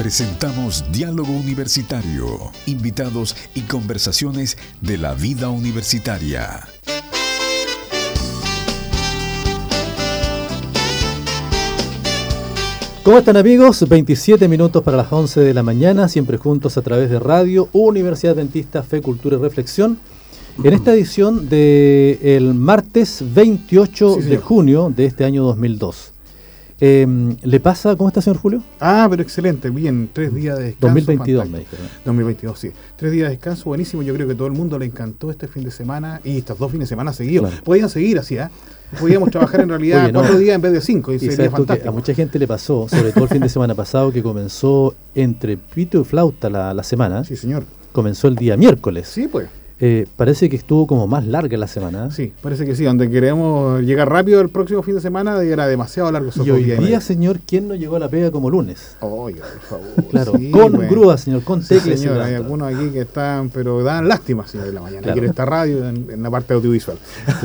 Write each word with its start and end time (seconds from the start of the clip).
Presentamos 0.00 0.82
Diálogo 0.90 1.30
Universitario, 1.30 2.50
invitados 2.64 3.36
y 3.54 3.60
conversaciones 3.60 4.56
de 4.80 4.96
la 4.96 5.12
vida 5.12 5.50
universitaria. 5.50 6.66
¿Cómo 13.02 13.18
están 13.18 13.36
amigos? 13.36 13.86
27 13.86 14.48
minutos 14.48 14.82
para 14.82 14.96
las 14.96 15.12
11 15.12 15.40
de 15.40 15.52
la 15.52 15.62
mañana, 15.62 16.08
siempre 16.08 16.38
juntos 16.38 16.78
a 16.78 16.82
través 16.82 17.10
de 17.10 17.18
Radio 17.18 17.68
Universidad 17.74 18.32
Adventista 18.32 18.82
Fe, 18.82 19.02
Cultura 19.02 19.36
y 19.36 19.40
Reflexión. 19.40 19.98
En 20.64 20.72
esta 20.72 20.94
edición 20.94 21.50
del 21.50 22.54
martes 22.54 23.22
28 23.34 24.16
de 24.16 24.38
junio 24.38 24.90
de 24.96 25.04
este 25.04 25.26
año 25.26 25.42
2002. 25.42 26.12
Em, 26.82 27.36
¿Le 27.42 27.60
pasa, 27.60 27.94
cómo 27.94 28.08
está, 28.08 28.22
señor 28.22 28.38
Julio? 28.38 28.62
Ah, 28.80 29.06
pero 29.10 29.22
excelente, 29.22 29.68
bien, 29.68 30.08
tres 30.10 30.34
días 30.34 30.56
de 30.56 30.64
descanso. 30.64 30.94
2022, 30.94 31.50
me 31.50 31.58
dijo. 31.58 31.76
2022, 32.06 32.58
sí. 32.58 32.70
Tres 32.96 33.12
días 33.12 33.28
de 33.28 33.34
descanso, 33.34 33.64
buenísimo. 33.66 34.02
Yo 34.02 34.14
creo 34.14 34.26
que 34.26 34.34
todo 34.34 34.46
el 34.46 34.54
mundo 34.54 34.78
le 34.78 34.86
encantó 34.86 35.30
este 35.30 35.46
fin 35.46 35.62
de 35.62 35.70
semana 35.70 36.22
y 36.24 36.38
estos 36.38 36.58
dos 36.58 36.72
fines 36.72 36.88
de 36.88 36.94
semana 36.94 37.12
seguidos. 37.12 37.50
Podían 37.64 37.90
seguir 37.90 38.18
así, 38.18 38.38
¿eh? 38.38 38.48
Podíamos 38.98 39.30
trabajar 39.32 39.60
en 39.60 39.68
realidad 39.68 40.10
cuatro 40.10 40.38
días 40.38 40.54
en 40.54 40.62
vez 40.62 40.72
de 40.72 40.80
cinco. 40.80 41.12
Y, 41.12 41.18
sería 41.18 41.50
fantástico. 41.50 41.90
a 41.90 41.92
mucha 41.92 42.14
gente 42.14 42.38
le 42.38 42.46
pasó, 42.46 42.88
sobre 42.88 43.12
todo 43.12 43.24
el 43.24 43.30
fin 43.30 43.42
de 43.42 43.50
semana 43.50 43.74
pasado, 43.74 44.10
que 44.10 44.22
comenzó 44.22 44.94
entre 45.14 45.58
pito 45.58 46.00
y 46.00 46.04
flauta 46.04 46.48
la, 46.48 46.72
la 46.72 46.82
semana. 46.82 47.24
Sí, 47.24 47.36
señor. 47.36 47.64
Comenzó 47.92 48.26
el 48.26 48.36
día 48.36 48.56
miércoles. 48.56 49.06
Sí, 49.06 49.28
pues. 49.28 49.48
Eh, 49.82 50.06
parece 50.16 50.50
que 50.50 50.56
estuvo 50.56 50.86
como 50.86 51.06
más 51.06 51.26
larga 51.26 51.56
la 51.56 51.66
semana. 51.66 52.10
Sí, 52.10 52.34
parece 52.42 52.66
que 52.66 52.76
sí. 52.76 52.84
Donde 52.84 53.08
queremos 53.08 53.80
llegar 53.80 54.10
rápido 54.10 54.42
el 54.42 54.50
próximo 54.50 54.82
fin 54.82 54.94
de 54.94 55.00
semana 55.00 55.42
era 55.42 55.66
demasiado 55.66 56.12
largo. 56.12 56.30
Y 56.44 56.50
hoy 56.50 56.64
día, 56.64 57.00
señor, 57.00 57.40
¿quién 57.46 57.66
no 57.66 57.74
llegó 57.74 57.96
a 57.96 57.98
la 57.98 58.08
pega 58.08 58.30
como 58.30 58.50
lunes? 58.50 58.96
Oiga, 59.00 59.44
por 59.44 59.60
favor. 59.62 59.86
Claro, 60.10 60.32
con 60.50 60.72
grúa, 60.88 61.16
señor, 61.16 61.44
con 61.44 61.62
sí, 61.62 61.78
señor, 61.78 62.20
hay 62.20 62.34
algunos 62.34 62.74
aquí 62.74 62.90
que 62.90 63.02
están, 63.02 63.48
pero 63.48 63.82
dan 63.82 64.08
lástima, 64.08 64.46
señor, 64.46 64.68
en 64.68 64.74
la 64.74 64.80
mañana. 64.80 65.02
Claro. 65.02 65.12
Aquí 65.12 65.24
en 65.24 65.30
esta 65.30 65.44
radio, 65.44 65.88
en, 65.88 66.22
la 66.22 66.30
parte 66.30 66.52
audiovisual. 66.52 66.98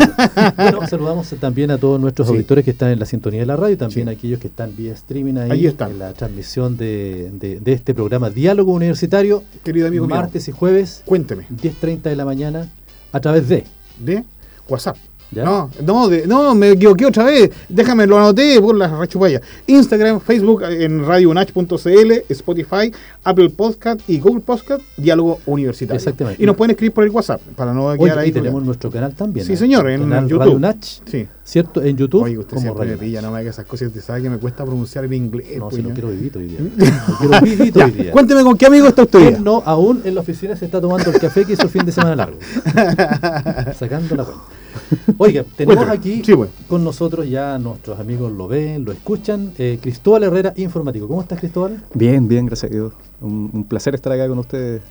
bueno, 0.57 0.87
saludamos 0.87 1.29
también 1.39 1.69
a 1.71 1.77
todos 1.77 2.01
nuestros 2.01 2.27
auditores 2.27 2.65
que 2.65 2.71
están 2.71 2.89
en 2.89 2.99
la 2.99 3.05
sintonía 3.05 3.41
de 3.41 3.45
la 3.45 3.55
radio, 3.55 3.77
también 3.77 4.09
a 4.09 4.11
aquellos 4.11 4.39
que 4.39 4.47
están 4.47 4.75
vía 4.75 4.93
streaming 4.93 5.35
ahí, 5.37 5.67
están. 5.67 5.91
en 5.91 5.99
la 5.99 6.13
transmisión 6.13 6.75
de, 6.75 7.29
de, 7.33 7.59
de, 7.59 7.73
este 7.73 7.93
programa 7.93 8.29
Diálogo 8.31 8.73
Universitario. 8.73 9.43
Querido 9.63 9.87
amigo 9.87 10.07
Martes 10.07 10.47
y 10.47 10.51
jueves. 10.51 11.03
Cuénteme. 11.05 11.45
10.30 11.49 12.01
de 12.01 12.15
la 12.15 12.24
mañana 12.25 12.67
a 13.11 13.19
través 13.19 13.47
de. 13.47 13.63
De 13.99 14.23
WhatsApp. 14.67 14.97
No, 15.31 15.69
no, 15.83 16.09
no, 16.27 16.55
me 16.55 16.71
equivoqué 16.71 17.05
otra 17.05 17.25
vez. 17.25 17.51
Déjame, 17.67 18.07
lo 18.07 18.17
anoté 18.17 18.59
por 18.61 18.75
la 18.75 18.87
rechupalla. 18.87 19.41
Instagram, 19.67 20.19
Facebook 20.19 20.63
en 20.63 21.05
radionach.cl, 21.05 22.11
Spotify, 22.29 22.91
Apple 23.23 23.49
Podcast 23.49 24.01
y 24.07 24.19
Google 24.19 24.41
Podcast, 24.41 24.81
Diálogo 24.97 25.39
Universitario. 25.45 25.97
Exactamente. 25.97 26.41
Y 26.41 26.45
nos 26.45 26.55
pueden 26.55 26.71
escribir 26.71 26.93
por 26.93 27.03
el 27.03 27.09
WhatsApp 27.09 27.41
para 27.55 27.73
no 27.73 27.95
quedar 27.97 28.19
ahí. 28.19 28.29
Y 28.29 28.31
tenemos 28.31 28.63
nuestro 28.63 28.89
canal 28.89 29.13
también. 29.13 29.45
Sí, 29.45 29.53
¿eh? 29.53 29.57
señor, 29.57 29.89
en 29.89 30.09
YouTube. 30.27 30.39
Radio 30.39 30.59
Nach, 30.59 30.83
sí. 30.83 31.27
¿Cierto? 31.43 31.83
En 31.83 31.95
YouTube. 31.95 32.23
Oye, 32.23 32.37
usted 32.39 32.57
siempre 32.57 32.87
me 32.87 32.97
pilla, 32.97 33.21
no 33.21 33.31
me 33.31 33.39
haga 33.39 33.51
esas 33.51 33.65
cosas. 33.65 33.89
Usted 33.89 34.01
sabe 34.01 34.23
que 34.23 34.29
me 34.31 34.37
cuesta 34.37 34.65
pronunciar 34.65 35.05
el 35.05 35.13
inglés. 35.13 35.57
No, 35.59 35.69
si 35.69 35.83
no 35.83 35.89
quiero 35.89 36.09
vivito 36.09 36.39
hoy 36.39 36.47
día. 36.47 36.59
No 37.07 37.17
quiero 37.19 37.41
vivito 37.41 37.79
hoy 37.83 37.91
día. 37.91 38.11
Cuénteme 38.11 38.43
con 38.43 38.57
qué 38.57 38.65
amigo 38.65 38.87
está 38.87 39.03
usted. 39.03 39.37
No, 39.39 39.61
aún 39.65 40.01
en 40.05 40.15
la 40.15 40.21
oficina 40.21 40.55
se 40.55 40.65
está 40.65 40.81
tomando 40.81 41.11
el 41.11 41.19
café 41.19 41.45
que 41.45 41.53
hizo 41.53 41.63
el 41.63 41.69
fin 41.69 41.85
de 41.85 41.91
semana 41.91 42.15
largo. 42.15 42.39
Sacando 43.77 44.15
la 44.15 44.23
cuenta. 44.23 44.64
Oiga, 45.17 45.43
tenemos 45.55 45.87
aquí 45.87 46.21
con 46.67 46.83
nosotros 46.83 47.29
ya 47.29 47.57
nuestros 47.57 47.99
amigos 47.99 48.31
lo 48.31 48.47
ven, 48.47 48.85
lo 48.85 48.91
escuchan. 48.91 49.51
Eh, 49.57 49.79
Cristóbal 49.81 50.23
Herrera, 50.23 50.53
informático. 50.57 51.07
¿Cómo 51.07 51.21
estás, 51.21 51.39
Cristóbal? 51.39 51.83
Bien, 51.93 52.27
bien, 52.27 52.45
gracias 52.45 52.71
a 52.71 52.73
Dios. 52.73 52.93
Un, 53.21 53.49
un, 53.53 53.63
placer 53.63 53.95
estar 53.95 54.11
acá 54.11 54.27
con 54.27 54.39
ustedes. 54.39 54.81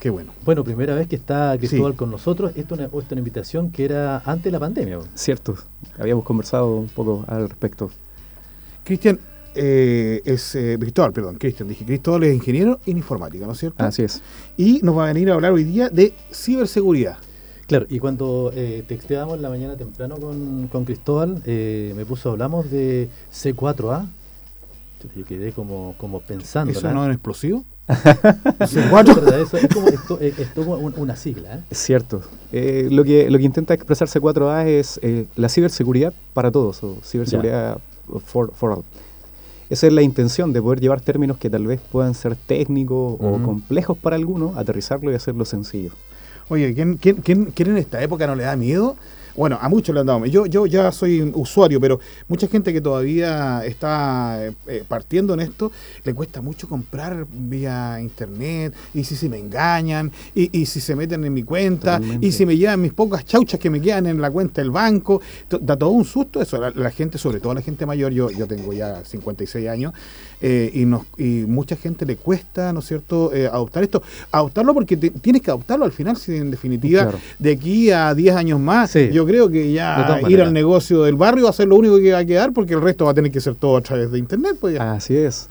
Qué 0.00 0.10
bueno. 0.10 0.32
Bueno, 0.44 0.62
primera 0.62 0.94
vez 0.94 1.08
que 1.08 1.16
está 1.16 1.56
Cristóbal 1.58 1.94
con 1.94 2.10
nosotros. 2.10 2.52
Esto 2.54 2.74
es 2.74 2.80
una, 2.80 2.90
una, 2.92 3.18
invitación 3.18 3.70
que 3.70 3.84
era 3.84 4.22
antes 4.24 4.44
de 4.44 4.50
la 4.52 4.60
pandemia. 4.60 5.00
Cierto, 5.14 5.56
habíamos 5.98 6.24
conversado 6.24 6.76
un 6.76 6.88
poco 6.88 7.24
al 7.26 7.48
respecto. 7.48 7.90
Cristian, 8.84 9.18
eh, 9.54 10.22
es 10.24 10.54
eh, 10.54 10.76
Cristóbal, 10.78 11.12
perdón, 11.12 11.36
Cristian, 11.36 11.68
dije 11.68 11.84
Cristóbal 11.84 12.24
es 12.24 12.34
ingeniero 12.34 12.78
en 12.86 12.96
informática, 12.98 13.44
¿no 13.44 13.52
es 13.52 13.58
cierto? 13.58 13.82
Así 13.82 14.02
es. 14.02 14.22
Y 14.56 14.80
nos 14.82 14.96
va 14.96 15.04
a 15.04 15.12
venir 15.12 15.30
a 15.30 15.34
hablar 15.34 15.52
hoy 15.52 15.64
día 15.64 15.88
de 15.88 16.14
ciberseguridad. 16.32 17.18
Claro, 17.68 17.86
y 17.88 17.98
cuando 17.98 18.50
eh, 18.54 18.82
texteábamos 18.88 19.36
en 19.36 19.42
la 19.42 19.50
mañana 19.50 19.76
temprano 19.76 20.16
con, 20.16 20.68
con 20.68 20.86
Cristóbal, 20.86 21.42
eh, 21.44 21.92
me 21.94 22.04
puso, 22.06 22.30
hablamos 22.30 22.70
de 22.70 23.10
C4A. 23.30 24.06
Yo 25.14 25.24
quedé 25.24 25.52
como, 25.52 25.94
como 25.98 26.20
pensando. 26.20 26.72
¿Eso 26.72 26.90
no 26.92 27.04
es 27.04 27.12
explosivo? 27.12 27.64
C4 27.88 29.42
Eso 29.42 29.56
es 29.58 29.68
como, 29.68 29.88
esto, 29.88 30.18
es 30.20 30.48
como 30.54 30.74
una 30.76 31.14
sigla. 31.14 31.56
¿eh? 31.56 31.60
Es 31.70 31.78
cierto. 31.78 32.22
Eh, 32.52 32.88
lo, 32.90 33.04
que, 33.04 33.30
lo 33.30 33.36
que 33.36 33.44
intenta 33.44 33.74
expresar 33.74 34.08
C4A 34.08 34.66
es 34.66 34.98
eh, 35.02 35.26
la 35.36 35.50
ciberseguridad 35.50 36.14
para 36.32 36.50
todos, 36.50 36.82
o 36.82 36.96
ciberseguridad 37.04 37.78
for, 38.24 38.52
for, 38.54 38.72
all. 38.72 38.84
Esa 39.68 39.86
es 39.86 39.92
la 39.92 40.00
intención 40.00 40.54
de 40.54 40.62
poder 40.62 40.80
llevar 40.80 41.02
términos 41.02 41.36
que 41.36 41.50
tal 41.50 41.66
vez 41.66 41.80
puedan 41.92 42.14
ser 42.14 42.34
técnicos 42.34 43.14
uh 43.14 43.22
-huh. 43.22 43.42
o 43.42 43.44
complejos 43.44 43.98
para 43.98 44.16
algunos, 44.16 44.56
aterrizarlo 44.56 45.12
y 45.12 45.14
hacerlo 45.14 45.44
sencillo. 45.44 45.92
Oye, 46.48 46.74
¿quién, 46.74 46.96
quién, 46.96 47.16
quién, 47.16 47.46
quién 47.46 47.70
en 47.70 47.78
esta 47.78 48.02
época 48.02 48.26
no 48.26 48.34
le 48.34 48.44
da 48.44 48.56
miedo? 48.56 48.96
Bueno, 49.38 49.56
a 49.60 49.68
muchos 49.68 49.94
le 49.94 50.00
han 50.00 50.06
dado. 50.06 50.26
Yo, 50.26 50.46
yo 50.46 50.66
ya 50.66 50.90
soy 50.90 51.22
usuario, 51.32 51.80
pero 51.80 52.00
mucha 52.26 52.48
gente 52.48 52.72
que 52.72 52.80
todavía 52.80 53.64
está 53.64 54.48
eh, 54.66 54.82
partiendo 54.88 55.32
en 55.34 55.40
esto, 55.40 55.70
le 56.02 56.12
cuesta 56.12 56.40
mucho 56.40 56.68
comprar 56.68 57.24
vía 57.30 58.00
internet, 58.00 58.74
y 58.92 59.04
si 59.04 59.14
se 59.14 59.28
me 59.28 59.38
engañan, 59.38 60.10
y, 60.34 60.58
y 60.58 60.66
si 60.66 60.80
se 60.80 60.96
meten 60.96 61.24
en 61.24 61.32
mi 61.32 61.44
cuenta, 61.44 61.98
Totalmente. 61.98 62.26
y 62.26 62.32
si 62.32 62.44
me 62.46 62.56
llevan 62.56 62.80
mis 62.80 62.92
pocas 62.92 63.24
chauchas 63.24 63.60
que 63.60 63.70
me 63.70 63.80
quedan 63.80 64.06
en 64.06 64.20
la 64.20 64.28
cuenta 64.28 64.60
del 64.60 64.72
banco. 64.72 65.22
Da 65.48 65.76
todo 65.76 65.90
un 65.90 66.04
susto 66.04 66.42
eso. 66.42 66.58
La, 66.58 66.70
la 66.70 66.90
gente, 66.90 67.16
sobre 67.16 67.38
todo 67.38 67.54
la 67.54 67.62
gente 67.62 67.86
mayor, 67.86 68.12
yo, 68.12 68.30
yo 68.30 68.48
tengo 68.48 68.72
ya 68.72 69.04
56 69.04 69.68
años, 69.68 69.92
eh, 70.40 70.70
y, 70.72 70.84
nos, 70.84 71.02
y 71.16 71.44
mucha 71.46 71.74
gente 71.76 72.06
le 72.06 72.16
cuesta, 72.16 72.72
¿no 72.72 72.80
es 72.80 72.86
cierto?, 72.86 73.32
eh, 73.34 73.46
adoptar 73.46 73.82
esto. 73.82 74.02
Adoptarlo 74.30 74.72
porque 74.72 74.96
te, 74.96 75.10
tienes 75.10 75.42
que 75.42 75.50
adoptarlo 75.50 75.84
al 75.84 75.92
final, 75.92 76.16
si 76.16 76.36
en 76.36 76.50
definitiva, 76.50 77.02
claro. 77.02 77.18
de 77.38 77.52
aquí 77.52 77.90
a 77.90 78.14
10 78.14 78.36
años 78.36 78.60
más, 78.60 78.92
sí. 78.92 79.10
yo 79.12 79.26
creo 79.28 79.48
que 79.48 79.72
ya 79.72 80.20
ir 80.28 80.40
al 80.40 80.52
negocio 80.52 81.02
del 81.02 81.16
barrio 81.16 81.44
va 81.44 81.50
a 81.50 81.52
ser 81.52 81.68
lo 81.68 81.76
único 81.76 81.98
que 81.98 82.12
va 82.12 82.18
a 82.18 82.24
quedar 82.24 82.52
porque 82.52 82.74
el 82.74 82.80
resto 82.80 83.04
va 83.04 83.12
a 83.12 83.14
tener 83.14 83.30
que 83.30 83.40
ser 83.40 83.54
todo 83.54 83.76
a 83.76 83.80
través 83.80 84.10
de 84.10 84.18
internet. 84.18 84.56
Pues 84.60 84.74
ya. 84.74 84.92
Así 84.92 85.16
es. 85.16 85.48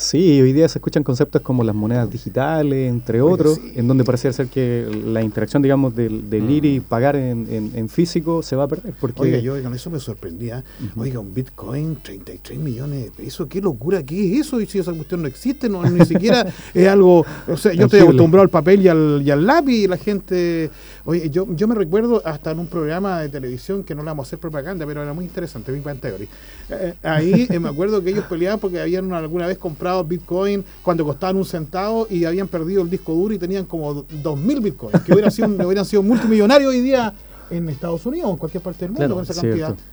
Sí, 0.00 0.40
hoy 0.40 0.54
día 0.54 0.66
se 0.66 0.78
escuchan 0.78 1.02
conceptos 1.02 1.42
como 1.42 1.62
las 1.62 1.74
monedas 1.74 2.10
digitales, 2.10 2.88
entre 2.88 3.20
otros, 3.20 3.56
sí. 3.56 3.72
en 3.76 3.86
donde 3.86 4.02
parece 4.02 4.32
ser 4.32 4.46
que 4.46 4.88
la 5.04 5.20
interacción, 5.20 5.60
digamos, 5.60 5.94
del, 5.94 6.30
del 6.30 6.44
mm. 6.44 6.50
ir 6.50 6.64
y 6.64 6.80
pagar 6.80 7.16
en, 7.16 7.46
en, 7.50 7.72
en, 7.74 7.88
físico 7.90 8.42
se 8.42 8.56
va 8.56 8.64
a 8.64 8.68
perder. 8.68 8.94
Porque... 8.98 9.20
Oiga, 9.20 9.38
yo 9.40 9.62
con 9.62 9.74
eso 9.74 9.90
me 9.90 10.00
sorprendía. 10.00 10.64
Uh 10.80 10.84
-huh. 10.84 11.02
Oiga, 11.02 11.20
un 11.20 11.34
Bitcoin, 11.34 11.98
33 12.02 12.58
millones 12.58 13.04
de 13.04 13.10
pesos, 13.10 13.46
qué 13.46 13.60
locura, 13.60 14.02
¿qué 14.02 14.32
es 14.32 14.46
eso? 14.46 14.58
Y 14.62 14.64
si 14.64 14.78
esa 14.78 14.94
cuestión 14.94 15.20
no 15.20 15.28
existe, 15.28 15.68
no, 15.68 15.82
ni 15.82 16.02
siquiera 16.06 16.46
es 16.72 16.88
algo... 16.88 17.26
O 17.46 17.56
sea, 17.58 17.74
yo 17.74 17.84
estoy 17.84 18.00
acostumbrado 18.00 18.44
al 18.44 18.48
papel 18.48 18.80
y 18.80 18.88
al, 18.88 19.20
y 19.22 19.30
al 19.30 19.46
lápiz 19.46 19.84
y 19.84 19.86
la 19.86 19.98
gente... 19.98 20.70
Oye, 21.04 21.30
yo, 21.30 21.46
yo 21.54 21.68
me 21.68 21.74
recuerdo 21.74 22.22
hasta 22.24 22.50
en 22.50 22.58
un 22.58 22.66
programa 22.66 23.20
de 23.20 23.28
televisión 23.28 23.84
que 23.84 23.94
no 23.94 24.02
le 24.02 24.06
vamos 24.06 24.26
a 24.26 24.28
hacer 24.28 24.38
propaganda, 24.38 24.86
pero 24.86 25.02
era 25.02 25.12
muy 25.12 25.24
interesante, 25.24 25.72
Big 25.72 25.82
Bang 25.82 25.98
Theory. 25.98 26.28
Eh, 26.68 26.94
ahí 27.02 27.46
eh, 27.48 27.58
me 27.60 27.68
acuerdo 27.68 28.02
que 28.02 28.10
ellos 28.10 28.24
peleaban 28.26 28.58
porque 28.60 28.80
habían 28.80 29.12
alguna 29.12 29.46
vez 29.46 29.58
comprado 29.58 30.04
Bitcoin 30.04 30.64
cuando 30.82 31.04
costaban 31.04 31.36
un 31.36 31.44
centavo 31.44 32.06
y 32.10 32.24
habían 32.24 32.48
perdido 32.48 32.82
el 32.82 32.90
disco 32.90 33.14
duro 33.14 33.34
y 33.34 33.38
tenían 33.38 33.64
como 33.64 34.04
2.000 34.04 34.62
Bitcoins, 34.62 35.00
que 35.02 35.12
hubiera 35.12 35.30
sido, 35.30 35.48
hubieran 35.66 35.84
sido 35.84 36.02
multimillonarios 36.02 36.70
hoy 36.70 36.80
día 36.80 37.14
en 37.50 37.68
Estados 37.68 38.04
Unidos 38.06 38.28
o 38.28 38.32
en 38.32 38.36
cualquier 38.38 38.62
parte 38.62 38.80
del 38.80 38.90
mundo 38.90 39.00
claro, 39.00 39.14
con 39.14 39.24
esa 39.24 39.34
cierto. 39.34 39.58
cantidad. 39.58 39.84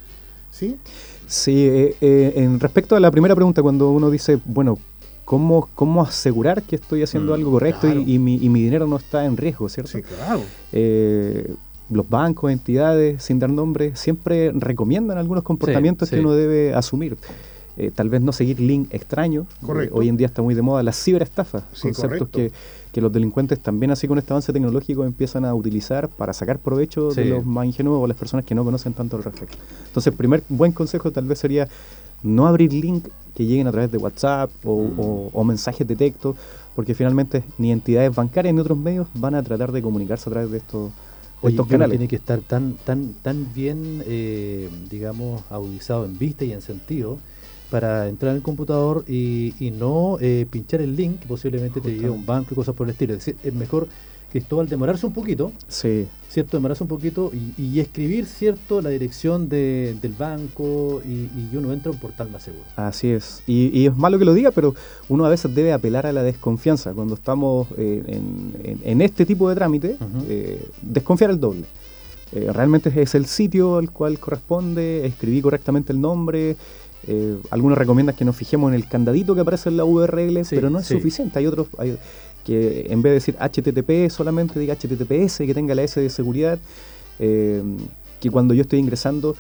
¿Sí? 0.52 0.78
Sí, 1.28 1.68
eh, 1.68 1.96
eh, 2.00 2.34
en 2.38 2.60
respecto 2.60 2.96
a 2.96 3.00
la 3.00 3.12
primera 3.12 3.36
pregunta, 3.36 3.62
cuando 3.62 3.92
uno 3.92 4.10
dice, 4.10 4.40
bueno, 4.46 4.80
¿cómo, 5.28 5.68
cómo 5.76 6.02
asegurar 6.02 6.64
que 6.64 6.78
estoy 6.78 7.04
haciendo 7.04 7.34
mm, 7.34 7.36
algo 7.36 7.52
correcto 7.52 7.82
claro. 7.82 8.00
y, 8.00 8.14
y, 8.14 8.18
mi, 8.18 8.36
y, 8.36 8.48
mi, 8.48 8.62
dinero 8.62 8.88
no 8.88 8.96
está 8.96 9.26
en 9.26 9.36
riesgo, 9.36 9.68
¿cierto? 9.68 9.92
Sí, 9.92 10.02
claro. 10.02 10.42
Eh, 10.72 11.54
los 11.90 12.10
bancos, 12.10 12.50
entidades, 12.50 13.24
sin 13.24 13.38
dar 13.38 13.50
nombre, 13.50 13.94
siempre 13.98 14.54
recomiendan 14.54 15.18
algunos 15.18 15.44
comportamientos 15.44 16.08
sí, 16.08 16.16
que 16.16 16.22
sí. 16.22 16.26
uno 16.26 16.34
debe 16.34 16.74
asumir. 16.74 17.18
Eh, 17.76 17.92
tal 17.94 18.08
vez 18.08 18.22
no 18.22 18.32
seguir 18.32 18.62
link 18.62 18.88
extraños. 18.94 19.48
Eh, 19.64 19.90
hoy 19.92 20.08
en 20.08 20.16
día 20.16 20.28
está 20.28 20.42
muy 20.42 20.56
de 20.56 20.62
moda 20.62 20.82
las 20.82 21.04
ciberestafas, 21.04 21.64
sí, 21.74 21.92
conceptos 21.92 22.30
que, 22.30 22.54
que, 22.94 23.02
los 23.02 23.12
delincuentes 23.12 23.60
también 23.60 23.92
así 23.92 24.08
con 24.08 24.18
este 24.18 24.32
avance 24.32 24.54
tecnológico 24.54 25.04
empiezan 25.04 25.44
a 25.44 25.54
utilizar 25.54 26.08
para 26.08 26.32
sacar 26.32 26.58
provecho 26.58 27.12
sí. 27.12 27.22
de 27.22 27.26
los 27.32 27.46
más 27.46 27.66
ingenuos 27.66 28.02
o 28.02 28.08
las 28.08 28.18
personas 28.18 28.46
que 28.46 28.56
no 28.56 28.64
conocen 28.64 28.94
tanto 28.94 29.18
al 29.18 29.24
respecto. 29.26 29.58
Entonces, 29.88 30.14
el 30.14 30.18
primer 30.18 30.42
buen 30.48 30.72
consejo 30.72 31.12
tal 31.12 31.26
vez 31.26 31.38
sería 31.38 31.68
no 32.24 32.48
abrir 32.48 32.74
link 32.74 33.08
que 33.36 33.46
lleguen 33.46 33.68
a 33.68 33.72
través 33.72 33.92
de 33.92 33.98
WhatsApp 33.98 34.50
o, 34.64 34.76
mm. 34.76 35.00
o, 35.00 35.30
o 35.34 35.44
mensajes 35.44 35.88
de 35.88 35.96
texto, 35.96 36.36
porque 36.76 36.96
finalmente 36.96 37.44
ni 37.58 37.72
entidades 37.72 38.16
bancarias 38.16 38.54
ni 38.54 38.62
otros 38.62 38.78
medios 38.78 39.08
van 39.14 39.36
a 39.36 39.44
tratar 39.44 39.72
de 39.72 39.82
comunicarse 39.82 40.30
a 40.30 40.34
través 40.34 40.52
de 40.52 40.58
estos 40.58 40.92
Oye, 41.42 41.54
estos 41.54 41.68
canales. 41.68 41.98
tiene 41.98 42.08
que 42.08 42.16
estar 42.16 42.40
tan 42.40 42.74
tan 42.84 43.14
tan 43.22 43.54
bien, 43.54 44.04
eh, 44.08 44.70
digamos, 44.90 45.44
agudizado 45.50 46.06
en 46.06 46.18
vista 46.18 46.46
y 46.46 46.52
en 46.52 46.62
sentido 46.62 47.20
para 47.70 48.08
entrar 48.08 48.32
en 48.32 48.38
el 48.38 48.44
computador 48.44 49.04
y, 49.08 49.54
no 49.78 50.18
eh, 50.22 50.48
pinchar 50.50 50.82
el 50.82 50.96
link 50.96 51.20
que 51.20 51.28
posiblemente 51.28 51.82
te 51.82 51.92
lleve 51.92 52.08
a 52.08 52.12
un 52.12 52.26
banco 52.26 52.50
y 52.54 52.56
cosas 52.56 52.74
por 52.74 52.88
el 52.88 52.92
estilo. 52.92 53.14
Es 53.14 53.20
decir, 53.20 53.38
es 53.44 53.54
mejor 53.54 53.88
Cristóbal 54.38 54.70
demorarse 54.70 55.04
un 55.04 55.14
poquito, 55.14 55.52
sí. 55.68 56.08
¿cierto? 56.30 56.58
Demorarse 56.58 56.84
un 56.84 56.88
poquito 56.88 57.32
y, 57.58 57.80
escribir, 57.80 58.28
¿cierto? 58.28 58.84
La 58.84 58.92
dirección 58.92 59.50
del 59.50 60.14
banco 60.16 61.02
y, 61.04 61.56
uno 61.56 61.74
entra 61.74 61.90
a 61.90 61.94
un 61.96 62.00
portal 62.00 62.30
más 62.30 62.44
seguro. 62.44 62.64
Así 62.76 63.10
es. 63.10 63.42
Y, 63.48 63.88
es 63.88 63.98
malo 63.98 64.20
que 64.20 64.26
lo 64.26 64.36
diga, 64.36 64.52
pero 64.52 64.76
uno 65.10 65.26
a 65.26 65.30
veces 65.30 65.56
debe 65.56 65.74
apelar 65.74 66.06
a 66.06 66.14
la 66.14 66.22
desconfianza. 66.22 66.94
Cuando 66.94 67.16
estamos 67.16 67.68
eh, 67.80 68.22
en, 68.84 69.02
este 69.02 69.26
tipo 69.26 69.50
de 69.50 69.56
trámite, 69.56 69.98
eh, 70.30 70.64
desconfiar 70.84 71.32
el 71.32 71.40
doble. 71.40 71.64
Eh, 72.32 72.52
realmente 72.54 72.92
es 72.96 73.16
el 73.16 73.26
sitio 73.26 73.78
al 73.78 73.90
cual 73.90 74.20
corresponde, 74.20 75.08
escribí 75.08 75.42
correctamente 75.42 75.94
el 75.94 76.00
nombre. 76.00 76.58
algunos 77.50 77.76
recomiendan 77.76 78.16
que 78.16 78.24
nos 78.26 78.36
fijemos 78.36 78.70
en 78.70 78.76
el 78.76 78.88
candadito 78.88 79.34
que 79.34 79.42
aparece 79.42 79.70
en 79.70 79.78
la 79.78 79.86
URL, 79.86 80.46
pero 80.48 80.70
no 80.70 80.78
es 80.78 80.86
suficiente. 80.86 81.40
Hay 81.40 81.48
otros, 81.48 81.70
hay, 81.80 81.98
que 82.48 82.88
en 82.90 83.02
vez 83.02 83.12
de 83.12 83.14
decir 83.16 83.36
HTTP 83.36 84.10
solamente 84.10 84.58
diga 84.58 84.74
HTTPS, 84.74 85.40
que 85.40 85.54
tenga 85.54 85.76
la 85.76 85.84
S 85.84 86.00
de 86.00 86.10
seguridad, 86.10 86.58
eh, 87.20 87.62
que 88.22 88.32
cuando 88.32 88.54
yo 88.54 88.62
estoy 88.62 88.80
ingresando, 88.80 89.36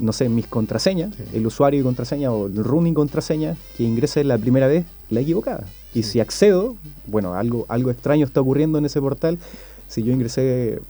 no 0.00 0.12
sé, 0.12 0.28
mis 0.28 0.48
contraseñas, 0.48 1.14
el 1.32 1.46
usuario 1.46 1.80
y 1.80 1.84
contraseña 1.84 2.32
o 2.32 2.46
el 2.46 2.64
running 2.64 2.94
contraseña, 2.94 3.56
que 3.76 3.84
ingrese 3.84 4.24
la 4.24 4.36
primera 4.38 4.66
vez 4.66 4.86
la 5.08 5.20
equivocada. 5.20 5.64
Y 5.94 6.02
si 6.02 6.18
accedo, 6.18 6.74
bueno, 7.06 7.34
algo, 7.34 7.64
algo 7.68 7.92
extraño 7.92 8.26
está 8.26 8.40
ocurriendo 8.40 8.76
en 8.78 8.86
ese 8.86 9.00
portal, 9.00 9.38
si 9.86 10.02
yo 10.02 10.12
ingresé 10.12 10.80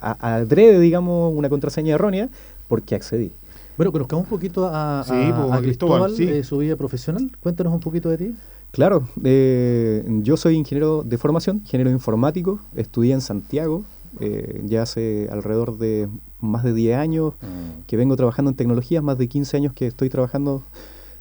a, 0.00 0.36
adrede, 0.36 0.78
digamos, 0.78 1.34
una 1.36 1.48
contraseña 1.48 1.96
errónea, 1.96 2.28
porque 2.68 2.94
accedí. 2.94 3.32
Bueno, 3.76 3.90
conozcamos 3.90 4.26
un 4.26 4.30
poquito 4.30 4.70
a, 4.72 5.04
pues, 5.04 5.60
Cristóbal, 5.62 6.14
eh, 6.20 6.44
su 6.44 6.58
vida 6.58 6.76
profesional. 6.76 7.28
Cuéntanos 7.42 7.72
un 7.72 7.80
poquito 7.80 8.08
de 8.08 8.18
ti. 8.18 8.34
Claro, 8.74 9.08
eh, 9.22 10.04
yo 10.24 10.36
soy 10.36 10.56
ingeniero 10.56 11.04
de 11.04 11.16
formación, 11.16 11.58
ingeniero 11.58 11.92
informático, 11.92 12.58
estudié 12.74 13.12
en 13.12 13.20
Santiago, 13.20 13.84
eh, 14.18 14.62
ya 14.64 14.82
hace 14.82 15.28
alrededor 15.30 15.78
de 15.78 16.08
más 16.40 16.64
de 16.64 16.74
10 16.74 16.96
años 16.98 17.34
mm. 17.40 17.86
que 17.86 17.96
vengo 17.96 18.16
trabajando 18.16 18.50
en 18.50 18.56
tecnologías, 18.56 19.00
más 19.00 19.16
de 19.16 19.28
15 19.28 19.58
años 19.58 19.72
que 19.74 19.86
estoy 19.86 20.08
trabajando, 20.10 20.64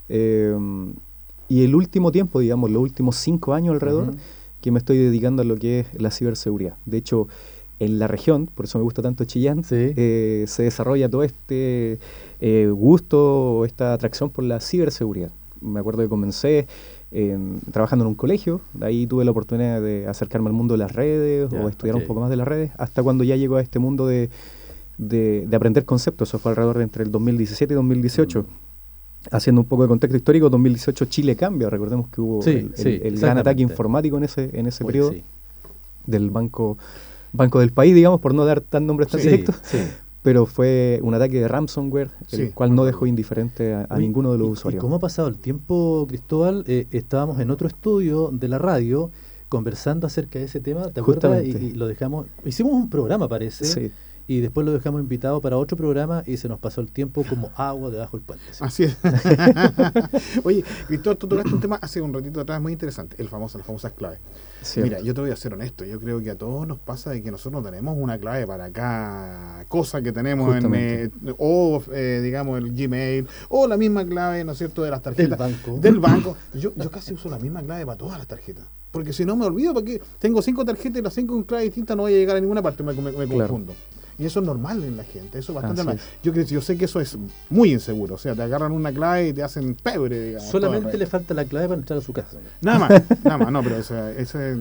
eh, 0.10 0.58
y 1.48 1.64
el 1.64 1.76
último 1.76 2.12
tiempo, 2.12 2.40
digamos, 2.40 2.72
los 2.72 2.82
últimos 2.82 3.18
5 3.18 3.54
años 3.54 3.76
alrededor, 3.76 4.16
que 4.60 4.72
me 4.72 4.80
estoy 4.80 4.98
dedicando 4.98 5.44
a 5.44 5.46
lo 5.46 5.56
que 5.56 5.82
es 5.82 6.02
la 6.02 6.10
ciberseguridad. 6.10 6.78
De 6.88 6.98
hecho, 6.98 7.28
en 7.78 8.00
la 8.00 8.08
región, 8.08 8.48
por 8.48 8.66
eso 8.66 8.80
me 8.80 8.84
gusta 8.84 9.04
tanto 9.04 9.26
Chillán, 9.26 9.64
se 9.64 9.94
desarrolla 10.58 11.08
todo 11.08 11.22
este 11.22 12.00
gusto, 12.72 13.64
esta 13.64 13.94
atracción 13.94 14.32
por 14.32 14.44
la 14.44 14.60
ciberseguridad. 14.60 15.30
Me 15.62 15.80
acuerdo 15.80 16.02
que 16.02 16.10
comencé 16.10 16.68
trabajando 17.72 18.06
en 18.06 18.10
un 18.10 18.16
colegio, 18.16 18.62
de 18.74 18.86
ahí 18.88 19.08
tuve 19.08 19.26
la 19.26 19.32
oportunidad 19.32 19.82
de 19.82 20.08
acercarme 20.08 20.48
al 20.48 20.54
mundo 20.54 20.74
de 20.74 20.80
las 20.80 20.94
redes 20.94 21.52
o 21.54 21.70
estudiar 21.70 21.96
un 21.96 22.04
poco 22.04 22.22
más 22.22 22.30
de 22.30 22.38
las 22.38 22.48
redes, 22.48 22.72
hasta 22.78 23.04
cuando 23.04 23.24
ya 23.24 23.36
llegó 23.36 23.58
a 23.58 23.62
este 23.62 23.80
mundo 23.80 24.08
de, 24.08 24.30
de, 24.98 25.48
aprender 25.56 25.86
conceptos, 25.86 26.30
eso 26.30 26.40
fue 26.40 26.52
alrededor 26.52 26.78
de 26.78 26.84
entre 26.84 27.04
el 27.04 27.12
2017 27.12 27.74
y 27.74 27.76
2018. 27.76 28.42
Mm. 28.42 28.46
Haciendo 29.32 29.62
un 29.62 29.68
poco 29.68 29.84
de 29.84 29.88
contexto 29.88 30.18
histórico, 30.18 30.50
2018 30.50 31.06
Chile 31.06 31.38
cambia, 31.38 31.70
recordemos 31.70 32.10
que 32.10 32.20
hubo 32.20 32.44
el, 32.44 33.18
gran 33.20 33.38
ataque 33.38 33.62
informático 33.62 34.18
en 34.18 34.26
ese, 34.26 34.50
en 34.52 34.66
ese 34.68 34.84
periodo 34.84 35.14
del 36.06 36.30
banco, 36.30 36.78
banco 37.32 37.60
del 37.60 37.72
país, 37.72 37.96
digamos, 37.96 38.20
por 38.20 38.34
no 38.34 38.44
dar 38.44 38.60
tan 38.60 38.86
nombres 38.86 39.08
tan 39.08 39.22
directos 39.22 39.56
pero 40.24 40.46
fue 40.46 41.00
un 41.04 41.14
ataque 41.14 41.40
de 41.40 41.48
ransomware, 41.48 42.10
el 42.32 42.54
cual 42.54 42.74
no 42.74 42.86
dejó 42.86 43.06
indiferente 43.06 43.74
a, 43.74 43.98
ninguno 43.98 44.32
de 44.32 44.40
los 44.40 44.50
usuarios. 44.50 44.80
¿Y 44.80 44.82
cómo 44.82 44.96
ha 44.96 45.00
pasado 45.00 45.28
el 45.28 45.38
tiempo, 45.38 46.06
Cristóbal? 46.08 46.64
Eh, 46.68 46.88
estábamos 46.92 47.40
en 47.40 47.52
otro 47.52 47.68
estudio 47.68 48.30
de 48.32 48.48
la 48.48 48.58
radio 48.58 49.12
conversando 49.50 50.08
acerca 50.08 50.40
de 50.40 50.46
ese 50.46 50.60
tema, 50.60 50.90
¿te 50.90 51.02
acuerdas? 51.02 51.44
Y, 51.44 51.74
lo 51.74 51.88
dejamos, 51.88 52.26
hicimos 52.44 52.74
un 52.74 52.90
programa, 52.90 53.28
parece. 53.28 53.66
Sí 53.66 53.92
y 54.28 54.40
después 54.40 54.66
lo 54.66 54.72
dejamos 54.72 55.02
invitado 55.02 55.42
para 55.42 55.58
otro 55.58 55.76
programa 55.78 56.24
y 56.26 56.38
se 56.38 56.48
nos 56.48 56.60
pasó 56.60 56.82
el 56.82 56.92
tiempo 56.92 57.24
como 57.28 57.52
agua 57.56 57.90
debajo 57.90 58.18
del 58.18 58.26
puente. 58.26 58.46
Así 58.60 58.84
es. 58.84 58.98
Oye, 60.44 60.64
Víctor, 60.90 61.16
tú 61.16 61.28
tocaste 61.28 61.54
un 61.54 61.60
tema 61.60 61.78
hace 61.82 62.02
un 62.02 62.14
ratito 62.14 62.42
atrás 62.42 62.62
muy 62.62 62.74
interesante, 62.74 63.16
el 63.20 63.30
famoso, 63.30 63.58
las 63.58 63.68
famosas 63.68 63.94
claves. 63.94 64.20
Mira, 64.78 65.02
yo 65.02 65.14
te 65.14 65.22
voy 65.22 65.32
a 65.32 65.36
ser 65.36 65.54
honesto, 65.54 65.84
yo 65.84 66.00
creo 66.00 66.22
que 66.22 66.30
a 66.30 66.38
todos 66.38 66.66
nos 66.66 66.80
pasa 66.80 67.12
de 67.12 67.22
que 67.22 67.32
nosotros 67.32 67.64
tenemos 67.64 67.98
una 67.98 68.18
clave 68.18 68.48
para 68.48 68.72
cada 68.72 69.66
cosa 69.66 70.02
que 70.02 70.14
tenemos 70.14 70.56
en 70.56 70.74
eh, 70.74 71.10
o 71.38 71.84
eh, 71.92 72.22
digamos 72.24 72.58
el 72.60 72.74
Gmail 72.74 73.28
o 73.50 73.68
la 73.68 73.76
misma 73.76 74.06
clave, 74.06 74.44
¿no 74.44 74.54
es 74.54 74.58
cierto?, 74.58 74.84
de 74.84 74.92
las 74.92 75.02
tarjetas 75.02 75.38
del 75.38 75.38
banco. 75.38 75.80
Del 75.80 76.00
banco. 76.00 76.38
Yo, 76.54 76.72
yo 76.76 76.90
casi 76.90 77.14
uso 77.14 77.30
la 77.30 77.40
misma 77.40 77.62
clave 77.62 77.86
para 77.86 77.98
todas 77.98 78.18
las 78.18 78.28
tarjetas. 78.28 78.66
Porque 78.92 79.12
si 79.12 79.26
no 79.26 79.36
me 79.36 79.46
olvido, 79.46 79.74
porque 79.74 80.00
tengo 80.20 80.42
cinco 80.42 80.64
tarjetas 80.64 81.00
y 81.00 81.02
las 81.02 81.14
cinco 81.14 81.34
con 81.34 81.44
clave 81.44 81.64
distintas 81.64 81.98
no 81.98 82.04
voy 82.04 82.14
a 82.14 82.18
llegar 82.18 82.38
a 82.38 82.40
ninguna 82.40 82.62
parte, 82.62 82.84
me, 82.84 82.94
confundo. 82.94 83.74
Y 84.18 84.26
eso 84.26 84.40
es 84.40 84.46
normal 84.46 84.84
en 84.84 84.98
la 84.98 85.04
gente, 85.04 85.40
eso 85.40 85.52
es 85.52 85.56
bastante 85.56 85.84
normal. 85.84 86.00
Yo, 86.24 86.34
yo 86.34 86.62
sé 86.62 86.78
que 86.78 86.86
eso 86.86 87.00
es 87.00 87.18
muy 87.50 87.72
inseguro, 87.72 88.16
o 88.16 88.18
sea, 88.18 88.36
te 88.36 88.44
agarran 88.44 88.72
una 88.72 88.92
clave 88.92 89.30
y 89.30 89.34
te 89.34 89.44
hacen 89.44 89.76
pebre, 89.76 90.28
digamos. 90.28 90.50
Solamente 90.50 90.98
le 90.98 91.06
falta 91.06 91.34
la 91.34 91.46
clave 91.46 91.68
para 91.68 91.80
entrar 91.80 92.00
a 92.00 92.02
su 92.02 92.14
casa. 92.14 92.38
Nada 92.62 92.80
más, 92.80 93.04
nada 93.24 93.38
más, 93.38 93.52
no, 93.52 93.64
pero 93.64 93.78
o 93.78 93.84
sea, 93.84 94.12
eso 94.12 94.40
es... 94.40 94.58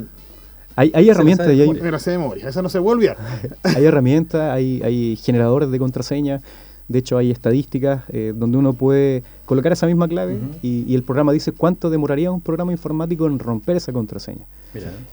Hay, 0.74 0.90
hay 0.94 1.10
herramientas 1.10 1.52
y 1.52 1.60
hay... 1.60 1.70
memoria, 2.06 2.48
esa 2.48 2.62
no 2.62 2.70
se 2.70 2.78
vuelve. 2.78 3.14
hay 3.62 3.84
herramientas, 3.84 4.52
hay, 4.52 4.80
hay 4.82 5.16
generadores 5.16 5.70
de 5.70 5.78
contraseña 5.78 6.40
de 6.92 6.98
hecho, 6.98 7.16
hay 7.16 7.30
estadísticas 7.30 8.02
eh, 8.08 8.32
donde 8.36 8.58
uno 8.58 8.74
puede 8.74 9.22
colocar 9.46 9.72
esa 9.72 9.86
misma 9.86 10.08
clave 10.08 10.38
y, 10.62 10.94
el 10.94 11.02
programa 11.02 11.32
dice 11.32 11.52
cuánto 11.52 11.90
demoraría 11.90 12.30
un 12.30 12.40
programa 12.40 12.72
informático 12.72 13.26
en 13.26 13.38
romper 13.38 13.76
esa 13.76 13.92
contraseña. 13.92 14.46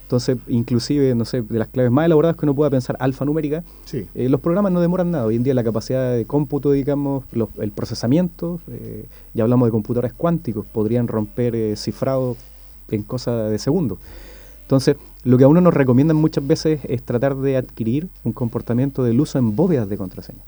Entonces, 0.04 0.38
inclusive, 0.48 1.14
no 1.16 1.26
sé, 1.26 1.42
de 1.42 1.60
las 1.60 1.68
claves 1.68 1.92
más 1.92 2.06
elaboradas 2.06 2.38
que 2.38 2.46
uno 2.46 2.56
pueda 2.56 2.70
pensar 2.70 2.96
alfanumérica, 3.00 3.64
eh, 3.94 4.30
los 4.30 4.40
programas 4.40 4.72
no 4.72 4.80
demoran 4.80 5.12
nada. 5.12 5.26
Hoy 5.26 5.36
en 5.36 5.44
día 5.44 5.54
la 5.54 5.64
capacidad 5.64 6.14
de 6.14 6.26
cómputo, 6.26 6.72
digamos, 6.72 7.26
el 7.60 7.72
procesamiento, 7.72 8.62
eh, 8.70 9.06
ya 9.34 9.44
hablamos 9.44 9.68
de 9.68 9.72
computadores 9.72 10.14
cuánticos, 10.14 10.66
podrían 10.66 11.08
romper 11.08 11.76
cifrado 11.78 12.38
en 12.90 13.04
cosas 13.04 13.52
de 13.52 13.60
segundos. 13.60 14.00
Entonces, 14.62 14.98
lo 15.24 15.38
que 15.38 15.44
a 15.44 15.48
uno 15.48 15.62
nos 15.62 15.74
recomiendan 15.74 16.18
muchas 16.18 16.46
veces 16.46 16.80
es 16.88 17.04
tratar 17.04 17.36
de 17.36 17.58
adquirir 17.58 18.08
un 18.24 18.32
comportamiento 18.32 19.04
del 19.04 19.20
uso 19.20 19.40
en 19.40 19.56
bóvedas 19.56 19.90
de 19.90 19.98
contraseña. 19.98 20.44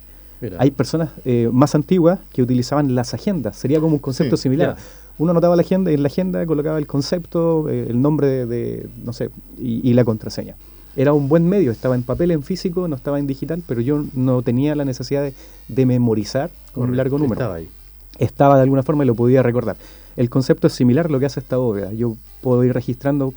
Hay 0.57 0.71
personas 0.71 1.11
eh, 1.25 1.49
más 1.51 1.75
antiguas 1.75 2.19
que 2.33 2.41
utilizaban 2.41 2.95
las 2.95 3.13
agendas, 3.13 3.57
sería 3.57 3.79
como 3.79 3.93
un 3.93 3.99
concepto 3.99 4.38
similar. 4.38 4.75
Uno 5.17 5.31
anotaba 5.31 5.55
la 5.55 5.61
agenda 5.61 5.91
y 5.91 5.95
en 5.95 6.03
la 6.03 6.07
agenda 6.07 6.45
colocaba 6.45 6.80
el 6.80 6.87
concepto, 6.87 7.69
eh, 7.69 7.87
el 7.89 8.01
nombre 8.01 8.45
de, 8.45 8.89
no 9.04 9.13
sé, 9.13 9.30
y, 9.57 9.94
la 9.94 10.04
contraseña. 10.04 10.56
Era 10.95 11.13
un 11.13 11.30
buen 11.30 11.47
medio, 11.47 11.71
estaba 11.71 11.95
en 11.95 12.04
papel, 12.04 12.31
en 12.31 12.44
físico, 12.44 12.87
no 12.87 12.95
estaba 12.95 13.19
en 13.19 13.27
digital, 13.27 13.61
pero 13.68 13.81
yo 13.81 14.04
no 14.13 14.42
tenía 14.42 14.75
la 14.75 14.83
necesidad 14.83 15.31
de, 15.68 15.85
memorizar 15.85 16.49
un 16.75 16.97
largo 16.97 17.18
número. 17.18 17.35
Estaba 17.35 17.56
ahí. 17.56 17.69
Estaba 18.18 18.56
de 18.56 18.63
alguna 18.63 18.83
forma 18.83 19.04
y 19.04 19.07
lo 19.07 19.16
podía 19.16 19.44
recordar. 19.44 19.77
El 20.18 20.30
concepto 20.30 20.68
es 20.68 20.73
similar 20.73 21.06
a 21.06 21.09
lo 21.09 21.19
que 21.19 21.27
hace 21.27 21.39
esta 21.39 21.57
bóveda. 21.57 21.94
Yo 21.94 22.18
puedo 22.42 22.63
ir 22.63 22.73
registrando 22.73 23.33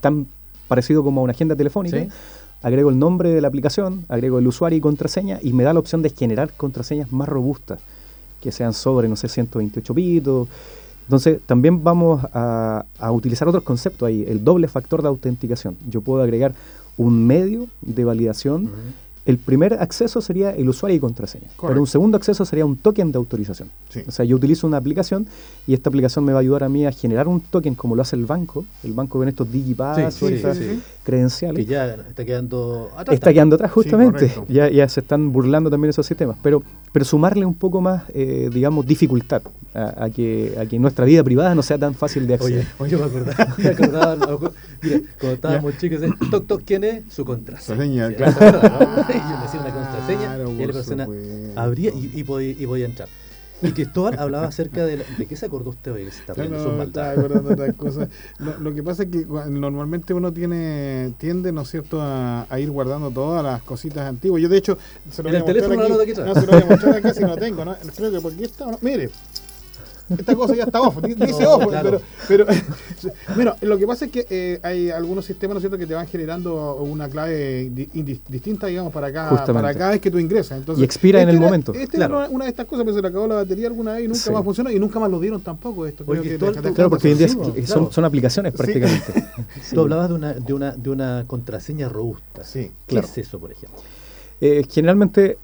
tan 0.00 0.26
parecido 0.68 1.02
como 1.02 1.20
a 1.20 1.24
una 1.24 1.32
agenda 1.32 1.56
telefónica, 1.56 2.06
agrego 2.62 2.90
el 2.90 2.98
nombre 2.98 3.30
de 3.30 3.40
la 3.40 3.48
aplicación, 3.48 4.04
agrego 4.08 4.38
el 4.38 4.46
usuario 4.46 4.78
y 4.78 4.80
contraseña 4.80 5.38
y 5.42 5.52
me 5.52 5.64
da 5.64 5.72
la 5.72 5.80
opción 5.80 6.02
de 6.02 6.10
generar 6.10 6.52
contraseñas 6.52 7.12
más 7.12 7.28
robustas, 7.28 7.80
que 8.40 8.52
sean 8.52 8.72
sobre, 8.72 9.08
no 9.08 9.16
sé, 9.16 9.28
128 9.28 9.94
bits. 9.94 10.28
Entonces, 11.04 11.40
también 11.46 11.82
vamos 11.82 12.22
a, 12.32 12.84
utilizar 13.10 13.48
otros 13.48 13.64
conceptos 13.64 14.06
ahí, 14.06 14.24
el 14.28 14.44
doble 14.44 14.68
factor 14.68 15.02
de 15.02 15.08
autenticación. 15.08 15.76
Yo 15.88 16.02
puedo 16.02 16.22
agregar 16.22 16.54
un 16.96 17.26
medio 17.26 17.66
de 17.80 18.04
validación 18.04 18.70
el 19.28 19.36
primer 19.36 19.74
acceso 19.74 20.22
sería 20.22 20.52
el 20.52 20.66
usuario 20.70 20.96
y 20.96 21.00
contraseña. 21.00 21.48
Pero 21.60 21.78
un 21.78 21.86
segundo 21.86 22.16
acceso 22.16 22.46
sería 22.46 22.64
un 22.64 22.78
token 22.78 23.12
de 23.12 23.18
autorización. 23.18 23.68
O 24.06 24.10
sea, 24.10 24.24
yo 24.24 24.36
utilizo 24.36 24.66
una 24.66 24.78
aplicación 24.78 25.26
y 25.66 25.74
esta 25.74 25.90
aplicación 25.90 26.24
me 26.24 26.32
va 26.32 26.38
a 26.38 26.40
ayudar 26.40 26.64
a 26.64 26.70
mí 26.70 26.86
a 26.86 26.92
generar 26.92 27.28
un 27.28 27.42
token 27.42 27.74
como 27.74 27.94
lo 27.94 28.00
hace 28.00 28.16
el 28.16 28.24
banco. 28.24 28.64
El 28.82 28.94
banco 28.94 29.18
con 29.18 29.28
estos 29.28 29.52
digipass 29.52 30.22
o 30.22 30.28
estas 30.30 30.58
credenciales. 31.04 31.66
Que 31.66 31.70
ya 31.70 31.94
está 32.08 32.24
quedando 32.24 32.90
atrás. 32.96 33.14
Está 33.14 33.34
quedando 33.34 33.56
atrás, 33.56 33.70
justamente. 33.70 34.32
ya, 34.48 34.70
ya 34.70 34.88
se 34.88 35.00
están 35.00 35.30
burlando 35.30 35.68
también 35.68 35.90
esos 35.90 36.06
sistemas. 36.06 36.38
Pero, 36.42 36.62
pero 36.90 37.04
sumarle 37.04 37.44
un 37.44 37.54
poco 37.54 37.82
más, 37.82 38.04
eh, 38.14 38.48
digamos, 38.50 38.86
dificultad 38.86 39.42
a, 39.74 40.08
que, 40.10 40.54
a 40.58 40.66
que 40.66 40.78
nuestra 40.78 41.04
vida 41.04 41.22
privada 41.22 41.54
no 41.54 41.62
sea 41.62 41.78
tan 41.78 41.94
fácil 41.94 42.26
de 42.26 42.34
acceder. 42.34 42.66
Oye, 42.78 42.96
oye 42.96 42.96
me 42.96 43.04
acordaba, 43.04 43.54
me 43.58 43.68
acordaba 43.68 44.16
mira, 44.82 45.00
cuando 45.18 45.34
estábamos 45.34 45.78
chicos, 45.78 46.00
toc, 46.30 46.46
toc, 46.46 46.62
¿quién 46.64 46.84
es? 46.84 47.04
Su 47.12 47.24
contraseña. 47.24 48.12
claro 48.12 48.38
y 49.18 49.30
yo 49.30 49.36
le 49.36 49.42
decía 49.42 49.60
una 49.60 49.74
contraseña 49.74 50.38
y 50.38 50.66
la 50.66 50.72
persona 50.72 51.08
abría 51.56 51.90
y, 51.92 52.12
y, 52.14 52.24
podía, 52.24 52.50
y 52.50 52.66
podía 52.66 52.86
entrar. 52.86 53.08
Y 53.60 53.72
Cristóbal 53.72 54.16
hablaba 54.18 54.46
acerca 54.46 54.86
de, 54.86 54.98
de 54.98 55.26
qué 55.26 55.34
se 55.34 55.46
acordó 55.46 55.70
usted 55.70 55.92
hoy, 55.92 56.02
está 56.02 56.32
no, 56.44 56.48
no, 56.48 56.82
estaba 56.82 57.10
acordando 57.10 57.52
otras 57.52 57.74
cosas. 57.74 58.08
Lo, 58.38 58.72
que 58.72 58.82
pasa 58.84 59.02
es 59.02 59.10
que 59.10 59.26
normalmente 59.50 60.14
uno 60.14 60.32
tiene 60.32 61.12
tiende, 61.18 61.50
¿no 61.50 61.62
es 61.62 61.70
cierto?, 61.70 62.00
a, 62.00 62.46
a, 62.48 62.60
ir 62.60 62.70
guardando 62.70 63.10
todas 63.10 63.42
las 63.42 63.62
cositas 63.62 64.08
antiguas. 64.08 64.40
Yo, 64.40 64.48
de 64.48 64.58
hecho, 64.58 64.78
se 65.10 65.22
lo 65.22 65.30
voy 65.30 65.38
a 65.38 65.44
mostrar 65.44 66.00
aquí. 66.00 66.12
No, 66.12 66.34
se 66.34 66.46
lo 66.46 66.52
voy 66.52 66.62
a 66.62 66.66
mostrar 66.66 66.96
acá 66.96 67.14
si 67.14 67.22
no 67.22 67.36
tengo, 67.36 67.64
¿no? 67.64 67.74
Creo 67.96 68.12
que 68.12 68.20
porque 68.20 68.44
está, 68.44 68.66
no, 68.66 68.78
mire. 68.80 69.10
Esta 70.08 70.34
cosa 70.34 70.54
ya 70.54 70.64
está 70.64 70.80
off, 70.80 70.96
dice 71.02 71.46
off, 71.46 71.64
pero, 71.82 72.00
pero 72.26 72.46
bueno, 73.34 73.54
lo 73.60 73.78
que 73.78 73.86
pasa 73.86 74.06
es 74.06 74.10
que 74.10 74.26
eh, 74.30 74.60
hay 74.62 74.90
algunos 74.90 75.24
sistemas, 75.24 75.54
¿no 75.54 75.58
es 75.58 75.62
cierto?, 75.62 75.78
que 75.78 75.86
te 75.86 75.94
van 75.94 76.06
generando 76.06 76.76
una 76.76 77.08
clave 77.08 77.70
distinta, 77.70 78.66
digamos, 78.66 78.92
para 78.92 79.12
cada, 79.12 79.44
para 79.44 79.74
cada 79.74 79.90
vez 79.90 80.00
que 80.00 80.10
tú 80.10 80.18
ingresas. 80.18 80.58
Entonces, 80.58 80.82
y 80.82 80.84
expira 80.84 81.20
en 81.20 81.28
el 81.28 81.38
momento. 81.38 81.72
Esta 81.74 82.04
es 82.04 82.30
una, 82.30 82.44
de 82.44 82.50
estas 82.50 82.66
cosas, 82.66 82.84
pero 82.84 82.96
se 82.96 83.02
le 83.02 83.08
acabó 83.08 83.26
la 83.26 83.36
batería 83.36 83.66
alguna 83.66 83.94
vez 83.94 84.04
y 84.04 84.08
nunca 84.08 84.30
más 84.32 84.44
funcionó 84.44 84.70
y 84.70 84.78
nunca 84.78 84.98
más 84.98 85.10
lo 85.10 85.20
dieron 85.20 85.40
tampoco 85.40 85.86
esto. 85.86 86.04
claro, 86.04 86.90
porque 86.90 87.08
hoy 87.08 87.12
en 87.12 87.18
día 87.18 87.28
son, 87.66 87.92
son, 87.92 88.04
aplicaciones 88.04 88.52
prácticamente. 88.54 89.12
Tú 89.72 89.80
hablabas 89.80 90.08
de 90.08 90.14
una, 90.14 90.32
de, 90.32 90.52
una, 90.52 90.72
de 90.72 90.90
una 90.90 91.24
contraseña 91.26 91.88
robusta. 91.88 92.44
Sí, 92.44 92.70
¿Qué 92.86 92.98
es 92.98 93.18
eso, 93.18 93.38
por 93.38 93.52
ejemplo? 93.52 93.80
Eh, 94.40 94.64
generalmente 94.70 95.38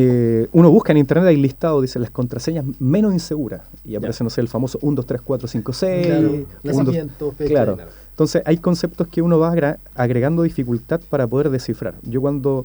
eh, 0.00 0.48
uno 0.52 0.70
busca 0.70 0.92
en 0.92 0.98
internet, 0.98 1.26
hay 1.26 1.36
listado, 1.36 1.80
dice 1.80 1.98
las 1.98 2.12
contraseñas 2.12 2.64
menos 2.78 3.12
inseguras. 3.12 3.62
Y 3.84 3.96
aparece, 3.96 4.22
no 4.22 4.30
sé, 4.30 4.40
el 4.40 4.46
famoso 4.46 4.78
1, 4.80 4.94
2, 4.94 5.06
3, 5.06 5.20
4, 5.22 5.48
5, 5.48 5.72
6. 5.72 6.06
Claro, 6.06 7.76
claro. 7.76 7.90
Entonces 8.10 8.42
hay 8.44 8.58
conceptos 8.58 9.08
que 9.08 9.22
uno 9.22 9.40
va 9.40 9.52
agregando 9.94 10.44
dificultad 10.44 11.00
para 11.10 11.26
poder 11.26 11.50
descifrar. 11.50 11.96
Yo 12.02 12.20
cuando 12.20 12.64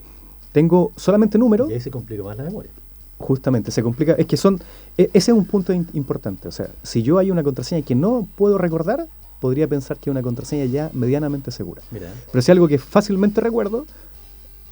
tengo 0.52 0.92
solamente 0.96 1.40
números... 1.40 1.72
Y 1.72 1.74
ahí 1.74 1.80
se 1.80 1.90
complica 1.90 2.22
más 2.22 2.38
la 2.38 2.44
memoria. 2.44 2.70
Justamente, 3.18 3.72
se 3.72 3.82
complica. 3.82 4.14
Es 4.14 4.28
que 4.28 4.38
son... 4.38 4.60
E, 4.96 5.10
ese 5.14 5.32
es 5.32 5.38
un 5.38 5.46
punto 5.46 5.74
importante. 5.74 6.48
O 6.48 6.52
sea, 6.52 6.70
si 6.84 7.02
yo 7.02 7.18
hay 7.18 7.32
una 7.32 7.42
contraseña 7.42 7.84
que 7.84 7.96
no 7.96 8.28
puedo 8.36 8.60
recordar, 8.60 9.08
podría 9.40 9.68
pensar 9.68 9.98
que 9.98 10.12
es 10.12 10.12
una 10.12 10.22
contraseña 10.22 10.66
ya 10.66 10.92
medianamente 10.94 11.50
segura. 11.50 11.82
Pero 11.90 12.42
si 12.44 12.52
algo 12.52 12.68
que 12.68 12.78
fácilmente 12.78 13.42
recuerdo, 13.42 13.88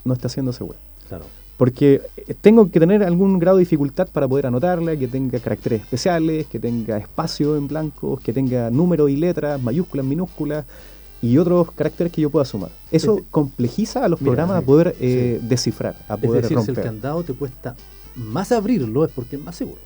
no 0.06 0.14
está 0.14 0.30
siendo 0.30 0.54
segura. 0.54 0.78
Claro. 1.10 1.26
Porque 1.62 2.02
tengo 2.42 2.72
que 2.72 2.80
tener 2.80 3.04
algún 3.04 3.38
grado 3.38 3.58
de 3.58 3.66
dificultad 3.66 4.08
para 4.08 4.28
poder 4.28 4.48
anotarla, 4.48 4.98
que 4.98 5.08
tenga 5.08 5.40
caracteres 5.40 5.82
especiales, 5.82 6.48
que 6.48 6.58
tenga 6.58 6.98
espacio 6.98 7.56
en 7.56 7.68
blanco, 7.68 8.18
que 8.18 8.34
tenga 8.34 8.72
números 8.72 9.12
y 9.12 9.16
letras, 9.16 9.62
mayúsculas, 9.62 10.04
minúsculas 10.04 10.66
y 11.22 11.38
otros 11.38 11.70
caracteres 11.74 12.12
que 12.12 12.20
yo 12.20 12.32
pueda 12.32 12.46
sumar. 12.46 12.72
Eso 12.92 13.20
complejiza 13.30 14.04
a 14.04 14.10
los 14.10 14.20
programas 14.20 14.58
a 14.58 14.66
poder 14.66 14.96
eh, 15.00 15.40
descifrar, 15.44 15.96
a 16.08 16.18
poder 16.18 16.46
es 16.46 16.50
decir, 16.50 16.66
Si 16.66 16.72
el 16.72 16.82
candado 16.82 17.22
te 17.22 17.34
cuesta 17.34 17.76
más 18.16 18.52
abrirlo, 18.52 19.06
es 19.06 19.12
porque 19.12 19.36
es 19.36 19.44
más 19.44 19.56
seguro. 19.56 19.82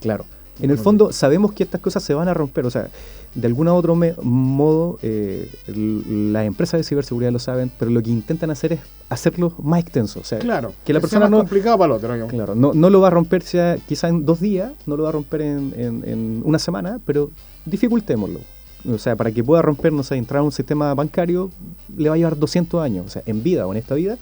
Claro. 0.00 0.24
En 0.60 0.72
el 0.72 0.78
fondo 0.78 1.12
sabemos 1.12 1.52
que 1.52 1.62
estas 1.62 1.80
cosas 1.80 2.02
se 2.02 2.12
van 2.12 2.26
a 2.26 2.34
romper, 2.34 2.66
o 2.66 2.70
sea, 2.70 2.90
de 3.34 3.46
algún 3.46 3.68
otro 3.68 3.96
modo 4.22 4.98
eh, 5.02 5.50
las 5.66 6.46
empresas 6.46 6.80
de 6.80 6.84
ciberseguridad 6.84 7.32
lo 7.32 7.38
saben, 7.38 7.70
pero 7.78 7.90
lo 7.90 8.02
que 8.02 8.10
intentan 8.10 8.50
hacer 8.50 8.72
es 8.74 8.80
hacerlo 9.08 9.54
más 9.62 9.80
extenso, 9.80 10.20
o 10.20 10.24
sea, 10.24 10.38
claro, 10.38 10.72
que 10.84 10.92
la 10.92 11.00
persona 11.00 11.28
no 11.28 11.38
complicado 11.38 11.78
para 11.78 11.94
el 11.94 11.98
otro, 11.98 12.28
claro, 12.28 12.54
no, 12.54 12.72
no 12.74 12.90
lo 12.90 13.00
va 13.00 13.08
a 13.08 13.10
romper 13.10 13.42
quizá 13.42 14.08
en 14.08 14.24
dos 14.24 14.40
días, 14.40 14.72
no 14.86 14.96
lo 14.96 15.04
va 15.04 15.10
a 15.10 15.12
romper 15.12 15.42
en, 15.42 15.72
en, 15.76 16.42
una 16.44 16.58
semana, 16.58 17.00
pero 17.04 17.30
dificultémoslo. 17.66 18.40
O 18.90 18.96
sea, 18.96 19.14
para 19.14 19.30
que 19.30 19.44
pueda 19.44 19.60
romper, 19.60 19.92
no 19.92 20.02
sé, 20.02 20.16
entrar 20.16 20.40
a 20.40 20.42
un 20.42 20.52
sistema 20.52 20.94
bancario, 20.94 21.50
le 21.94 22.08
va 22.08 22.14
a 22.14 22.18
llevar 22.18 22.38
200 22.38 22.82
años, 22.82 23.04
o 23.06 23.08
sea, 23.10 23.22
en 23.26 23.42
vida 23.42 23.66
o 23.66 23.72
en 23.72 23.76
esta 23.76 23.94
vida, 23.94 24.16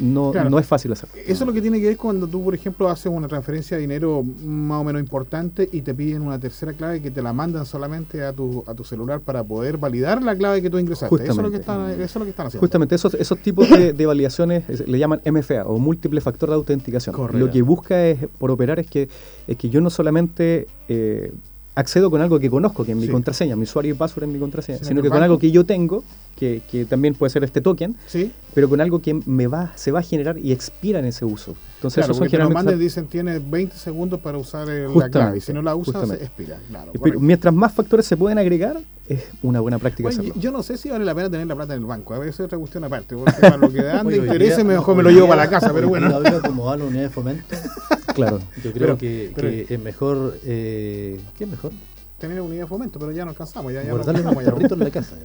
no, 0.00 0.32
no 0.32 0.58
es 0.58 0.66
fácil 0.66 0.92
hacer. 0.92 1.08
Eso 1.14 1.44
es 1.44 1.46
lo 1.46 1.52
que 1.52 1.60
tiene 1.60 1.80
que 1.80 1.88
ver 1.88 1.96
cuando 1.96 2.26
tú, 2.26 2.42
por 2.42 2.54
ejemplo, 2.54 2.88
haces 2.88 3.12
una 3.12 3.28
transferencia 3.28 3.76
de 3.76 3.82
dinero 3.82 4.22
más 4.22 4.80
o 4.80 4.84
menos 4.84 5.00
importante 5.00 5.68
y 5.70 5.82
te 5.82 5.94
piden 5.94 6.22
una 6.22 6.38
tercera 6.38 6.72
clave 6.72 7.00
que 7.00 7.10
te 7.10 7.22
la 7.22 7.32
mandan 7.32 7.66
solamente 7.66 8.24
a 8.24 8.32
tu, 8.32 8.64
a 8.66 8.74
tu 8.74 8.84
celular 8.84 9.20
para 9.20 9.44
poder 9.44 9.76
validar 9.76 10.22
la 10.22 10.34
clave 10.36 10.62
que 10.62 10.70
tú 10.70 10.78
ingresaste. 10.78 11.22
Eso 11.22 11.32
es 11.32 11.36
lo 11.38 11.50
que 11.50 11.58
están, 11.58 11.90
eso 11.90 12.02
es 12.02 12.16
lo 12.16 12.24
que 12.24 12.30
están 12.30 12.46
haciendo. 12.46 12.60
Justamente, 12.60 12.94
esos, 12.94 13.14
esos 13.14 13.38
tipos 13.38 13.68
de, 13.68 14.06
validaciones 14.06 14.88
le 14.88 14.98
llaman 14.98 15.20
MFA 15.24 15.64
o 15.66 15.78
múltiple 15.78 16.20
factor 16.20 16.48
de 16.48 16.56
autenticación. 16.56 17.14
Lo 17.32 17.50
que 17.50 17.62
busca 17.62 18.06
es, 18.06 18.26
por 18.38 18.50
operar 18.50 18.80
es 18.80 18.86
que, 18.86 19.08
es 19.46 19.56
que 19.56 19.68
yo 19.68 19.80
no 19.80 19.90
solamente... 19.90 20.66
Eh, 20.88 21.32
accedo 21.80 22.10
con 22.10 22.20
algo 22.20 22.38
que 22.38 22.50
conozco, 22.50 22.84
que 22.84 22.92
es 22.92 22.96
mi 22.96 23.08
contraseña, 23.08 23.56
mi 23.56 23.64
usuario 23.64 23.94
y 23.94 23.96
password 23.96 24.24
es 24.24 24.30
mi 24.30 24.38
contraseña, 24.38 24.78
sino 24.82 25.02
que 25.02 25.08
con 25.08 25.22
algo 25.22 25.38
que 25.38 25.50
yo 25.50 25.64
tengo, 25.64 26.04
que, 26.36 26.62
que, 26.70 26.84
también 26.84 27.14
puede 27.14 27.30
ser 27.30 27.44
este 27.44 27.60
token, 27.60 27.96
¿Sí? 28.06 28.32
pero 28.54 28.68
con 28.68 28.80
algo 28.80 29.00
que 29.00 29.14
me 29.14 29.46
va, 29.46 29.72
se 29.74 29.90
va 29.90 30.00
a 30.00 30.02
generar 30.02 30.38
y 30.38 30.52
expira 30.52 30.98
en 31.00 31.06
ese 31.06 31.24
uso. 31.24 31.54
Entonces, 31.76 32.04
claro, 32.04 32.26
eso 32.26 32.38
son 32.38 32.52
mandan 32.52 32.78
dicen 32.78 33.06
tiene 33.06 33.38
20 33.38 33.74
segundos 33.76 34.20
para 34.20 34.36
usar 34.36 34.68
la 34.68 35.08
clave 35.08 35.38
y 35.38 35.40
si 35.40 35.52
no 35.52 35.62
la 35.62 35.74
usas 35.74 36.08
se 36.08 36.14
expira. 36.16 36.58
Claro, 36.68 36.92
pero 37.02 37.20
mientras 37.20 37.54
más 37.54 37.72
factores 37.72 38.06
se 38.06 38.16
pueden 38.16 38.38
agregar, 38.38 38.78
es 39.08 39.24
una 39.42 39.60
buena 39.60 39.78
práctica 39.78 40.10
hacerlo. 40.10 40.34
Yo 40.36 40.52
no 40.52 40.62
sé 40.62 40.76
si 40.76 40.88
vale 40.88 41.04
la 41.04 41.14
pena 41.14 41.30
tener 41.30 41.46
la 41.46 41.56
plata 41.56 41.74
en 41.74 41.80
el 41.80 41.86
banco, 41.86 42.14
a 42.14 42.18
veces 42.18 42.34
es 42.34 42.46
otra 42.46 42.58
cuestión 42.58 42.84
aparte, 42.84 43.16
porque 43.16 43.32
para 43.40 43.56
lo 43.56 43.72
que 43.72 43.82
dan 43.82 44.06
de 44.08 44.18
interés 44.18 44.62
mejor 44.64 44.96
me 44.96 45.02
lo 45.02 45.10
llevo 45.10 45.26
para 45.26 45.44
la 45.44 45.50
casa, 45.50 45.72
pero 45.72 45.88
bueno. 45.88 46.20
como 46.46 46.74
la 46.76 46.84
unidad 46.84 47.02
de 47.02 47.10
fomento, 47.10 47.56
claro. 48.28 48.42
yo 48.64 48.72
creo 48.72 48.98
que, 48.98 49.32
que 49.34 49.74
es 49.74 49.80
mejor, 49.80 50.38
eh, 50.44 51.20
¿qué 51.36 51.44
es 51.44 51.50
mejor? 51.50 51.72
tener 52.20 52.40
unidad 52.40 52.64
de 52.64 52.66
fomento, 52.68 52.98
pero 52.98 53.10
ya 53.12 53.24
no 53.24 53.30
alcanzamos. 53.30 53.72
Ya, 53.72 53.82
ya 53.82 53.92
Guardarle 53.92 54.22
no 54.22 54.28
alcanzamos, 54.28 54.72
en 54.72 54.78
la 54.78 54.90
casa. 54.90 55.16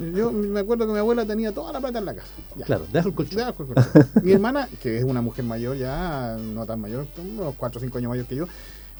Yo 0.16 0.32
me 0.32 0.60
acuerdo 0.60 0.86
que 0.86 0.92
mi 0.94 0.98
abuela 0.98 1.26
tenía 1.26 1.52
toda 1.52 1.72
la 1.72 1.80
plata 1.80 1.98
en 1.98 2.06
la 2.06 2.14
casa. 2.14 2.32
Claro, 2.64 2.86
deja 2.90 3.06
el 3.06 3.14
colchón. 3.14 3.40
el 3.40 3.54
colchón. 3.54 3.84
mi 4.22 4.32
hermana, 4.32 4.66
que 4.82 4.96
es 4.96 5.04
una 5.04 5.20
mujer 5.20 5.44
mayor 5.44 5.76
ya, 5.76 6.36
no 6.38 6.64
tan 6.64 6.80
mayor, 6.80 7.06
unos 7.18 7.54
4 7.54 7.78
o 7.78 7.80
5 7.82 7.98
años 7.98 8.08
mayor 8.08 8.24
que 8.24 8.34
yo, 8.34 8.46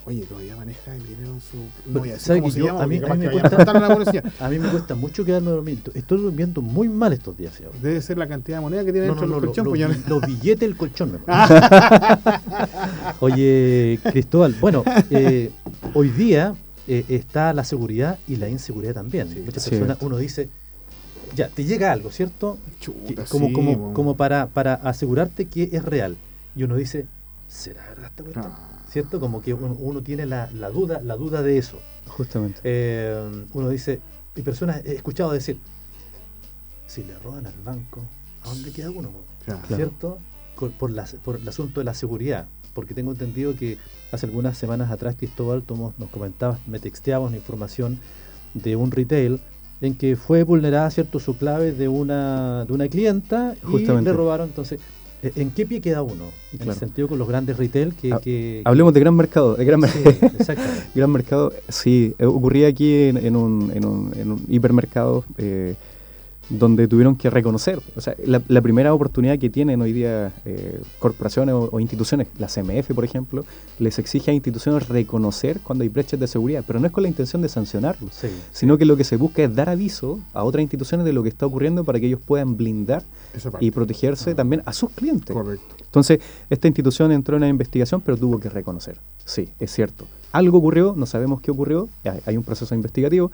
Oye, 0.06 0.24
todavía 0.24 0.56
maneja 0.56 0.94
el 0.94 1.06
dinero 1.06 1.34
en 1.34 1.40
su. 1.40 1.56
No 1.86 2.00
voy 2.00 2.10
a 2.10 2.12
decir 2.14 2.40
cómo 2.40 2.50
se 2.50 2.62
llama, 2.62 2.82
a, 2.82 2.86
mí, 2.86 3.00
a, 3.06 3.14
mí 3.14 3.26
me 3.26 3.30
cuesta, 3.30 4.22
a 4.40 4.48
mí 4.48 4.58
me 4.58 4.68
cuesta 4.70 4.94
mucho 4.94 5.24
quedarme 5.26 5.50
dormido. 5.50 5.92
Estoy 5.94 6.22
durmiendo 6.22 6.62
muy 6.62 6.88
mal 6.88 7.12
estos 7.12 7.36
días. 7.36 7.60
Debe 7.82 8.00
ser 8.00 8.16
la 8.16 8.26
cantidad 8.26 8.58
de 8.58 8.62
moneda 8.62 8.84
que 8.84 8.92
tiene 8.92 9.08
dentro 9.08 9.28
del 9.28 9.40
colchón. 9.40 9.64
Lo, 9.66 9.70
pues 9.70 10.08
los 10.08 10.22
billetes 10.22 10.60
del 10.60 10.76
colchón. 10.76 11.20
Oye, 13.20 14.00
Cristóbal, 14.02 14.56
bueno, 14.58 14.84
eh, 15.10 15.50
hoy 15.92 16.08
día 16.08 16.54
eh, 16.88 17.04
está 17.08 17.52
la 17.52 17.64
seguridad 17.64 18.18
y 18.26 18.36
la 18.36 18.48
inseguridad 18.48 18.94
también. 18.94 19.28
Muchas 19.44 19.68
personas, 19.68 19.98
uno 20.00 20.16
dice, 20.16 20.48
ya, 21.36 21.48
te 21.48 21.64
llega 21.64 21.92
algo, 21.92 22.10
¿cierto? 22.10 22.56
como, 23.28 23.52
como, 23.52 23.92
como 23.92 24.16
para, 24.16 24.46
para 24.46 24.74
asegurarte 24.74 25.44
que 25.44 25.68
es 25.72 25.84
real. 25.84 26.16
Y 26.56 26.62
uno 26.62 26.76
dice, 26.76 27.06
¿será 27.48 27.86
verdad 27.90 28.06
esta 28.06 28.22
cuestión? 28.22 28.69
¿Cierto? 28.90 29.20
Como 29.20 29.40
que 29.40 29.54
uno, 29.54 30.02
tiene 30.02 30.26
la, 30.26 30.50
la, 30.52 30.68
duda, 30.68 31.00
la 31.02 31.16
duda 31.16 31.42
de 31.42 31.58
eso. 31.58 31.78
Justamente. 32.08 32.60
Eh, 32.64 33.46
uno 33.52 33.68
dice, 33.68 34.00
y 34.34 34.42
personas 34.42 34.84
he 34.84 34.94
escuchado 34.94 35.30
decir, 35.30 35.58
si 36.86 37.04
le 37.04 37.16
roban 37.20 37.46
al 37.46 37.58
banco, 37.64 38.00
¿a 38.42 38.48
dónde 38.48 38.72
queda 38.72 38.90
uno? 38.90 39.10
¿Cierto? 39.68 40.18
Por, 40.56 40.72
por, 40.72 40.92
por 41.22 41.36
el 41.36 41.48
asunto 41.48 41.80
de 41.80 41.84
la 41.84 41.94
seguridad 41.94 42.48
porque 42.74 42.94
tengo 42.94 43.12
entendido 43.12 43.54
que 43.56 43.78
hace 44.12 44.26
algunas 44.26 44.56
semanas 44.56 44.90
atrás, 44.90 45.16
Cristóbal, 45.16 45.62
nos 45.68 46.10
comentabas, 46.10 46.58
me 46.66 46.78
texteabas 46.78 47.30
la 47.30 47.36
información 47.36 47.98
de 48.54 48.76
un 48.76 48.90
retail 48.90 49.40
en 49.80 49.94
que 49.94 50.16
fue 50.16 50.42
vulnerada 50.42 50.90
cierto 50.90 51.20
su 51.20 51.38
clave 51.38 51.72
de 51.72 51.88
una 51.88 52.64
de 52.66 52.72
una 52.72 52.88
clienta 52.88 53.54
y 53.66 53.78
le 53.78 54.12
robaron 54.12 54.48
entonces 54.48 54.78
¿e, 54.78 54.82
¿En 55.22 55.50
qué 55.50 55.66
pie 55.66 55.80
queda 55.80 56.02
uno? 56.02 56.26
En 56.58 56.68
el 56.68 56.74
sentido 56.74 57.08
con 57.08 57.18
los 57.18 57.28
grandes 57.28 57.56
retail 57.56 57.94
que... 57.94 58.62
Hablemos 58.64 58.94
de 58.94 59.00
gran 59.00 59.14
mercado. 59.14 59.54
De 59.54 59.64
gran, 59.64 59.82
sí, 59.82 60.02
gran 60.94 61.10
mercado, 61.10 61.52
sí. 61.68 62.14
Ocurría 62.20 62.68
aquí 62.68 62.92
en, 63.08 63.36
un, 63.36 63.70
en, 63.74 63.84
un, 63.84 64.12
en 64.16 64.32
un 64.32 64.44
hipermercado 64.48 65.24
eh, 65.38 65.74
donde 66.50 66.88
tuvieron 66.88 67.14
que 67.14 67.30
reconocer, 67.30 67.80
o 67.96 68.00
sea, 68.00 68.14
la, 68.24 68.60
primera 68.60 68.92
oportunidad 68.92 69.38
que 69.38 69.48
tienen 69.48 69.80
hoy 69.80 69.92
día 69.92 70.32
eh, 70.44 70.80
corporaciones 70.98 71.54
o, 71.54 71.78
instituciones, 71.78 72.26
la 72.38 72.48
CMF 72.48 72.92
por 72.92 73.04
ejemplo, 73.04 73.44
les 73.78 73.98
exige 73.98 74.32
a 74.32 74.34
instituciones 74.34 74.88
reconocer 74.88 75.60
cuando 75.60 75.82
hay 75.82 75.88
brechas 75.88 76.18
de 76.18 76.26
seguridad, 76.26 76.64
pero 76.66 76.80
no 76.80 76.86
es 76.86 76.92
con 76.92 77.02
la 77.02 77.08
intención 77.08 77.40
de 77.40 77.48
sancionarlos, 77.48 78.20
sino 78.50 78.76
que 78.76 78.84
lo 78.84 78.96
que 78.96 79.04
se 79.04 79.16
busca 79.16 79.42
es 79.42 79.54
dar 79.54 79.68
aviso 79.68 80.20
a 80.34 80.42
otras 80.42 80.62
instituciones 80.62 81.06
de 81.06 81.12
lo 81.12 81.22
que 81.22 81.28
está 81.28 81.46
ocurriendo 81.46 81.84
para 81.84 82.00
que 82.00 82.06
ellos 82.06 82.20
puedan 82.24 82.56
blindar 82.56 83.04
y 83.60 83.70
protegerse 83.70 84.34
también 84.34 84.62
a 84.66 84.72
sus 84.72 84.90
clientes. 84.90 85.34
Correcto. 85.34 85.76
Entonces, 85.84 86.20
esta 86.50 86.66
institución 86.66 87.12
entró 87.12 87.36
en 87.36 87.44
una 87.44 87.48
investigación, 87.48 88.00
pero 88.00 88.16
tuvo 88.16 88.40
que 88.40 88.48
reconocer, 88.48 88.98
sí, 89.24 89.48
es 89.60 89.72
cierto, 89.72 90.06
algo 90.32 90.58
ocurrió, 90.58 90.94
no 90.96 91.06
sabemos 91.06 91.40
qué 91.40 91.52
ocurrió, 91.52 91.88
hay 92.26 92.36
un 92.36 92.42
proceso 92.42 92.74
investigativo, 92.74 93.30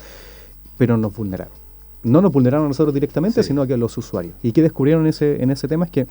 pero 0.76 0.98
nos 0.98 1.16
vulneraron 1.16 1.65
no 2.06 2.20
nos 2.20 2.32
vulneraron 2.32 2.66
a 2.66 2.68
nosotros 2.68 2.94
directamente, 2.94 3.42
sino 3.42 3.62
a 3.62 3.66
los 3.66 3.98
usuarios. 3.98 4.34
¿Y 4.42 4.52
qué 4.52 4.62
descubrieron 4.62 5.02
en 5.02 5.08
ese, 5.08 5.42
en 5.42 5.50
ese 5.50 5.68
tema? 5.68 5.86
Es 5.86 5.90
que 5.90 6.06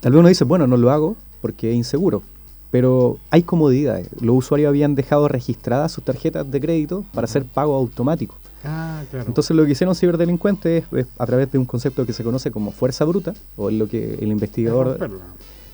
tal 0.00 0.12
vez 0.12 0.18
uno 0.18 0.28
dice, 0.28 0.44
bueno, 0.44 0.66
no 0.66 0.76
lo 0.76 0.90
hago 0.90 1.16
porque 1.40 1.70
es 1.70 1.76
inseguro, 1.76 2.22
pero 2.70 3.18
hay 3.30 3.42
comodidades. 3.42 4.08
Los 4.20 4.36
usuarios 4.36 4.68
habían 4.68 4.94
dejado 4.94 5.28
registradas 5.28 5.92
sus 5.92 6.04
tarjetas 6.04 6.50
de 6.50 6.60
crédito 6.60 7.04
para 7.12 7.26
hacer 7.26 7.44
pago 7.44 7.74
automático. 7.76 8.36
Ah, 8.64 9.02
claro. 9.10 9.26
Entonces 9.26 9.54
lo 9.56 9.64
que 9.66 9.72
hicieron 9.72 9.94
ciberdelincuentes 9.94 10.84
es, 10.92 11.06
a 11.18 11.26
través 11.26 11.50
de 11.52 11.58
un 11.58 11.66
concepto 11.66 12.06
que 12.06 12.12
se 12.12 12.24
conoce 12.24 12.50
como 12.50 12.72
fuerza 12.72 13.04
bruta, 13.04 13.34
o 13.56 13.68
en 13.68 13.78
lo 13.78 13.88
que 13.88 14.14
el 14.14 14.28
investigador 14.28 14.98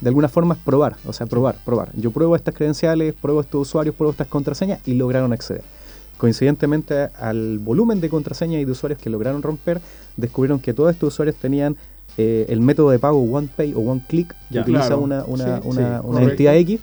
de 0.00 0.08
alguna 0.08 0.28
forma 0.28 0.54
es 0.54 0.60
probar, 0.60 0.96
o 1.06 1.12
sea, 1.12 1.26
probar, 1.26 1.58
probar. 1.64 1.90
Yo 1.94 2.10
pruebo 2.10 2.34
estas 2.36 2.54
credenciales, 2.54 3.14
pruebo 3.14 3.40
estos 3.40 3.62
usuarios, 3.62 3.94
pruebo 3.94 4.12
estas 4.12 4.28
contraseñas 4.28 4.80
y 4.86 4.94
lograron 4.94 5.32
acceder. 5.32 5.62
Coincidentemente 6.18 7.08
al 7.16 7.58
volumen 7.58 8.00
de 8.00 8.08
contraseñas 8.08 8.60
y 8.60 8.64
de 8.64 8.72
usuarios 8.72 9.00
que 9.00 9.08
lograron 9.08 9.40
romper, 9.40 9.80
descubrieron 10.16 10.58
que 10.58 10.74
todos 10.74 10.90
estos 10.90 11.14
usuarios 11.14 11.36
tenían 11.36 11.76
eh, 12.16 12.46
el 12.48 12.60
método 12.60 12.90
de 12.90 12.98
pago 12.98 13.22
OnePay 13.22 13.74
o 13.74 13.80
OneClick, 13.80 14.34
que 14.50 14.58
utiliza 14.58 14.96
una, 14.96 15.24
una, 15.24 15.60
una, 15.62 16.22
entidad 16.22 16.56
X. 16.56 16.80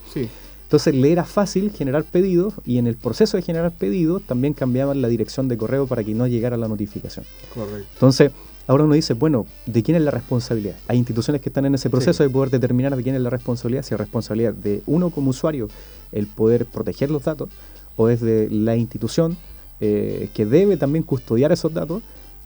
Entonces 0.63 0.95
le 0.95 1.11
era 1.11 1.25
fácil 1.25 1.71
generar 1.71 2.05
pedidos 2.05 2.53
y 2.65 2.77
en 2.77 2.87
el 2.87 2.95
proceso 2.95 3.37
de 3.37 3.43
generar 3.43 3.71
pedidos 3.71 4.23
también 4.23 4.53
cambiaban 4.53 5.01
la 5.01 5.09
dirección 5.09 5.47
de 5.47 5.57
correo 5.57 5.85
para 5.85 6.03
que 6.03 6.15
no 6.15 6.25
llegara 6.25 6.55
la 6.57 6.67
notificación. 6.67 7.25
Correcto. 7.53 7.87
Entonces, 7.93 8.31
ahora 8.65 8.85
uno 8.85 8.95
dice, 8.95 9.13
bueno, 9.13 9.45
¿de 9.65 9.83
quién 9.83 9.97
es 9.97 10.03
la 10.03 10.11
responsabilidad? 10.11 10.75
Hay 10.87 10.97
instituciones 10.97 11.41
que 11.41 11.49
están 11.49 11.65
en 11.65 11.75
ese 11.75 11.89
proceso 11.89 12.23
de 12.23 12.29
poder 12.29 12.49
determinar 12.49 12.95
de 12.95 13.03
quién 13.03 13.15
es 13.15 13.21
la 13.21 13.29
responsabilidad, 13.29 13.83
si 13.83 13.93
es 13.93 13.99
responsabilidad 13.99 14.53
de 14.53 14.81
uno 14.87 15.09
como 15.11 15.31
usuario 15.31 15.67
el 16.11 16.27
poder 16.27 16.65
proteger 16.65 17.11
los 17.11 17.23
datos 17.23 17.49
o 17.97 18.09
es 18.09 18.21
de 18.21 18.49
la 18.49 18.75
institución 18.75 19.37
eh, 19.81 20.29
que 20.33 20.45
debe 20.45 20.77
también 20.77 21.03
custodiar 21.03 21.51
esos 21.51 21.73
datos 21.73 22.01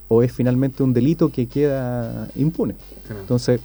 o 0.07 0.23
es 0.23 0.31
finalmente 0.31 0.81
un 0.83 0.93
delito 0.93 1.29
que 1.29 1.47
queda 1.47 2.27
impune. 2.35 2.75
Entonces, 3.09 3.61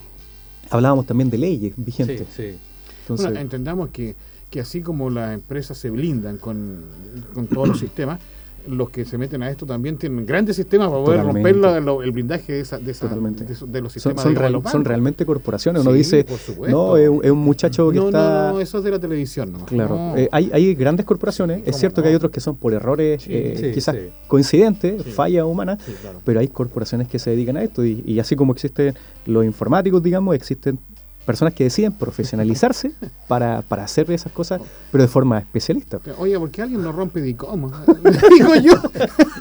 hablábamos 0.71 1.07
también 1.07 1.31
de 1.31 1.39
leyes 1.39 1.73
vigentes. 1.77 2.27
Sí, 2.35 2.57
Entonces, 3.01 3.37
entendamos 3.37 3.89
que, 3.91 4.15
que 4.51 4.61
así 4.61 4.83
como 4.83 5.09
las 5.11 5.33
empresas 5.33 5.79
se 5.79 5.91
blindan 5.91 6.39
con, 6.39 6.85
con 7.33 7.47
todos 7.47 7.69
los 7.69 7.79
sistemas, 7.79 8.21
los 8.67 8.91
que 8.91 9.05
se 9.05 9.19
meten 9.19 9.43
a 9.43 9.51
esto 9.51 9.67
también 9.67 9.97
tienen 9.97 10.27
grandes 10.27 10.57
sistemas 10.57 10.89
para 10.89 11.05
poder 11.05 11.23
romper 11.23 11.57
el 12.05 12.11
blindaje 12.11 12.53
de, 12.53 12.61
esa, 12.61 12.79
de, 12.79 12.93
de, 12.93 13.81
los 13.81 13.93
sistemas. 13.93 14.23
Son, 14.23 14.63
son, 14.71 14.85
realmente 14.85 15.27
corporaciones. 15.27 15.83
Uno 15.83 15.93
dice, 15.93 16.27
no, 16.69 16.97
es, 16.97 17.09
un 17.09 17.39
muchacho 17.39 17.91
que 17.91 17.99
está... 17.99 18.49
No, 18.49 18.53
no, 18.55 18.61
eso 18.61 18.79
es 18.79 18.85
de 18.85 18.91
la 18.91 18.99
televisión. 18.99 19.53
No. 19.53 19.67
Claro, 19.67 20.15
eh, 20.17 20.29
hay, 20.33 20.51
hay, 20.53 20.75
grandes 20.75 21.07
corporaciones. 21.07 21.63
Es 21.67 21.77
cierto 21.77 22.03
que 22.03 22.09
hay 22.09 22.15
otros 22.15 22.31
que 22.31 22.41
son 22.41 22.57
por 22.57 22.73
errores 22.73 23.25
eh, 23.29 23.73
quizás 23.75 23.97
coincidentes, 24.27 25.03
falla 25.15 25.45
humana, 25.47 25.79
pero 26.25 26.41
hay 26.41 26.49
corporaciones 26.49 27.09
que 27.09 27.19
se 27.19 27.31
dedican 27.31 27.57
a 27.57 27.63
esto. 27.63 27.85
Y, 27.85 28.03
y 28.07 28.19
así 28.19 28.37
como 28.37 28.53
existen 28.53 28.95
los 29.27 29.45
informáticos, 29.45 30.03
digamos, 30.03 30.35
existen 30.35 30.79
personas 31.25 31.55
que 31.55 31.65
deciden 31.65 31.93
profesionalizarse 31.93 32.93
para, 33.29 33.63
para 33.63 33.85
hacer 33.85 34.11
esas 34.11 34.33
cosas, 34.33 34.61
pero 34.93 35.03
de 35.03 35.09
forma 35.09 35.39
especialista. 35.39 36.01
Oye, 36.19 36.39
¿por 36.39 36.51
qué 36.51 36.63
alguien 36.63 36.83
no 36.83 36.93
rompe 36.93 37.21
DICOM? 37.21 37.71
Digo 38.37 38.55
yo. 38.57 38.75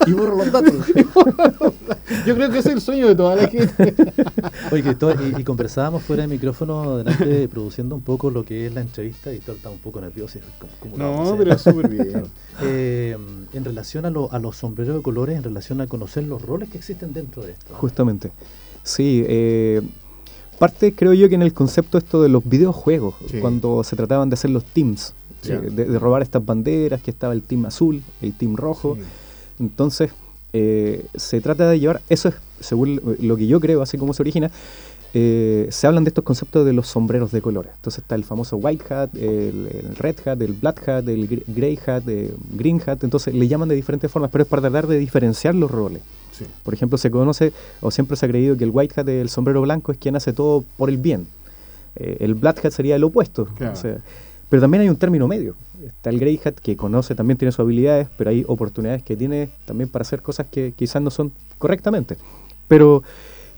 y 0.07 0.13
borro 0.13 0.35
los 0.43 0.51
datos. 0.51 0.73
yo 2.25 2.35
creo 2.35 2.49
que 2.49 2.59
ese 2.59 2.69
es 2.69 2.75
el 2.75 2.81
sueño 2.81 3.07
de 3.07 3.15
toda 3.15 3.35
la 3.35 3.47
gente. 3.47 3.93
Oye, 4.71 4.95
y, 5.37 5.43
conversábamos 5.43 6.03
fuera 6.03 6.23
de 6.23 6.27
micrófono 6.27 6.97
delante, 6.97 7.47
produciendo 7.47 7.95
un 7.95 8.01
poco 8.01 8.29
lo 8.29 8.43
que 8.43 8.67
es 8.67 8.73
la 8.73 8.81
entrevista, 8.81 9.33
y 9.33 9.39
todo 9.39 9.55
está 9.55 9.69
un 9.69 9.79
poco 9.79 10.01
nervioso. 10.01 10.39
no, 10.95 11.35
pero 11.37 11.57
súper 11.57 11.89
bien. 11.89 12.23
Eh, 12.61 13.17
en 13.53 13.65
relación 13.65 14.05
a, 14.05 14.09
a 14.09 14.39
los 14.39 14.57
sombreros 14.57 14.95
de 14.95 15.01
colores, 15.01 15.37
en 15.37 15.43
relación 15.43 15.81
a 15.81 15.87
conocer 15.87 16.23
los 16.23 16.41
roles 16.41 16.69
que 16.69 16.77
existen 16.77 17.13
dentro 17.13 17.43
de 17.43 17.51
esto. 17.51 17.73
Justamente. 17.75 18.31
Sí, 18.83 19.23
eh, 19.27 19.81
Parte, 20.59 20.93
creo 20.93 21.13
yo, 21.13 21.27
que 21.29 21.35
en 21.35 21.41
el 21.41 21.53
concepto 21.53 21.97
esto 21.97 22.21
de 22.21 22.29
los 22.29 22.47
videojuegos, 22.47 23.15
cuando 23.41 23.83
se 23.83 23.95
trataban 23.95 24.29
de 24.29 24.35
hacer 24.35 24.49
los 24.49 24.63
teams, 24.63 25.13
de, 25.43 25.99
robar 25.99 26.21
estas 26.21 26.45
banderas, 26.45 27.01
que 27.01 27.11
estaba 27.11 27.33
el 27.33 27.41
team 27.41 27.65
azul, 27.65 28.01
el 28.21 28.33
team 28.33 28.55
rojo. 28.55 28.97
Entonces, 29.59 30.11
eh, 30.53 31.05
se 31.15 31.41
trata 31.41 31.69
de 31.69 31.79
llevar, 31.79 32.01
eso 32.09 32.29
es, 32.29 32.35
según 32.59 33.01
lo 33.19 33.35
que 33.35 33.47
yo 33.47 33.59
creo, 33.59 33.81
así 33.81 33.97
como 33.97 34.13
se 34.13 34.21
origina, 34.21 34.51
eh, 35.15 35.67
se 35.69 35.85
hablan 35.85 36.03
de 36.03 36.09
estos 36.09 36.23
conceptos 36.23 36.65
de 36.65 36.73
los 36.73 36.87
sombreros 36.87 37.31
de 37.31 37.41
colores. 37.41 37.71
Entonces 37.75 38.01
está 38.01 38.15
el 38.15 38.23
famoso 38.23 38.57
white 38.57 38.93
hat, 38.93 39.15
el, 39.15 39.95
red 39.95 40.15
hat, 40.25 40.41
el 40.41 40.53
black 40.53 40.87
hat, 40.89 41.07
el 41.07 41.43
gray 41.47 41.79
hat, 41.85 42.07
el 42.07 42.35
green 42.51 42.81
hat. 42.85 43.03
Entonces 43.03 43.33
le 43.33 43.47
llaman 43.47 43.69
de 43.69 43.75
diferentes 43.75 44.11
formas, 44.11 44.31
pero 44.31 44.43
es 44.43 44.47
para 44.47 44.61
tratar 44.63 44.87
de 44.87 44.97
diferenciar 44.97 45.53
los 45.53 45.69
roles. 45.69 46.01
Por 46.63 46.73
ejemplo, 46.73 46.97
se 46.97 47.11
conoce 47.11 47.53
o 47.79 47.91
siempre 47.91 48.17
se 48.17 48.25
ha 48.25 48.29
creído 48.29 48.57
que 48.57 48.63
el 48.63 48.71
white 48.73 48.99
hat, 48.99 49.07
el 49.07 49.29
sombrero 49.29 49.61
blanco, 49.61 49.91
es 49.91 49.99
quien 49.99 50.15
hace 50.15 50.33
todo 50.33 50.63
por 50.77 50.89
el 50.89 50.97
bien. 50.97 51.27
Eh, 51.95 52.17
el 52.21 52.33
black 52.33 52.65
hat 52.65 52.71
sería 52.71 52.95
el 52.95 53.03
opuesto. 53.03 53.47
pero 54.49 54.61
también 54.61 54.81
hay 54.81 54.89
un 54.89 54.95
término 54.95 55.27
medio. 55.27 55.55
Está 55.85 56.09
el 56.09 56.19
grey 56.19 56.39
hat 56.43 56.55
que 56.55 56.75
conoce, 56.75 57.13
también 57.13 57.37
tiene 57.37 57.51
sus 57.51 57.59
habilidades, 57.59 58.07
pero 58.17 58.29
hay 58.29 58.45
oportunidades 58.47 59.03
que 59.03 59.15
tiene 59.15 59.49
también 59.65 59.89
para 59.89 60.03
hacer 60.03 60.21
cosas 60.21 60.47
que 60.49 60.73
quizás 60.75 61.01
no 61.01 61.11
son 61.11 61.31
correctamente. 61.57 62.17
Pero, 62.67 63.03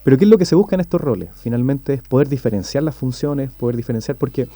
pero 0.05 0.19
¿qué 0.19 0.25
es 0.25 0.29
lo 0.29 0.37
que 0.37 0.45
se 0.45 0.53
busca 0.53 0.75
en 0.75 0.81
estos 0.81 1.01
roles? 1.01 1.29
Finalmente 1.33 1.95
es 1.95 2.01
poder 2.03 2.29
diferenciar 2.29 2.83
las 2.83 2.93
funciones, 2.93 3.49
poder 3.49 3.75
diferenciar, 3.75 4.15
porque 4.15 4.47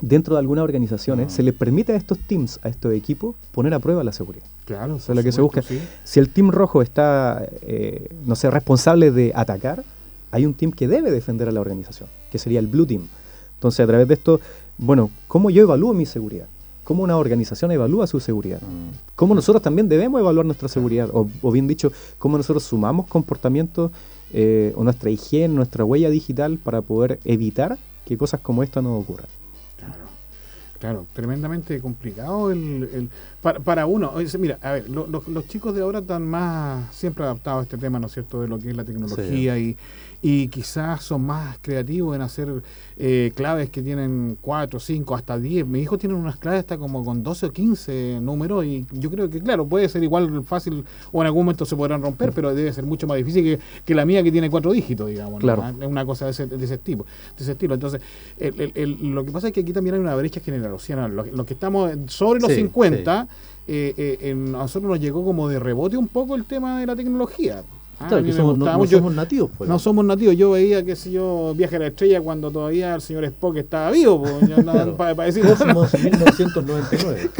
dentro 0.00 0.34
de 0.34 0.38
algunas 0.38 0.64
organizaciones 0.64 1.26
ah. 1.26 1.30
se 1.30 1.42
le 1.42 1.52
permite 1.52 1.92
a 1.92 1.96
estos 1.96 2.18
teams, 2.18 2.58
a 2.62 2.70
estos 2.70 2.94
equipos, 2.94 3.36
poner 3.52 3.74
a 3.74 3.78
prueba 3.78 4.02
la 4.02 4.12
seguridad. 4.14 4.46
Claro, 4.64 4.96
eso 4.96 5.12
es 5.12 5.16
lo 5.16 5.22
que 5.22 5.32
se 5.32 5.42
busca. 5.42 5.62
Si 6.02 6.18
el 6.18 6.30
team 6.30 6.50
rojo 6.50 6.80
está, 6.80 7.46
eh, 7.60 8.08
no 8.24 8.34
sé, 8.36 8.50
responsable 8.50 9.10
de 9.10 9.32
atacar, 9.34 9.84
hay 10.30 10.46
un 10.46 10.54
team 10.54 10.72
que 10.72 10.88
debe 10.88 11.10
defender 11.10 11.46
a 11.46 11.52
la 11.52 11.60
organización, 11.60 12.08
que 12.32 12.38
sería 12.38 12.58
el 12.58 12.66
blue 12.66 12.86
team. 12.86 13.06
Entonces, 13.56 13.80
a 13.84 13.86
través 13.86 14.08
de 14.08 14.14
esto, 14.14 14.40
bueno, 14.78 15.10
¿cómo 15.28 15.50
yo 15.50 15.60
evalúo 15.60 15.92
mi 15.92 16.06
seguridad? 16.06 16.46
¿Cómo 16.84 17.02
una 17.02 17.18
organización 17.18 17.70
evalúa 17.70 18.06
su 18.06 18.18
seguridad? 18.18 18.62
Mm. 18.62 19.14
¿Cómo 19.14 19.34
nosotros 19.34 19.62
también 19.62 19.90
debemos 19.90 20.22
evaluar 20.22 20.46
nuestra 20.46 20.68
seguridad? 20.68 21.10
O, 21.12 21.52
bien 21.52 21.66
dicho, 21.66 21.92
¿cómo 22.18 22.38
nosotros 22.38 22.62
sumamos 22.62 23.06
comportamientos 23.08 23.90
eh, 24.32 24.72
o 24.76 24.84
nuestra 24.84 25.10
higiene, 25.10 25.54
nuestra 25.54 25.84
huella 25.84 26.10
digital 26.10 26.58
para 26.58 26.82
poder 26.82 27.20
evitar 27.24 27.78
que 28.04 28.16
cosas 28.16 28.40
como 28.40 28.62
esta 28.62 28.82
no 28.82 28.96
ocurran? 28.96 29.28
Claro, 30.80 31.04
tremendamente 31.12 31.78
complicado 31.78 32.50
el, 32.50 33.10
para, 33.42 33.60
para, 33.60 33.84
uno. 33.84 34.14
Mira, 34.38 34.58
a 34.62 34.72
ver, 34.72 34.88
los 34.88 35.46
chicos 35.46 35.74
de 35.74 35.82
ahora 35.82 35.98
están 35.98 36.26
más 36.26 36.94
siempre 36.94 37.22
adaptados 37.22 37.60
a 37.60 37.62
este 37.64 37.76
tema, 37.76 37.98
¿no 38.00 38.06
es 38.06 38.14
cierto?, 38.14 38.40
de 38.40 38.48
lo 38.48 38.58
que 38.58 38.70
es 38.70 38.76
la 38.76 38.84
tecnología 38.84 39.58
y, 39.58 39.76
y 40.22 40.48
quizás 40.48 41.02
son 41.02 41.22
más 41.22 41.58
creativos 41.62 42.14
en 42.14 42.22
hacer 42.22 42.62
eh, 42.98 43.32
claves 43.34 43.70
que 43.70 43.82
tienen 43.82 44.36
4, 44.40 44.78
5, 44.78 45.14
hasta 45.14 45.38
10. 45.38 45.66
Mi 45.66 45.80
hijo 45.80 45.96
tiene 45.96 46.14
unas 46.14 46.36
claves 46.36 46.60
hasta 46.60 46.76
como 46.76 47.04
con 47.04 47.22
12 47.22 47.46
o 47.46 47.52
15 47.52 48.18
números 48.20 48.64
y 48.66 48.86
yo 48.92 49.10
creo 49.10 49.30
que, 49.30 49.40
claro, 49.40 49.66
puede 49.66 49.88
ser 49.88 50.02
igual 50.02 50.44
fácil 50.44 50.84
o 51.10 51.22
en 51.22 51.26
algún 51.26 51.44
momento 51.44 51.64
se 51.64 51.74
podrán 51.74 52.02
romper, 52.02 52.32
pero 52.32 52.54
debe 52.54 52.72
ser 52.72 52.84
mucho 52.84 53.06
más 53.06 53.16
difícil 53.16 53.42
que, 53.44 53.58
que 53.84 53.94
la 53.94 54.04
mía 54.04 54.22
que 54.22 54.30
tiene 54.30 54.50
cuatro 54.50 54.72
dígitos, 54.72 55.08
digamos. 55.08 55.40
Claro. 55.40 55.64
Es 55.80 55.86
una 55.86 56.04
cosa 56.04 56.26
de 56.26 56.32
ese, 56.32 56.46
de 56.46 56.62
ese, 56.62 56.76
tipo, 56.76 57.04
de 57.36 57.42
ese 57.42 57.52
estilo. 57.52 57.74
Entonces, 57.74 58.02
lo 58.38 59.24
que 59.24 59.32
pasa 59.32 59.48
es 59.48 59.54
que 59.54 59.60
aquí 59.60 59.72
también 59.72 59.94
hay 59.94 60.00
una 60.00 60.14
brecha 60.14 60.40
generacional. 60.40 61.14
Los, 61.14 61.46
que 61.46 61.54
estamos 61.54 61.92
sobre 62.08 62.40
los 62.40 62.52
50... 62.52 63.28
Eh, 63.72 63.94
eh, 63.96 64.30
en 64.30 64.50
nosotros 64.50 64.90
nos 64.90 65.00
llegó 65.00 65.24
como 65.24 65.48
de 65.48 65.60
rebote 65.60 65.96
un 65.96 66.08
poco 66.08 66.34
el 66.34 66.44
tema 66.44 66.80
de 66.80 66.86
la 66.86 66.96
tecnología. 66.96 67.62
Ah, 68.02 68.08
no, 68.08 68.32
somos 68.86 69.14
nativos. 69.14 69.50
Pues. 69.58 69.68
No 69.68 69.78
somos 69.78 70.04
nativos. 70.06 70.34
Yo 70.34 70.52
veía, 70.52 70.82
qué 70.82 70.96
sé 70.96 71.10
yo, 71.10 71.52
Viaje 71.54 71.76
a 71.76 71.80
la 71.80 71.86
Estrella 71.88 72.22
cuando 72.22 72.50
todavía 72.50 72.94
el 72.94 73.02
señor 73.02 73.24
Spock 73.26 73.58
estaba 73.58 73.90
vivo. 73.90 74.24
para, 74.96 75.14
decir, 75.24 75.44
somos 75.56 75.92
1999. 75.92 77.30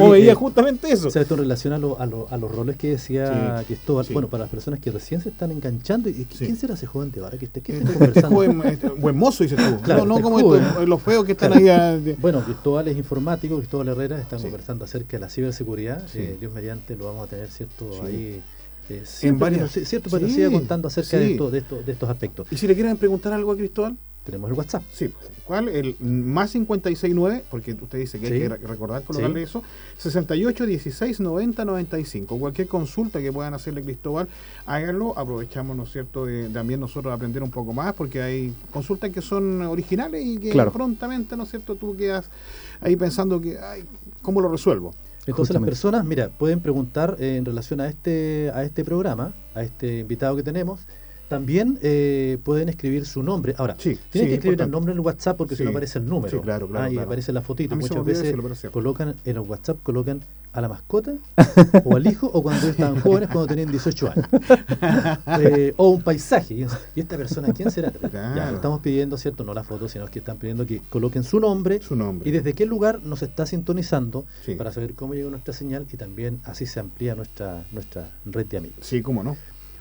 o 0.00 0.10
veía 0.10 0.34
justamente 0.34 0.90
eso. 0.90 1.08
O 1.08 1.10
sea, 1.10 1.20
esto 1.20 1.34
en 1.34 1.40
relación 1.40 1.74
a, 1.74 1.76
a, 1.76 2.36
los 2.38 2.50
roles 2.50 2.76
que 2.76 2.92
decía 2.92 3.62
Cristóbal. 3.66 4.06
Bueno, 4.10 4.28
para 4.28 4.44
las 4.44 4.50
personas 4.50 4.80
que 4.80 4.90
recién 4.90 5.20
se 5.20 5.28
están 5.28 5.50
enganchando. 5.50 6.08
¿y 6.08 6.24
¿Quién 6.24 6.56
será 6.56 6.72
ese 6.72 6.86
joven 6.86 7.10
de 7.10 7.20
vara 7.20 7.36
que 7.36 7.44
esté, 7.44 7.60
que 7.60 7.76
esté 7.76 7.92
este, 7.92 8.04
este 8.04 8.22
joven, 8.22 8.62
este, 8.64 8.88
buen 8.88 9.16
mozo, 9.18 9.44
dice 9.44 9.56
tú. 9.56 9.62
Claro, 9.82 10.06
no, 10.06 10.16
no 10.16 10.22
como 10.22 10.38
estos, 10.38 10.88
los 10.88 11.02
feos 11.02 11.26
que 11.26 11.32
están 11.32 11.52
ahí. 11.52 12.16
Bueno, 12.20 12.42
Cristóbal 12.42 12.88
es 12.88 12.96
informático, 12.96 13.58
Cristóbal 13.58 13.88
Herrera, 13.88 14.18
están 14.18 14.40
conversando 14.40 14.86
acerca 14.86 15.18
de 15.18 15.20
la 15.20 15.28
ciberseguridad. 15.28 16.02
Eh, 16.14 16.38
Dios 16.40 16.54
mediante 16.54 16.96
lo 16.96 17.06
vamos 17.06 17.26
a 17.26 17.30
tener, 17.30 17.50
¿cierto? 17.50 17.90
Ahí 18.04 18.40
eh, 18.88 19.04
en 19.22 19.38
varios, 19.38 19.72
cierto, 19.72 20.10
pero 20.10 20.28
sigue 20.28 20.50
contando 20.50 20.88
acerca 20.88 21.18
de, 21.18 21.32
esto, 21.32 21.50
de, 21.50 21.58
esto, 21.58 21.82
de 21.82 21.92
estos 21.92 22.10
aspectos. 22.10 22.46
¿Y 22.50 22.56
si 22.56 22.66
le 22.66 22.74
quieren 22.74 22.96
preguntar 22.96 23.32
algo 23.32 23.52
a 23.52 23.56
Cristóbal? 23.56 23.96
Tenemos 24.24 24.50
el 24.50 24.56
WhatsApp. 24.56 24.84
Sí, 24.92 25.08
pues, 25.08 25.30
¿cuál? 25.44 25.68
El 25.68 25.96
más 25.98 26.52
569, 26.52 27.44
porque 27.50 27.72
usted 27.72 27.98
dice 27.98 28.20
que 28.20 28.26
hay 28.26 28.38
que 28.40 28.48
recordar 28.48 29.02
colocarle 29.02 29.42
eso, 29.42 29.64
68 29.98 30.64
16 30.64 31.18
90 31.18 31.64
95. 31.64 32.38
Cualquier 32.38 32.68
consulta 32.68 33.20
que 33.20 33.32
puedan 33.32 33.52
hacerle 33.54 33.82
Cristóbal, 33.82 34.28
háganlo. 34.64 35.18
Aprovechamos, 35.18 35.76
¿no 35.76 35.82
es 35.82 35.92
cierto?, 35.92 36.26
de, 36.26 36.48
también 36.50 36.78
nosotros 36.78 37.12
aprender 37.12 37.42
un 37.42 37.50
poco 37.50 37.72
más, 37.72 37.94
porque 37.94 38.22
hay 38.22 38.54
consultas 38.72 39.10
que 39.10 39.22
son 39.22 39.62
originales 39.62 40.24
y 40.24 40.38
que 40.38 40.52
prontamente, 40.72 41.36
¿no 41.36 41.42
es 41.42 41.50
cierto?, 41.50 41.74
tú 41.74 41.96
quedas 41.96 42.30
ahí 42.80 42.94
pensando 42.94 43.40
que, 43.40 43.58
ay, 43.58 43.82
¿cómo 44.22 44.40
lo 44.40 44.48
resuelvo? 44.48 44.94
Entonces 45.26 45.54
las 45.54 45.62
personas, 45.62 46.04
mira, 46.04 46.28
pueden 46.28 46.60
preguntar 46.60 47.16
eh, 47.20 47.36
en 47.36 47.44
relación 47.44 47.80
a 47.80 47.88
este, 47.88 48.50
a 48.54 48.64
este 48.64 48.84
programa, 48.84 49.32
a 49.54 49.62
este 49.62 50.00
invitado 50.00 50.34
que 50.36 50.42
tenemos, 50.42 50.80
también 51.28 51.78
eh, 51.80 52.38
pueden 52.44 52.68
escribir 52.68 53.06
su 53.06 53.22
nombre. 53.22 53.54
Ahora, 53.56 53.74
tienen 53.74 53.98
que 54.12 54.34
escribir 54.34 54.60
el 54.60 54.70
nombre 54.70 54.92
en 54.92 54.98
el 54.98 55.04
WhatsApp 55.04 55.36
porque 55.36 55.56
si 55.56 55.64
no 55.64 55.70
aparece 55.70 55.98
el 55.98 56.06
número. 56.06 56.42
claro, 56.42 56.68
claro, 56.68 56.86
Ahí 56.86 56.98
aparece 56.98 57.32
la 57.32 57.40
fotito. 57.40 57.74
Muchas 57.76 58.04
veces 58.04 58.34
colocan 58.70 59.14
en 59.24 59.36
el 59.36 59.42
WhatsApp 59.42 59.78
colocan 59.82 60.20
a 60.52 60.60
la 60.60 60.68
mascota 60.68 61.12
o 61.84 61.96
al 61.96 62.06
hijo 62.06 62.30
o 62.32 62.42
cuando 62.42 62.68
estaban 62.68 63.00
jóvenes, 63.02 63.28
cuando 63.30 63.46
tenían 63.46 63.70
18 63.70 64.10
años. 64.10 64.26
Eh, 65.40 65.72
o 65.76 65.88
un 65.90 66.02
paisaje. 66.02 66.66
¿Y 66.94 67.00
esta 67.00 67.16
persona 67.16 67.52
quién 67.52 67.70
será? 67.70 67.92
Ya, 68.12 68.50
estamos 68.50 68.80
pidiendo, 68.80 69.16
¿cierto? 69.16 69.44
No 69.44 69.54
la 69.54 69.64
foto, 69.64 69.88
sino 69.88 70.06
que 70.06 70.18
están 70.18 70.36
pidiendo 70.36 70.66
que 70.66 70.80
coloquen 70.88 71.24
su 71.24 71.40
nombre, 71.40 71.80
su 71.80 71.96
nombre. 71.96 72.28
y 72.28 72.32
desde 72.32 72.52
qué 72.52 72.66
lugar 72.66 73.02
nos 73.02 73.22
está 73.22 73.46
sintonizando 73.46 74.24
para 74.58 74.72
saber 74.72 74.94
cómo 74.94 75.14
llega 75.14 75.30
nuestra 75.30 75.54
señal 75.54 75.86
y 75.92 75.96
también 75.96 76.40
así 76.44 76.66
se 76.66 76.80
amplía 76.80 77.14
nuestra, 77.14 77.64
nuestra 77.72 78.10
red 78.24 78.46
de 78.46 78.58
amigos. 78.58 78.78
Sí, 78.82 79.02
cómo 79.02 79.22
no. 79.22 79.36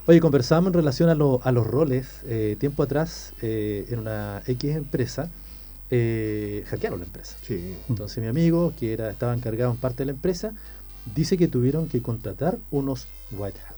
Oye, 0.08 0.20
conversábamos 0.20 0.70
en 0.70 0.74
relación 0.74 1.10
a, 1.10 1.14
a 1.14 1.52
los 1.52 1.68
roles. 1.68 2.22
Eh, 2.26 2.56
tiempo 2.60 2.82
atrás, 2.84 3.34
eh, 3.42 3.86
en 3.90 4.00
una 4.00 4.42
X 4.48 4.76
empresa, 4.76 5.30
eh, 5.92 6.64
hackearon 6.68 7.00
la 7.00 7.06
empresa. 7.06 7.36
Entonces 7.90 8.18
mi 8.24 8.28
amigo, 8.28 8.74
que 8.80 8.94
era, 8.94 9.12
estaba 9.12 9.34
encargado 9.34 9.72
en 9.72 9.78
parte 9.78 10.00
de 10.00 10.06
la 10.06 10.14
empresa, 10.14 10.54
dice 11.14 11.38
que 11.38 11.48
tuvieron 11.48 11.88
que 11.88 12.02
contratar 12.02 12.58
unos 12.72 13.08
white 13.32 13.60
hat. 13.60 13.76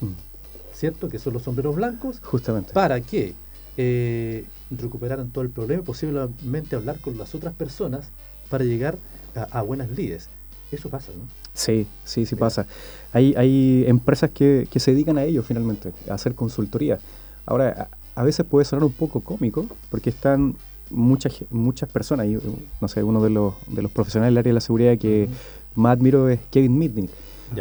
Mm. 0.00 0.74
¿Cierto? 0.74 1.08
Que 1.08 1.18
son 1.18 1.32
los 1.32 1.42
sombreros 1.42 1.76
blancos. 1.76 2.18
Justamente. 2.20 2.72
Para 2.72 3.00
que 3.00 3.34
eh, 3.76 4.44
recuperaran 4.70 5.30
todo 5.30 5.44
el 5.44 5.50
problema 5.50 5.82
y 5.82 5.84
posiblemente 5.84 6.76
hablar 6.76 6.98
con 7.00 7.16
las 7.16 7.34
otras 7.34 7.54
personas 7.54 8.08
para 8.50 8.64
llegar 8.64 8.98
a, 9.34 9.62
buenas 9.62 9.90
lides. 9.90 10.28
Eso 10.70 10.88
pasa, 10.90 11.12
¿no? 11.12 11.22
Sí, 11.54 11.86
sí, 12.04 12.26
sí 12.26 12.34
pasa. 12.34 12.66
Hay, 13.12 13.34
hay 13.36 13.84
empresas 13.86 14.30
que, 14.30 14.66
que 14.70 14.80
se 14.80 14.92
dedican 14.92 15.18
a 15.18 15.24
ello 15.24 15.42
finalmente, 15.42 15.92
a 16.10 16.14
hacer 16.14 16.34
consultoría. 16.34 16.98
Ahora, 17.46 17.88
a, 18.14 18.22
veces 18.22 18.44
puede 18.46 18.64
sonar 18.64 18.84
un 18.84 18.92
poco 18.92 19.20
cómico 19.20 19.66
porque 19.90 20.10
están 20.10 20.56
muchas 20.94 21.44
muchas 21.50 21.90
personas, 21.90 22.26
y, 22.26 22.38
no 22.80 22.88
sé, 22.88 23.02
uno 23.02 23.22
de 23.22 23.30
los, 23.30 23.54
de 23.68 23.82
los 23.82 23.90
profesionales 23.90 24.32
del 24.32 24.38
área 24.38 24.50
de 24.50 24.54
la 24.54 24.60
seguridad 24.60 24.98
que 24.98 25.28
más 25.74 25.96
admiro 25.96 26.28
es 26.28 26.40
Kevin 26.50 26.78
Mitnick. 26.78 27.10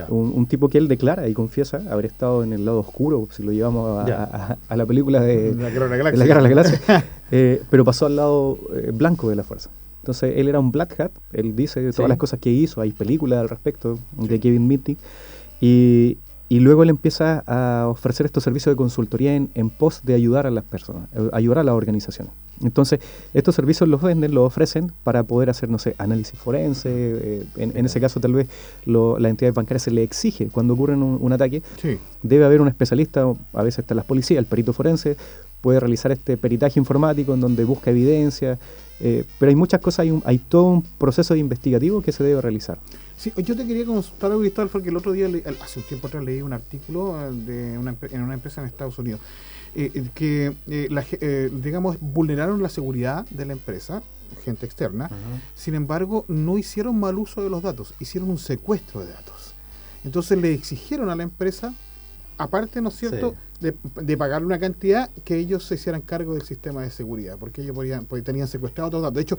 Un, 0.10 0.48
tipo 0.48 0.69
que 0.69 0.80
él 0.80 0.88
declara 0.88 1.28
y 1.28 1.34
confiesa 1.34 1.82
haber 1.89 2.06
estado 2.06 2.43
en 2.43 2.54
el 2.54 2.65
lado 2.65 2.80
oscuro, 2.80 3.28
si 3.32 3.43
lo 3.43 3.52
llevamos 3.52 4.10
a, 4.10 4.76
la 4.76 4.86
película 4.86 5.22
de 5.22 5.54
La 5.54 5.69
Guerra 5.69 5.86
de 5.86 5.89
la 5.89 6.26
Galaxia, 6.26 6.50
Galaxia. 6.50 7.06
Eh, 7.36 7.63
pero 7.72 7.84
pasó 7.84 8.06
al 8.06 8.15
lado 8.15 8.60
eh, 8.76 8.91
blanco 8.93 9.28
de 9.28 9.36
la 9.36 9.43
fuerza. 9.43 9.72
Entonces 10.02 10.36
él 10.38 10.48
era 10.48 10.60
un 10.60 10.72
Black 10.72 11.00
Hat, 11.00 11.12
él 11.32 11.56
dice 11.56 11.91
todas 11.91 12.08
las 12.08 12.19
cosas 12.19 12.39
que 12.39 12.52
hizo, 12.52 12.80
hay 12.80 12.91
películas 12.91 13.39
al 13.39 13.50
respecto 13.50 13.98
de 14.12 14.39
Kevin 14.39 14.67
Mitnick, 14.67 15.00
y, 15.60 16.19
y 16.48 16.60
luego 16.60 16.84
él 16.84 16.89
empieza 16.89 17.43
a 17.48 17.88
ofrecer 17.88 18.28
estos 18.28 18.43
servicios 18.43 18.74
de 18.74 18.78
consultoría 18.78 19.36
en, 19.36 19.50
en 19.56 19.72
pos 19.72 20.02
de 20.04 20.13
ayudar 20.13 20.46
a 20.46 20.52
las 20.52 20.63
personas, 20.63 21.10
eh, 21.15 21.30
ayudar 21.32 21.58
a 21.58 21.63
las 21.63 21.74
organizaciones. 21.74 22.34
Entonces, 22.61 22.99
estos 23.33 23.55
servicios 23.55 23.89
los 23.89 24.01
venden, 24.01 24.33
los 24.33 24.47
ofrecen 24.47 24.91
para 25.03 25.23
poder 25.23 25.49
hacer, 25.49 25.69
no 25.69 25.79
sé, 25.79 25.95
análisis 25.97 26.37
forense. 26.39 26.89
Eh, 26.91 27.45
en, 27.57 27.85
ese 27.85 27.99
caso, 27.99 28.19
tal 28.19 28.33
vez 28.33 28.47
lo, 28.85 29.19
la 29.19 29.29
entidad 29.29 29.53
bancaria 29.53 29.79
se 29.79 29.91
le 29.91 30.03
exige 30.03 30.47
cuando 30.47 30.73
ocurre 30.73 30.95
un, 30.95 31.33
ataque. 31.33 31.63
Debe 32.21 32.45
haber 32.45 32.61
un 32.61 32.67
especialista, 32.67 33.25
a 33.53 33.63
veces 33.63 33.79
está 33.79 33.95
la 33.95 34.03
policía, 34.03 34.39
el 34.39 34.45
perito 34.45 34.73
forense, 34.73 35.17
puede 35.61 35.79
realizar 35.79 36.11
este 36.11 36.37
peritaje 36.37 36.79
informático 36.79 37.33
en 37.33 37.41
donde 37.41 37.63
busca 37.63 37.91
evidencia. 37.91 38.59
Eh, 38.99 39.25
pero 39.39 39.49
hay 39.49 39.55
muchas 39.55 39.81
cosas, 39.81 39.99
hay, 39.99 40.11
un, 40.11 40.21
hay 40.25 40.37
todo 40.37 40.65
un 40.65 40.81
proceso 40.81 41.35
investigativo 41.35 42.01
que 42.01 42.11
se 42.11 42.23
debe 42.23 42.41
realizar. 42.41 42.77
Sí, 43.17 43.31
yo 43.37 43.55
te 43.55 43.65
quería 43.65 43.85
consultar 43.85 44.31
algo, 44.31 44.41
Cristóbal, 44.41 44.69
porque 44.69 44.89
el 44.89 44.97
otro 44.97 45.11
día, 45.11 45.27
hace 45.61 45.79
un 45.79 45.85
tiempo 45.85 46.07
atrás, 46.07 46.23
leí 46.23 46.41
un 46.41 46.53
artículo 46.53 47.19
eh, 47.19 47.31
de 47.31 47.77
una, 47.77 47.95
en 48.11 48.21
una 48.21 48.33
empresa 48.33 48.61
en 48.61 48.67
Estados 48.67 48.97
Unidos 48.99 49.21
eh, 49.75 50.09
que, 50.13 50.53
eh, 50.67 51.49
digamos, 51.51 51.97
vulneraron 51.99 52.62
la 52.62 52.69
seguridad 52.69 53.25
de 53.29 53.45
la 53.45 53.53
empresa, 53.53 54.03
gente 54.43 54.65
externa, 54.65 55.09
sin 55.55 55.75
embargo, 55.75 56.25
no 56.27 56.57
hicieron 56.57 56.99
mal 56.99 57.17
uso 57.17 57.41
de 57.41 57.49
los 57.49 57.62
datos, 57.62 57.93
hicieron 57.99 58.29
un 58.29 58.38
secuestro 58.38 59.01
de 59.01 59.12
datos. 59.13 59.53
Entonces 60.03 60.38
le 60.38 60.53
exigieron 60.53 61.09
a 61.09 61.15
la 61.15 61.23
empresa 61.23 61.73
aparte, 62.38 62.81
¿no 62.81 62.89
es 62.89 62.95
cierto?, 62.95 63.36
de, 63.59 63.75
de, 64.01 64.17
pagarle 64.17 64.45
una 64.45 64.59
cantidad 64.59 65.09
que 65.23 65.38
ellos 65.38 65.65
se 65.65 65.75
hicieran 65.75 66.01
cargo 66.01 66.33
del 66.33 66.41
sistema 66.41 66.81
de 66.81 66.91
seguridad, 66.91 67.38
porque 67.39 67.62
ellos 67.62 67.73
podían, 67.73 68.05
pues, 68.05 68.23
tenían 68.23 68.47
secuestrados 68.47 68.91
todos 68.91 69.03
los 69.03 69.13
datos. 69.13 69.15
De 69.15 69.21
hecho, 69.21 69.38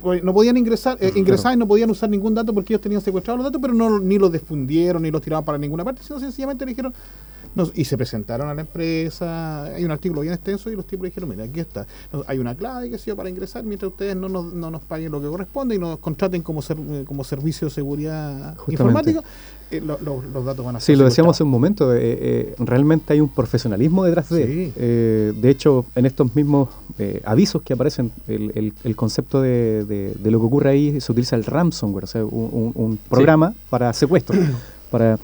pues, 0.00 0.24
no 0.24 0.34
podían 0.34 0.56
ingresar, 0.56 0.98
eh, 1.00 1.12
ingresar 1.14 1.54
y 1.54 1.56
no 1.56 1.68
podían 1.68 1.88
usar 1.90 2.10
ningún 2.10 2.34
dato 2.34 2.52
porque 2.52 2.72
ellos 2.72 2.80
tenían 2.80 3.00
secuestrados 3.00 3.38
los 3.38 3.44
datos, 3.44 3.60
pero 3.62 3.74
no 3.74 4.00
ni 4.00 4.18
los 4.18 4.32
difundieron 4.32 5.02
ni 5.02 5.12
los 5.12 5.22
tiraban 5.22 5.44
para 5.44 5.58
ninguna 5.58 5.84
parte, 5.84 6.02
sino 6.02 6.18
sencillamente 6.18 6.64
le 6.64 6.70
dijeron, 6.70 6.92
y 7.74 7.84
se 7.84 7.96
presentaron 7.96 8.48
a 8.48 8.54
la 8.54 8.62
empresa, 8.62 9.64
hay 9.64 9.84
un 9.84 9.90
artículo 9.90 10.22
bien 10.22 10.32
extenso 10.34 10.70
y 10.70 10.76
los 10.76 10.86
tipos 10.86 11.04
dijeron, 11.04 11.28
mira, 11.28 11.44
aquí 11.44 11.60
está, 11.60 11.86
hay 12.26 12.38
una 12.38 12.54
clave 12.54 12.90
que 12.90 12.98
sea 12.98 13.14
para 13.14 13.28
ingresar 13.28 13.64
mientras 13.64 13.92
ustedes 13.92 14.16
no 14.16 14.28
nos, 14.28 14.52
no 14.52 14.70
nos 14.70 14.82
paguen 14.82 15.12
lo 15.12 15.20
que 15.20 15.28
corresponde 15.28 15.74
y 15.74 15.78
nos 15.78 15.98
contraten 15.98 16.42
como, 16.42 16.62
ser, 16.62 16.76
como 17.06 17.24
servicio 17.24 17.68
de 17.68 17.74
seguridad 17.74 18.56
informática, 18.68 19.22
eh, 19.70 19.80
los 19.80 20.44
datos 20.44 20.64
van 20.64 20.76
a 20.76 20.80
ser... 20.80 20.94
Sí, 20.94 20.98
lo 20.98 21.04
decíamos 21.04 21.36
hace 21.36 21.44
un 21.44 21.50
momento, 21.50 21.94
eh, 21.94 21.98
eh, 22.02 22.54
realmente 22.58 23.12
hay 23.12 23.20
un 23.20 23.28
profesionalismo 23.28 24.04
detrás 24.04 24.28
de... 24.30 24.72
de 25.34 25.50
hecho, 25.50 25.86
en 25.94 26.06
estos 26.06 26.34
mismos 26.34 26.68
avisos 27.24 27.62
que 27.62 27.74
aparecen, 27.74 28.12
el, 28.28 28.72
el, 28.82 28.96
concepto 28.96 29.40
de, 29.40 29.84
de, 29.84 30.30
lo 30.30 30.40
que 30.40 30.46
ocurre 30.46 30.70
ahí 30.70 31.00
se 31.00 31.12
utiliza 31.12 31.36
el 31.36 31.44
ransomware, 31.44 32.04
o 32.04 32.06
sea, 32.06 32.24
un, 32.24 32.72
un, 32.74 32.96
programa 32.96 33.54
para 33.70 33.92
secuestro, 33.92 34.38
para 34.90 35.18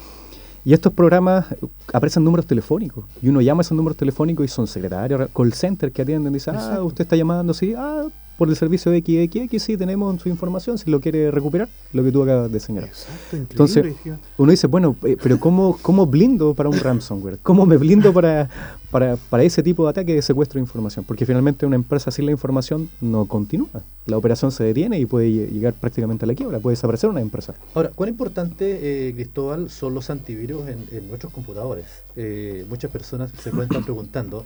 y 0.65 0.73
estos 0.73 0.93
programas 0.93 1.47
aparecen 1.93 2.25
números 2.25 2.47
telefónicos. 2.47 3.05
Y 3.23 3.29
uno 3.29 3.41
llama 3.41 3.61
a 3.61 3.63
esos 3.63 3.77
números 3.77 3.97
telefónicos 3.97 4.45
y 4.45 4.49
son 4.49 4.67
secretarios, 4.67 5.31
call 5.35 5.53
center 5.53 5.93
que 5.93 6.03
atienden. 6.03 6.33
Dice, 6.33 6.51
ah, 6.51 6.83
usted 6.83 7.05
está 7.05 7.17
llamando, 7.17 7.55
sí, 7.55 7.75
ah, 7.77 8.07
por 8.39 8.49
el 8.49 8.55
servicio 8.55 8.93
de 8.93 9.01
XXX, 9.01 9.61
sí, 9.61 9.77
tenemos 9.77 10.23
su 10.23 10.29
información, 10.29 10.79
si 10.79 10.89
lo 10.89 11.01
quiere 11.01 11.33
recuperar, 11.33 11.69
lo 11.93 12.05
que 12.05 12.13
tú 12.13 12.23
acabas 12.23 12.53
de 12.53 12.61
señalar. 12.61 12.89
Exacto, 12.89 13.37
Entonces, 13.37 13.97
uno 14.37 14.53
dice, 14.53 14.69
bueno, 14.69 14.95
eh, 15.03 15.17
pero 15.21 15.41
¿cómo, 15.41 15.77
¿cómo 15.83 16.07
blindo 16.07 16.55
para 16.55 16.69
un 16.69 16.79
ransomware? 16.79 17.41
¿Cómo 17.43 17.67
me 17.67 17.77
blindo 17.77 18.13
para, 18.13 18.49
para, 18.93 19.17
para 19.17 19.43
ese 19.43 19.61
tipo 19.65 19.83
de 19.83 19.91
ataque 19.91 20.15
de 20.15 20.23
secuestro 20.23 20.59
de 20.59 20.61
información? 20.61 21.05
Porque 21.05 21.27
finalmente 21.27 21.67
una 21.67 21.75
empresa 21.75 22.13
sin 22.13 22.27
la 22.27 22.31
información 22.31 22.89
no 23.01 23.27
continúa. 23.27 23.83
La 24.07 24.17
operación 24.17 24.53
se 24.53 24.63
detiene 24.63 25.01
y 25.01 25.07
puede 25.07 25.33
llegar 25.33 25.75
prácticamente 25.75 26.25
a 26.25 26.29
la 26.29 26.37
quiebra, 26.37 26.61
puede 26.61 26.77
desaparecer 26.77 27.11
una 27.11 27.21
empresa. 27.21 27.55
Ahora, 27.75 27.91
¿cuán 27.93 28.09
importante, 28.09 29.09
eh, 29.09 29.15
Cristóbal, 29.15 29.69
son 29.69 29.95
los 29.95 30.11
antivirus 30.11 30.69
en, 30.69 31.09
nuestros 31.09 31.33
computadores? 31.33 31.87
Eh, 32.15 32.65
muchas 32.69 32.93
personas 32.93 33.33
se 33.43 33.51
encuentran 33.51 33.83
preguntando, 33.83 34.45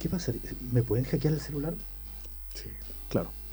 ¿qué 0.00 0.08
pasa? 0.08 0.32
¿Me 0.72 0.82
pueden 0.82 1.04
hackear 1.04 1.34
el 1.34 1.40
celular? 1.40 1.74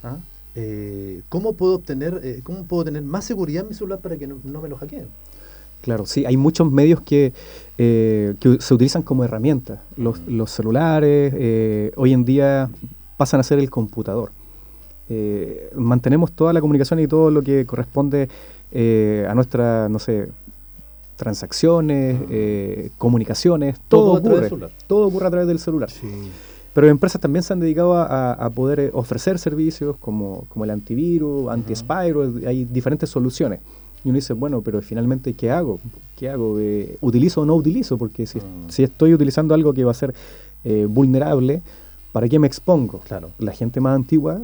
¿Ah? 0.04 0.18
Eh, 0.56 1.22
¿Cómo 1.30 1.54
puedo 1.54 1.76
obtener, 1.76 2.22
eh, 2.24 2.42
cómo 2.44 2.64
puedo 2.64 2.86
tener 2.86 3.04
más 3.04 3.26
seguridad 3.26 3.64
en 3.64 3.70
mi 3.70 3.76
celular 3.76 4.00
para 4.00 4.18
que 4.18 4.28
no, 4.28 4.40
me 4.44 4.70
lo 4.70 4.78
hackeen? 4.78 5.08
Claro, 5.82 6.06
sí, 6.06 6.26
hay 6.26 6.36
muchos 6.36 6.70
medios 6.70 7.02
que, 7.02 7.34
eh, 7.78 8.36
que 8.40 8.60
se 8.60 8.74
utilizan 8.74 9.04
como 9.04 9.24
herramienta. 9.24 9.82
Los, 9.96 10.20
los 10.28 10.52
celulares 10.52 11.92
hoy 11.96 12.14
en 12.14 12.26
día 12.26 12.70
pasan 13.16 13.40
a 13.40 13.44
ser 13.44 13.60
el 13.60 13.70
computador. 13.70 14.32
mantenemos 15.76 16.32
toda 16.34 16.52
la 16.52 16.60
comunicación 16.60 17.00
y 17.00 17.08
todo 17.08 17.32
lo 17.32 17.42
que 17.42 17.66
corresponde 17.66 18.28
a 18.74 19.34
nuestra, 19.34 19.88
no 19.88 20.00
sé, 20.00 20.30
transacciones, 21.16 22.20
mm. 22.20 22.98
comunicaciones, 22.98 23.80
todo, 23.88 24.14
ocurre. 24.14 24.50
Todo 24.88 25.08
ocurre 25.08 25.28
a 25.28 25.30
través 25.30 25.48
del 25.48 25.60
celular. 25.60 25.90
Sí. 25.90 26.08
Pero 26.74 26.88
empresas 26.88 27.20
también 27.20 27.44
se 27.44 27.54
han 27.54 27.60
dedicado 27.60 27.98
a, 27.98 28.50
poder 28.54 28.80
eh, 28.80 28.92
ofrecer 28.94 29.40
servicios 29.40 29.96
como, 29.98 30.46
como 30.50 30.66
el 30.66 30.72
antivirus, 30.72 31.50
anti-spyware, 31.50 32.48
hay 32.48 32.66
diferentes 32.66 33.10
soluciones. 33.10 33.60
Y 34.04 34.10
uno 34.10 34.16
dice, 34.16 34.34
bueno, 34.34 34.62
pero 34.62 34.82
finalmente, 34.82 35.34
¿qué 35.34 35.52
hago? 35.52 35.80
¿Qué 36.18 36.30
hago? 36.30 36.58
Eh, 36.60 36.98
¿Utilizo 37.02 37.42
o 37.42 37.46
no 37.46 37.56
utilizo? 37.56 37.98
Porque 37.98 38.26
si, 38.28 38.38
mm. 38.38 38.70
si, 38.70 38.84
estoy 38.84 39.14
utilizando 39.14 39.54
algo 39.54 39.74
que 39.74 39.84
va 39.84 39.92
a 39.92 39.96
ser 39.96 40.14
eh, 40.64 40.86
vulnerable, 40.88 41.62
¿para 42.12 42.30
qué 42.30 42.40
me 42.40 42.48
expongo? 42.48 43.00
Claro. 43.00 43.32
La 43.40 43.52
gente 43.52 43.82
más 43.82 43.96
antigua 43.96 44.40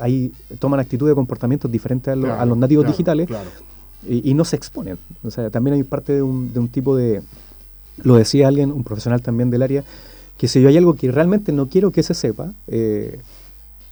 ahí 0.00 0.32
toman 0.58 0.80
actitudes 0.80 1.10
de 1.10 1.14
comportamientos 1.16 1.70
diferentes 1.70 2.12
a, 2.12 2.46
los 2.46 2.56
nativos 2.56 2.86
digitales 2.86 3.28
y, 4.08 4.34
no 4.34 4.44
se 4.44 4.56
exponen. 4.56 4.98
O 5.24 5.30
sea, 5.30 5.50
también 5.50 5.74
hay 5.74 5.82
parte 5.82 6.14
de 6.14 6.22
un, 6.22 6.52
de 6.52 6.60
un 6.60 6.68
tipo 6.68 6.96
de, 6.96 7.22
lo 8.02 8.16
decía 8.16 8.48
alguien, 8.48 8.72
un 8.72 8.84
profesional 8.84 9.20
también 9.22 9.50
del 9.50 9.62
área, 9.62 9.84
que 10.38 10.48
si 10.48 10.62
yo 10.62 10.68
hay 10.68 10.76
algo 10.76 10.94
que 10.94 11.10
realmente 11.10 11.52
no 11.52 11.68
quiero 11.68 11.90
que 11.90 12.02
se 12.02 12.14
sepa, 12.14 12.52
eh, 12.68 13.20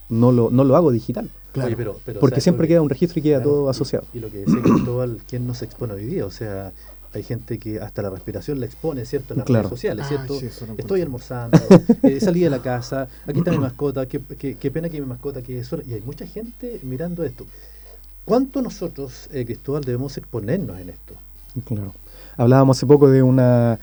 no, 0.09 0.31
lo, 0.31 0.49
no 0.49 0.63
lo 0.63 0.75
hago 0.75 0.91
digital. 0.91 1.29
Claro. 1.51 1.99
Porque 2.19 2.39
siempre 2.39 2.67
queda 2.67 2.81
un 2.81 2.89
registro 2.89 3.19
y 3.19 3.23
queda 3.23 3.41
todo 3.43 3.69
asociado. 3.69 4.05
Y, 4.13 4.19
lo 4.19 4.29
que 4.29 4.39
decía 4.39 4.61
Cristóbal, 4.61 5.19
¿quién 5.27 5.45
no 5.45 5.53
se 5.53 5.65
expone 5.65 5.93
hoy 5.93 6.05
día? 6.05 6.25
O 6.25 6.31
sea, 6.31 6.71
hay 7.13 7.23
gente 7.23 7.57
que 7.57 7.81
hasta 7.81 8.01
la 8.01 8.09
respiración 8.09 8.59
la 8.59 8.65
expone, 8.65 9.05
¿cierto? 9.05 9.33
En 9.33 9.39
las 9.39 9.47
redes 9.47 9.69
sociales, 9.69 10.05
ah, 10.05 10.09
¿cierto? 10.09 10.39
Estoy 10.77 11.01
almorzando, 11.01 11.57
eh, 12.03 12.19
salí 12.21 12.41
de 12.41 12.49
la 12.49 12.61
casa, 12.61 13.07
aquí 13.25 13.39
está 13.39 13.51
mi 13.51 13.57
mascota, 13.57 14.05
qué, 14.05 14.21
qué, 14.37 14.71
pena 14.71 14.89
que 14.89 15.01
mi 15.01 15.07
mascota 15.07 15.41
quede 15.41 15.63
sola. 15.63 15.83
Y 15.85 15.93
hay 15.93 16.01
mucha 16.01 16.25
gente 16.25 16.79
mirando 16.83 17.23
esto. 17.23 17.45
¿Cuánto 18.23 18.61
nosotros, 18.61 19.29
eh, 19.33 19.45
Cristóbal, 19.45 19.83
debemos 19.83 20.17
exponernos 20.17 20.79
en 20.79 20.89
esto? 20.89 21.15
Claro. 21.65 21.93
Hablábamos 22.37 22.77
hace 22.77 22.85
poco 22.85 23.09
de 23.09 23.23
una 23.23 23.79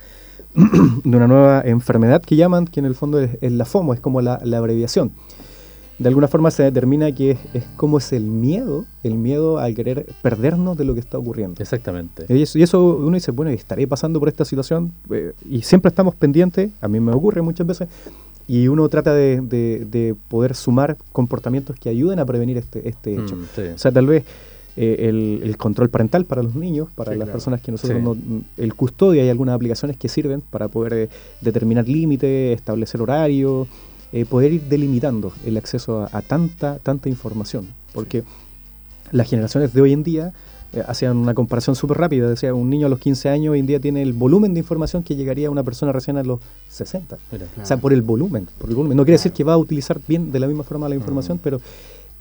de 1.05 1.17
una 1.17 1.27
nueva 1.27 1.63
enfermedad 1.65 2.23
que 2.23 2.37
llaman, 2.37 2.67
que 2.67 2.81
en 2.81 2.87
el 2.87 2.95
fondo 2.95 3.21
es, 3.21 3.31
la 3.41 3.65
FOMO, 3.65 3.95
es 3.95 4.01
como 4.01 4.21
la, 4.21 4.35
abreviación. 4.35 5.13
De 5.99 6.09
alguna 6.09 6.27
forma 6.27 6.51
se 6.51 6.65
determina 6.65 7.13
que 7.13 7.39
es, 7.55 7.65
como 7.77 7.99
es 7.99 8.13
el 8.13 8.25
miedo, 8.25 8.85
el 9.05 9.15
miedo 9.15 9.59
al 9.59 9.75
querer 9.75 10.07
perdernos 10.23 10.77
de 10.77 10.85
lo 10.85 10.95
que 10.95 11.01
está 11.01 11.19
ocurriendo. 11.19 11.63
Exactamente. 11.63 12.27
Y 12.29 12.63
eso, 12.63 12.97
uno 12.97 13.15
dice, 13.15 13.31
bueno, 13.31 13.51
estaré 13.53 13.87
pasando 13.87 14.19
por 14.19 14.29
esta 14.29 14.45
situación 14.45 14.93
eh, 15.11 15.33
y 15.49 15.63
siempre 15.63 15.91
estamos 15.91 16.15
pendientes, 16.17 16.71
a 16.81 16.89
mí 16.89 16.99
me 16.99 17.13
ocurre 17.13 17.43
muchas 17.43 17.67
veces, 17.67 17.89
y 18.47 18.69
uno 18.69 18.89
trata 18.89 19.15
de, 19.15 20.17
poder 20.29 20.55
sumar 20.55 20.97
comportamientos 21.13 21.77
que 21.79 21.89
ayuden 21.89 22.19
a 22.19 22.27
prevenir 22.27 22.59
este, 22.59 22.89
este 22.89 23.15
hecho. 23.15 23.37
Mm, 23.37 23.75
o 23.75 23.79
sea, 23.79 23.91
tal 23.91 24.07
vez 24.07 24.25
eh, 24.77 25.41
el, 25.43 25.57
control 25.57 25.89
parental 25.89 26.25
para 26.25 26.43
los 26.43 26.55
niños, 26.55 26.89
para 26.95 27.15
las 27.15 27.29
personas 27.29 27.61
que 27.61 27.71
nosotros 27.71 28.03
no, 28.03 28.17
el 28.57 28.75
custodio, 28.75 29.23
hay 29.23 29.29
algunas 29.29 29.55
aplicaciones 29.55 29.97
que 29.97 30.09
sirven 30.09 30.41
para 30.41 30.69
poder 30.69 30.93
eh, 30.95 31.09
determinar 31.41 31.89
límites, 31.89 32.57
establecer 32.57 33.01
horarios, 33.01 33.69
eh, 34.17 34.25
poder 34.25 34.53
ir 34.53 34.63
delimitando 34.69 35.33
el 35.45 35.57
acceso 35.57 36.09
a, 36.13 36.23
tanta, 36.23 36.79
tanta 36.79 37.09
información. 37.09 37.67
Porque 37.93 38.23
las 39.11 39.29
generaciones 39.29 39.73
de 39.73 39.81
hoy 39.81 39.93
en 39.93 40.05
día 40.05 40.33
eh, 40.73 40.85
hacían 40.87 41.17
una 41.17 41.35
comparación 41.35 41.75
súper 41.75 41.99
rápida. 41.99 42.29
Decía, 42.29 42.55
un 42.55 42.71
niño 42.71 42.87
a 42.87 42.91
los 42.91 43.01
15 43.01 43.29
años 43.29 43.51
hoy 43.51 43.59
en 43.59 43.67
día 43.67 43.81
tiene 43.81 44.03
el 44.03 44.13
volumen 44.13 44.55
de 44.55 44.61
información 44.61 45.03
que 45.03 45.17
llegaría 45.17 45.49
a 45.49 45.51
una 45.51 45.65
persona 45.65 45.91
recién 45.91 46.17
a 46.17 46.23
los 46.23 46.39
60. 46.69 47.17
O 47.61 47.67
sea, 47.67 47.79
por 47.79 47.93
el 47.93 48.03
volumen. 48.03 48.47
Por 48.59 48.71
el 48.71 48.77
volumen. 48.77 48.97
No 48.97 49.05
quiere 49.05 49.19
decir 49.19 49.33
que 49.33 49.43
va 49.43 49.55
a 49.55 49.57
utilizar 49.57 50.01
bien 50.07 50.31
de 50.31 50.39
la 50.39 50.47
misma 50.47 50.63
forma 50.63 50.89
la 50.89 50.95
información, 50.95 51.41
pero 51.43 51.61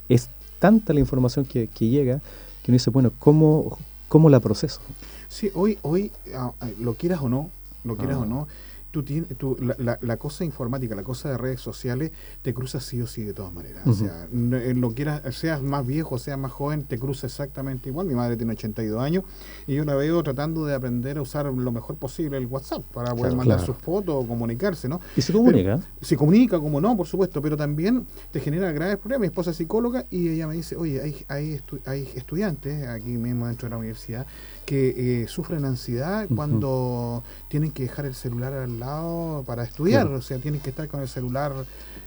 es 0.10 0.30
tanta 0.64 0.94
la 0.94 1.02
información 1.02 1.44
que, 1.44 1.68
llega 1.78 2.22
que 2.64 2.72
uno 2.72 2.76
dice, 2.76 2.90
bueno, 2.90 3.12
¿cómo, 3.20 3.78
cómo 4.08 4.30
la 4.30 4.40
proceso? 4.40 4.80
Sí, 5.28 5.52
hoy, 5.56 5.78
hoy 5.82 6.10
ah, 6.34 6.54
lo 6.80 6.94
quieras 6.94 7.20
o 7.22 7.28
no, 7.28 7.50
lo 7.84 7.98
quieras 7.98 8.16
o 8.16 8.26
no, 8.26 8.48
tú 8.94 9.02
tienes, 9.02 9.36
tú, 9.40 9.58
la, 9.60 9.98
la, 10.00 10.18
cosa 10.18 10.46
informática, 10.46 10.94
la 10.94 11.02
cosa 11.02 11.32
de 11.32 11.38
redes 11.40 11.60
sociales, 11.60 12.12
te 12.44 12.54
cruza 12.54 12.80
sí 12.80 13.02
o 13.02 13.08
sí 13.08 13.24
de 13.24 13.34
todas 13.34 13.52
maneras. 13.52 13.88
O 13.88 13.94
sea, 13.94 14.28
lo 14.32 14.94
quieras, 14.94 15.24
seas 15.36 15.64
más 15.64 15.84
viejo, 15.84 16.20
seas 16.20 16.38
más 16.38 16.52
joven, 16.52 16.84
te 16.84 17.00
cruza 17.00 17.26
exactamente 17.26 17.90
igual. 17.90 18.06
Mi 18.06 18.14
madre 18.14 18.38
tiene 18.38 18.54
82 18.54 19.02
años 19.02 19.24
y 19.66 19.74
yo 19.74 19.84
la 19.84 19.96
veo 19.96 20.22
tratando 20.22 20.64
de 20.68 20.76
aprender 20.76 21.18
a 21.18 21.24
usar 21.24 21.48
lo 21.48 21.72
mejor 21.72 21.96
posible 21.96 22.38
el 22.38 22.46
WhatsApp 22.46 22.84
para 22.94 23.16
poder 23.16 23.36
mandar 23.36 23.60
sus 23.66 23.76
fotos 23.78 24.14
o 24.14 24.28
comunicarse, 24.28 24.88
¿no? 24.88 25.02
¿Y 25.18 25.24
se 25.24 25.34
comunica? 25.34 25.80
se 26.00 26.16
comunica, 26.16 26.60
como 26.60 26.80
no, 26.80 26.96
por 26.96 27.08
supuesto, 27.08 27.42
pero 27.42 27.58
también 27.58 28.06
te 28.32 28.40
genera 28.42 28.72
graves 28.72 28.98
problemas. 28.98 29.22
Mi 29.22 29.28
esposa 29.28 29.50
es 29.50 29.58
psicóloga 29.58 30.06
y 30.12 30.30
ella 30.30 30.46
me 30.46 30.54
dice, 30.54 30.76
oye, 30.76 31.02
hay, 31.02 31.26
hay, 31.30 31.60
hay 31.86 32.08
estudiantes 32.14 32.88
aquí 32.88 33.18
mismo 33.18 33.48
dentro 33.48 33.66
de 33.66 33.72
la 33.72 33.78
universidad 33.78 34.28
que 34.66 35.24
eh, 35.24 35.28
sufren 35.28 35.66
ansiedad 35.66 36.28
cuando 36.34 37.24
tienen 37.48 37.72
que 37.72 37.84
dejar 37.84 38.06
el 38.06 38.16
celular 38.16 38.54
al 38.54 38.80
lado 38.80 39.44
para 39.46 39.64
estudiar, 39.64 40.08
o 40.08 40.22
sea, 40.22 40.40
tienen 40.40 40.62
que 40.62 40.70
estar 40.70 40.88
con 40.88 41.02
el 41.02 41.08
celular 41.08 41.54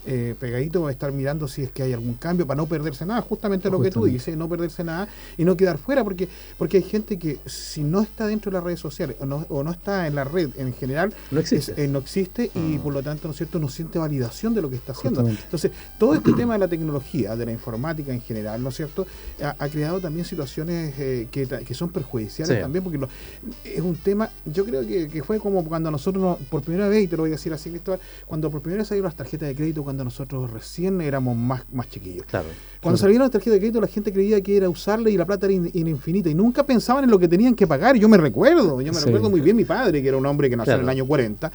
eh, 0.07 0.35
pegadito, 0.39 0.89
estar 0.89 1.13
mirando 1.13 1.49
si 1.49 1.63
es 1.63 1.71
que 1.71 1.83
hay 1.83 1.93
algún 1.93 2.15
cambio 2.15 2.47
para 2.47 2.59
no 2.59 2.67
perderse 2.67 3.05
nada, 3.05 3.21
justamente 3.23 3.71
lo 3.71 3.81
que 3.81 3.91
tú 3.91 4.05
dices, 4.05 4.37
no 4.37 4.49
perderse 4.49 4.85
nada 4.85 5.09
y 5.37 5.45
no 5.45 5.57
quedar 5.57 5.79
fuera, 5.79 6.05
porque 6.05 6.29
porque 6.59 6.79
hay 6.79 6.83
gente 6.83 7.19
que 7.19 7.39
si 7.47 7.83
no 7.83 8.01
está 8.01 8.27
dentro 8.27 8.51
de 8.51 8.57
las 8.57 8.65
redes 8.65 8.81
sociales 8.81 9.17
o 9.21 9.27
no, 9.27 9.47
o 9.49 9.63
no 9.63 9.71
está 9.71 10.07
en 10.07 10.15
la 10.15 10.25
red 10.25 10.51
en 10.57 10.73
general, 10.73 11.13
no 11.31 11.41
existe, 11.41 11.83
eh, 11.83 11.89
no 11.89 11.99
existe 11.99 12.51
y 12.55 12.77
ah. 12.77 12.81
por 12.83 12.93
lo 12.93 13.03
tanto, 13.03 13.29
¿no 13.29 13.33
es 13.33 13.37
cierto?, 13.37 13.59
no 13.59 13.69
siente 13.69 13.99
validación 13.99 14.55
de 14.55 14.63
lo 14.63 14.71
que 14.71 14.77
está 14.77 14.93
haciendo. 14.93 15.27
Entonces, 15.27 15.73
todo 15.99 16.15
este 16.15 16.33
tema 16.33 16.55
de 16.55 16.61
la 16.61 16.69
tecnología, 16.69 17.37
de 17.37 17.47
la 17.47 17.53
informática 17.53 18.13
en 18.13 18.21
general, 18.21 18.63
¿no 18.63 18.71
es 18.71 18.77
cierto?, 18.77 19.07
ha, 19.43 19.69
creado 19.69 20.01
también 20.01 20.25
situaciones 20.25 20.95
eh, 20.99 21.29
que, 21.31 21.47
que, 21.47 21.75
son 21.75 21.91
perjudiciales 21.91 22.61
también, 22.61 22.83
porque 22.85 22.99
es 23.65 23.81
un 23.81 23.97
tema, 23.97 24.31
yo 24.45 24.65
creo 24.65 24.87
que, 24.87 25.09
que, 25.09 25.23
fue 25.23 25.41
como 25.41 25.65
cuando 25.65 25.91
nosotros, 25.91 26.39
por 26.49 26.63
primera 26.63 26.89
vez, 26.89 27.05
y 27.05 27.09
te 27.09 27.17
lo 27.17 27.25
voy 27.25 27.31
a 27.31 27.33
decir 27.33 27.53
así, 27.53 27.71
Cristóbal, 27.71 28.01
cuando 28.25 28.51
por 28.51 28.63
primera 28.63 28.83
vez 28.83 28.89
salieron 28.89 29.07
las 29.07 29.17
tarjetas 29.17 29.49
de 29.49 29.55
crédito, 29.55 29.83
cuando 29.83 29.96
nosotros 30.05 30.51
recién 30.51 31.01
éramos 31.01 31.37
más, 31.37 31.63
más 31.73 31.89
chiquillos. 31.89 32.27
Claro. 32.27 32.49
Cuando 32.81 32.99
salieron 32.99 33.25
las 33.25 33.31
tarjetas 33.31 33.55
de 33.55 33.59
crédito, 33.59 33.81
la 33.81 33.87
gente 33.87 34.13
creía 34.13 34.41
que 34.41 34.57
era 34.57 34.69
usarla 34.69 35.11
y 35.11 35.17
la 35.17 35.25
plata 35.25 35.47
era 35.47 35.55
infinita 35.55 36.29
y 36.29 36.35
nunca 36.35 36.65
pensaban 36.65 37.05
en 37.05 37.11
lo 37.11 37.19
que 37.19 37.29
tenían 37.29 37.55
que 37.55 37.67
pagar. 37.67 37.97
Yo 37.97 38.09
me 38.09 38.17
recuerdo, 38.17 38.81
yo 38.81 38.93
me 38.93 39.01
recuerdo 39.01 39.31
muy 39.31 39.41
bien 39.41 39.57
mi 39.57 39.65
padre, 39.65 40.03
que 40.03 40.09
era 40.09 40.17
un 40.17 40.27
hombre 40.27 40.49
que 40.49 40.57
nació 40.57 40.75
en 40.75 40.83
el 40.83 40.89
año 40.89 41.07
40. 41.07 41.51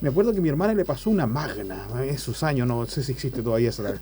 Me 0.00 0.08
acuerdo 0.08 0.32
que 0.32 0.40
mi 0.40 0.48
hermana 0.48 0.72
le 0.72 0.84
pasó 0.84 1.10
una 1.10 1.26
magna 1.26 1.86
en 2.02 2.18
sus 2.18 2.42
años, 2.42 2.66
no 2.66 2.86
sé 2.86 3.02
si 3.02 3.12
existe 3.12 3.42
todavía 3.42 3.68
esa. 3.68 3.94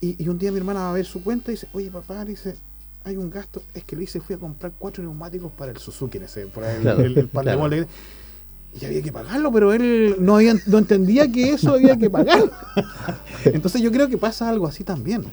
Y, 0.00 0.22
y 0.22 0.28
un 0.28 0.38
día 0.38 0.52
mi 0.52 0.58
hermana 0.58 0.80
va 0.80 0.90
a 0.90 0.94
ver 0.94 1.06
su 1.06 1.22
cuenta 1.22 1.50
y 1.50 1.54
dice, 1.54 1.68
oye 1.72 1.90
papá, 1.90 2.24
dice, 2.24 2.56
hay 3.04 3.16
un 3.16 3.30
gasto, 3.30 3.62
es 3.74 3.84
que 3.84 3.96
le 3.96 4.04
hice, 4.04 4.20
fui 4.20 4.34
a 4.34 4.38
comprar 4.38 4.72
cuatro 4.78 5.02
neumáticos 5.02 5.50
para 5.52 5.72
el 5.72 5.78
Suzuki, 5.78 6.18
ese, 6.18 6.46
por 6.46 6.64
el, 6.64 6.86
el, 6.86 7.28
par 7.28 7.44
de 7.44 7.86
y 8.80 8.84
había 8.84 9.02
que 9.02 9.12
pagarlo, 9.12 9.50
pero 9.52 9.72
él 9.72 10.16
no, 10.20 10.36
había, 10.36 10.54
no 10.66 10.78
entendía 10.78 11.30
que 11.30 11.50
eso 11.50 11.74
había 11.74 11.96
que 11.96 12.10
pagarlo. 12.10 12.50
Entonces 13.44 13.80
yo 13.80 13.90
creo 13.90 14.08
que 14.08 14.18
pasa 14.18 14.48
algo 14.48 14.66
así 14.66 14.84
también. 14.84 15.24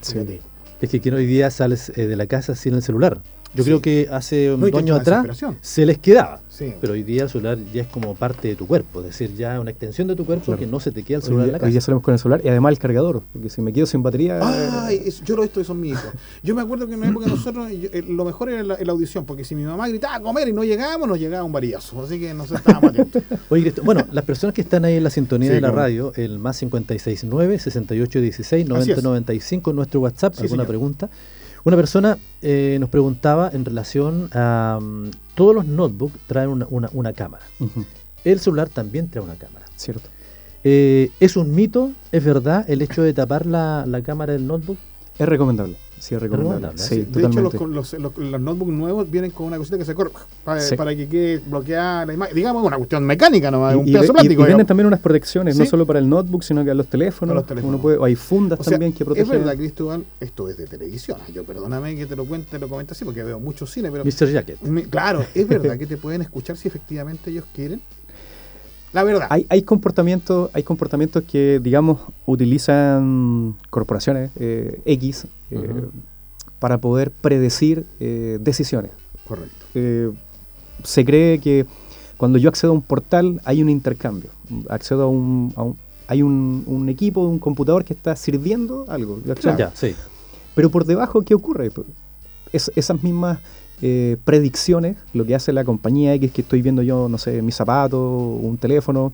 Es 0.81 0.89
que, 0.89 1.11
hoy 1.13 1.25
día 1.25 1.49
sales 1.51 1.91
eh, 1.95 2.07
de 2.07 2.15
la 2.15 2.27
casa 2.27 2.55
sin 2.55 2.73
el 2.73 2.81
celular. 2.81 3.21
Yo 3.55 3.63
creo 3.63 3.81
que 3.81 4.07
hace 4.11 4.53
un 4.53 4.63
años 4.75 4.99
atrás 4.99 5.25
se 5.61 5.85
les 5.85 5.97
quedaba. 5.97 6.41
Pero 6.79 6.93
hoy 6.93 7.03
día 7.03 7.23
el 7.23 7.29
celular 7.29 7.57
ya 7.73 7.81
es 7.81 7.87
como 7.87 8.15
parte 8.15 8.47
de 8.47 8.55
tu 8.55 8.65
cuerpo, 8.67 9.01
es 9.01 9.07
decir, 9.07 9.35
ya 9.35 9.59
una 9.59 9.71
extensión 9.71 10.07
de 10.07 10.15
tu 10.15 10.25
cuerpo 10.25 10.55
que 10.55 10.65
no 10.65 10.79
se 10.79 10.91
te 10.91 11.03
queda 11.03 11.17
el 11.17 11.23
celular 11.23 11.47
en 11.47 11.51
la 11.53 11.59
casa. 11.59 11.67
Hoy 11.67 11.73
ya 11.73 11.81
salimos 11.81 12.03
con 12.03 12.13
el 12.13 12.19
celular 12.19 12.41
y 12.43 12.47
además 12.47 12.71
el 12.71 12.79
cargador, 12.79 13.23
porque 13.33 13.49
si 13.49 13.61
me 13.61 13.73
quedo 13.73 13.85
sin 13.85 14.03
batería. 14.03 14.39
Ay, 14.41 15.03
yo 15.25 15.35
lo 15.35 15.43
he 15.43 15.45
visto, 15.45 15.63
son 15.63 15.81
mis 15.81 15.93
hijos. 15.93 16.11
Yo 16.43 16.55
me 16.55 16.61
acuerdo 16.61 16.87
que 16.87 16.93
en 16.93 16.99
una 16.99 17.09
época 17.09 17.27
nosotros, 17.27 17.69
eh, 17.71 18.03
lo 18.07 18.23
mejor 18.25 18.49
era 18.49 18.63
la, 18.63 18.91
audición, 18.91 19.25
porque 19.25 19.43
si 19.43 19.55
mi 19.55 19.63
mamá 19.63 19.87
gritaba 19.89 20.15
a 20.15 20.19
comer 20.21 20.47
y 20.47 20.53
no 20.53 20.63
llegábamos, 20.63 21.07
nos 21.07 21.19
llegaba 21.19 21.43
un 21.43 21.51
varillazo. 21.51 22.01
Así 22.01 22.19
que 22.19 22.33
nos 22.33 22.51
estábamos 22.51 22.91
atentos. 22.91 23.23
Oye, 23.49 23.73
bueno, 23.83 24.05
las 24.11 24.23
personas 24.23 24.53
que 24.53 24.61
están 24.61 24.85
ahí 24.85 24.95
en 24.95 25.03
la 25.03 25.09
sintonía 25.09 25.51
de 25.51 25.61
la 25.61 25.71
radio, 25.71 26.13
el 26.15 26.39
más 26.39 26.59
569 26.59 27.59
6816 27.59 28.67
9095 28.67 29.73
nuestro 29.73 29.99
WhatsApp, 29.99 30.35
alguna 30.39 30.65
pregunta. 30.65 31.09
Una 31.65 31.75
persona 31.77 32.19
eh, 32.43 32.77
nos 32.79 32.89
preguntaba 32.89 33.49
en 33.51 33.65
relación 33.65 34.29
a 34.33 34.77
mm, 34.79 35.09
todos 35.33 35.55
los 35.55 35.65
notebooks 35.65 36.19
traen 36.27 36.63
una, 36.69 37.13
cámara. 37.13 37.43
El 38.23 38.39
celular 38.39 38.69
también 38.69 39.09
trae 39.09 39.23
una 39.23 39.33
cámara. 39.33 39.65
Cierto. 39.75 40.07
Eh, 40.63 41.09
¿Es 41.19 41.35
un 41.35 41.55
mito? 41.55 41.91
¿Es 42.11 42.23
verdad 42.23 42.69
el 42.69 42.83
hecho 42.83 43.01
de 43.01 43.15
tapar 43.15 43.47
la, 43.47 43.83
la 43.87 44.03
cámara 44.03 44.33
del 44.33 44.45
notebook? 44.45 44.77
Es 45.17 45.27
recomendable. 45.27 45.77
Sí, 45.99 46.17
recomendable. 46.17 46.77
Sí, 46.77 47.01
de 47.03 47.25
hecho, 47.25 47.41
los, 47.41 47.93
los, 47.93 48.17
notebooks 48.17 48.71
nuevos 48.71 49.09
vienen 49.09 49.31
con 49.31 49.47
una 49.47 49.57
cosita 49.57 49.77
que 49.77 49.85
se 49.85 49.95
corre 49.95 50.11
para, 50.43 50.95
que 50.95 51.07
quede 51.07 51.37
bloqueada 51.39 52.05
la 52.05 52.13
imagen. 52.13 52.35
Digamos, 52.35 52.63
una 52.63 52.77
cuestión 52.77 53.03
mecánica, 53.05 53.49
¿no? 53.49 53.67
un 53.77 53.85
pedazo 53.85 54.13
plástico. 54.13 54.43
Y, 54.43 54.45
vienen 54.45 54.65
también 54.65 54.87
unas 54.87 54.99
protecciones, 54.99 55.57
no 55.57 55.65
solo 55.65 55.85
para 55.85 55.99
el 55.99 56.07
notebook, 56.07 56.43
sino 56.43 56.63
que 56.63 56.71
a 56.71 56.73
los 56.73 56.87
teléfonos. 56.87 57.45
Uno 57.63 57.79
puede, 57.79 57.97
hay 58.03 58.15
fundas 58.15 58.59
también 58.59 58.93
que 58.93 59.05
protegen. 59.05 59.31
Es 59.31 59.39
verdad, 59.39 59.55
Cristóbal, 59.55 60.05
esto 60.19 60.49
es 60.49 60.57
de 60.57 60.67
televisión. 60.67 61.17
Yo 61.33 61.43
perdóname 61.43 61.95
que 61.95 62.05
te 62.05 62.15
lo 62.15 62.25
cuente, 62.25 62.51
te 62.51 62.59
lo 62.59 62.67
comento 62.67 62.93
así, 62.93 63.05
porque 63.05 63.23
veo 63.23 63.39
mucho 63.39 63.65
cine, 63.65 63.89
pero. 63.91 64.03
Mr. 64.05 64.31
Jacket. 64.31 64.59
claro, 64.89 65.25
es 65.33 65.47
verdad 65.47 65.77
que 65.77 65.87
te 65.87 65.97
pueden 65.97 66.21
escuchar 66.21 66.57
si 66.57 66.67
efectivamente 66.67 67.31
ellos 67.31 67.45
quieren 67.53 67.81
la 68.95 69.03
verdad. 69.03 69.27
Hay, 69.29 69.45
hay 69.49 69.61
comportamientos 69.63 70.49
hay 70.53 70.63
comportamientos 70.63 71.23
que, 71.23 71.59
digamos, 71.61 71.99
utilizan 72.25 73.55
corporaciones 73.69 74.31
eh, 74.37 74.81
X 74.85 75.27
eh, 75.51 75.83
para 76.59 76.77
poder 76.77 77.11
predecir 77.11 77.85
eh, 77.99 78.37
decisiones. 78.39 78.91
Correcto. 79.27 79.65
se 80.83 81.03
cree 81.03 81.39
que 81.39 81.65
cuando 82.15 82.37
yo 82.37 82.47
accedo 82.47 82.71
a 82.71 82.75
un 82.75 82.81
portal 82.81 83.41
hay 83.43 83.61
un 83.61 83.69
intercambio. 83.69 84.29
Accedo 84.69 85.03
a 85.03 85.07
un, 85.07 85.53
hay 86.07 86.21
un, 86.21 86.63
un, 86.65 86.87
equipo, 86.87 87.21
un 87.21 87.39
computador 87.39 87.83
que 87.83 87.93
está 87.93 88.15
sirviendo 88.15 88.85
algo. 88.87 89.19
Ya, 89.25 89.71
sí. 89.75 89.93
Pero 90.53 90.69
por 90.69 90.85
debajo, 90.85 91.21
¿qué 91.23 91.33
ocurre? 91.33 91.69
Es, 92.53 92.71
esas 92.75 93.03
mismas 93.03 93.39
eh, 93.81 94.17
predicciones, 94.23 94.97
lo 95.13 95.25
que 95.25 95.35
hace 95.35 95.53
la 95.53 95.63
compañía 95.63 96.13
X 96.15 96.31
que 96.31 96.41
estoy 96.41 96.61
viendo 96.61 96.81
yo, 96.81 97.09
no 97.09 97.17
sé, 97.17 97.41
mi 97.41 97.51
zapato, 97.51 97.99
un 97.99 98.57
teléfono, 98.57 99.11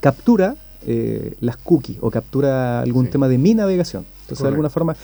captura 0.00 0.56
eh, 0.86 1.36
las 1.40 1.56
cookies 1.56 1.98
o 2.00 2.10
captura 2.10 2.80
algún 2.80 3.08
tema 3.08 3.28
de 3.28 3.38
mi 3.38 3.54
navegación. 3.54 4.04
Entonces, 4.22 4.42
de 4.42 4.48
alguna 4.48 4.70
forma, 4.70 4.96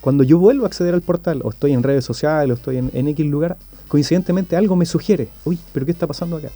cuando 0.00 0.22
yo 0.24 0.38
vuelvo 0.38 0.64
a 0.64 0.68
acceder 0.68 0.94
al 0.94 1.02
portal, 1.02 1.40
o 1.44 1.50
estoy 1.50 1.72
en 1.72 1.82
redes 1.82 2.04
sociales, 2.04 2.50
o 2.50 2.54
estoy 2.54 2.76
en, 2.78 2.90
en 2.94 3.08
X 3.08 3.26
lugar, 3.26 3.56
coincidentemente 3.88 4.56
algo 4.56 4.76
me 4.76 4.86
sugiere, 4.86 5.28
uy, 5.44 5.58
pero 5.72 5.84
¿qué 5.84 5.92
está 5.92 6.06
pasando 6.06 6.36
acá? 6.36 6.50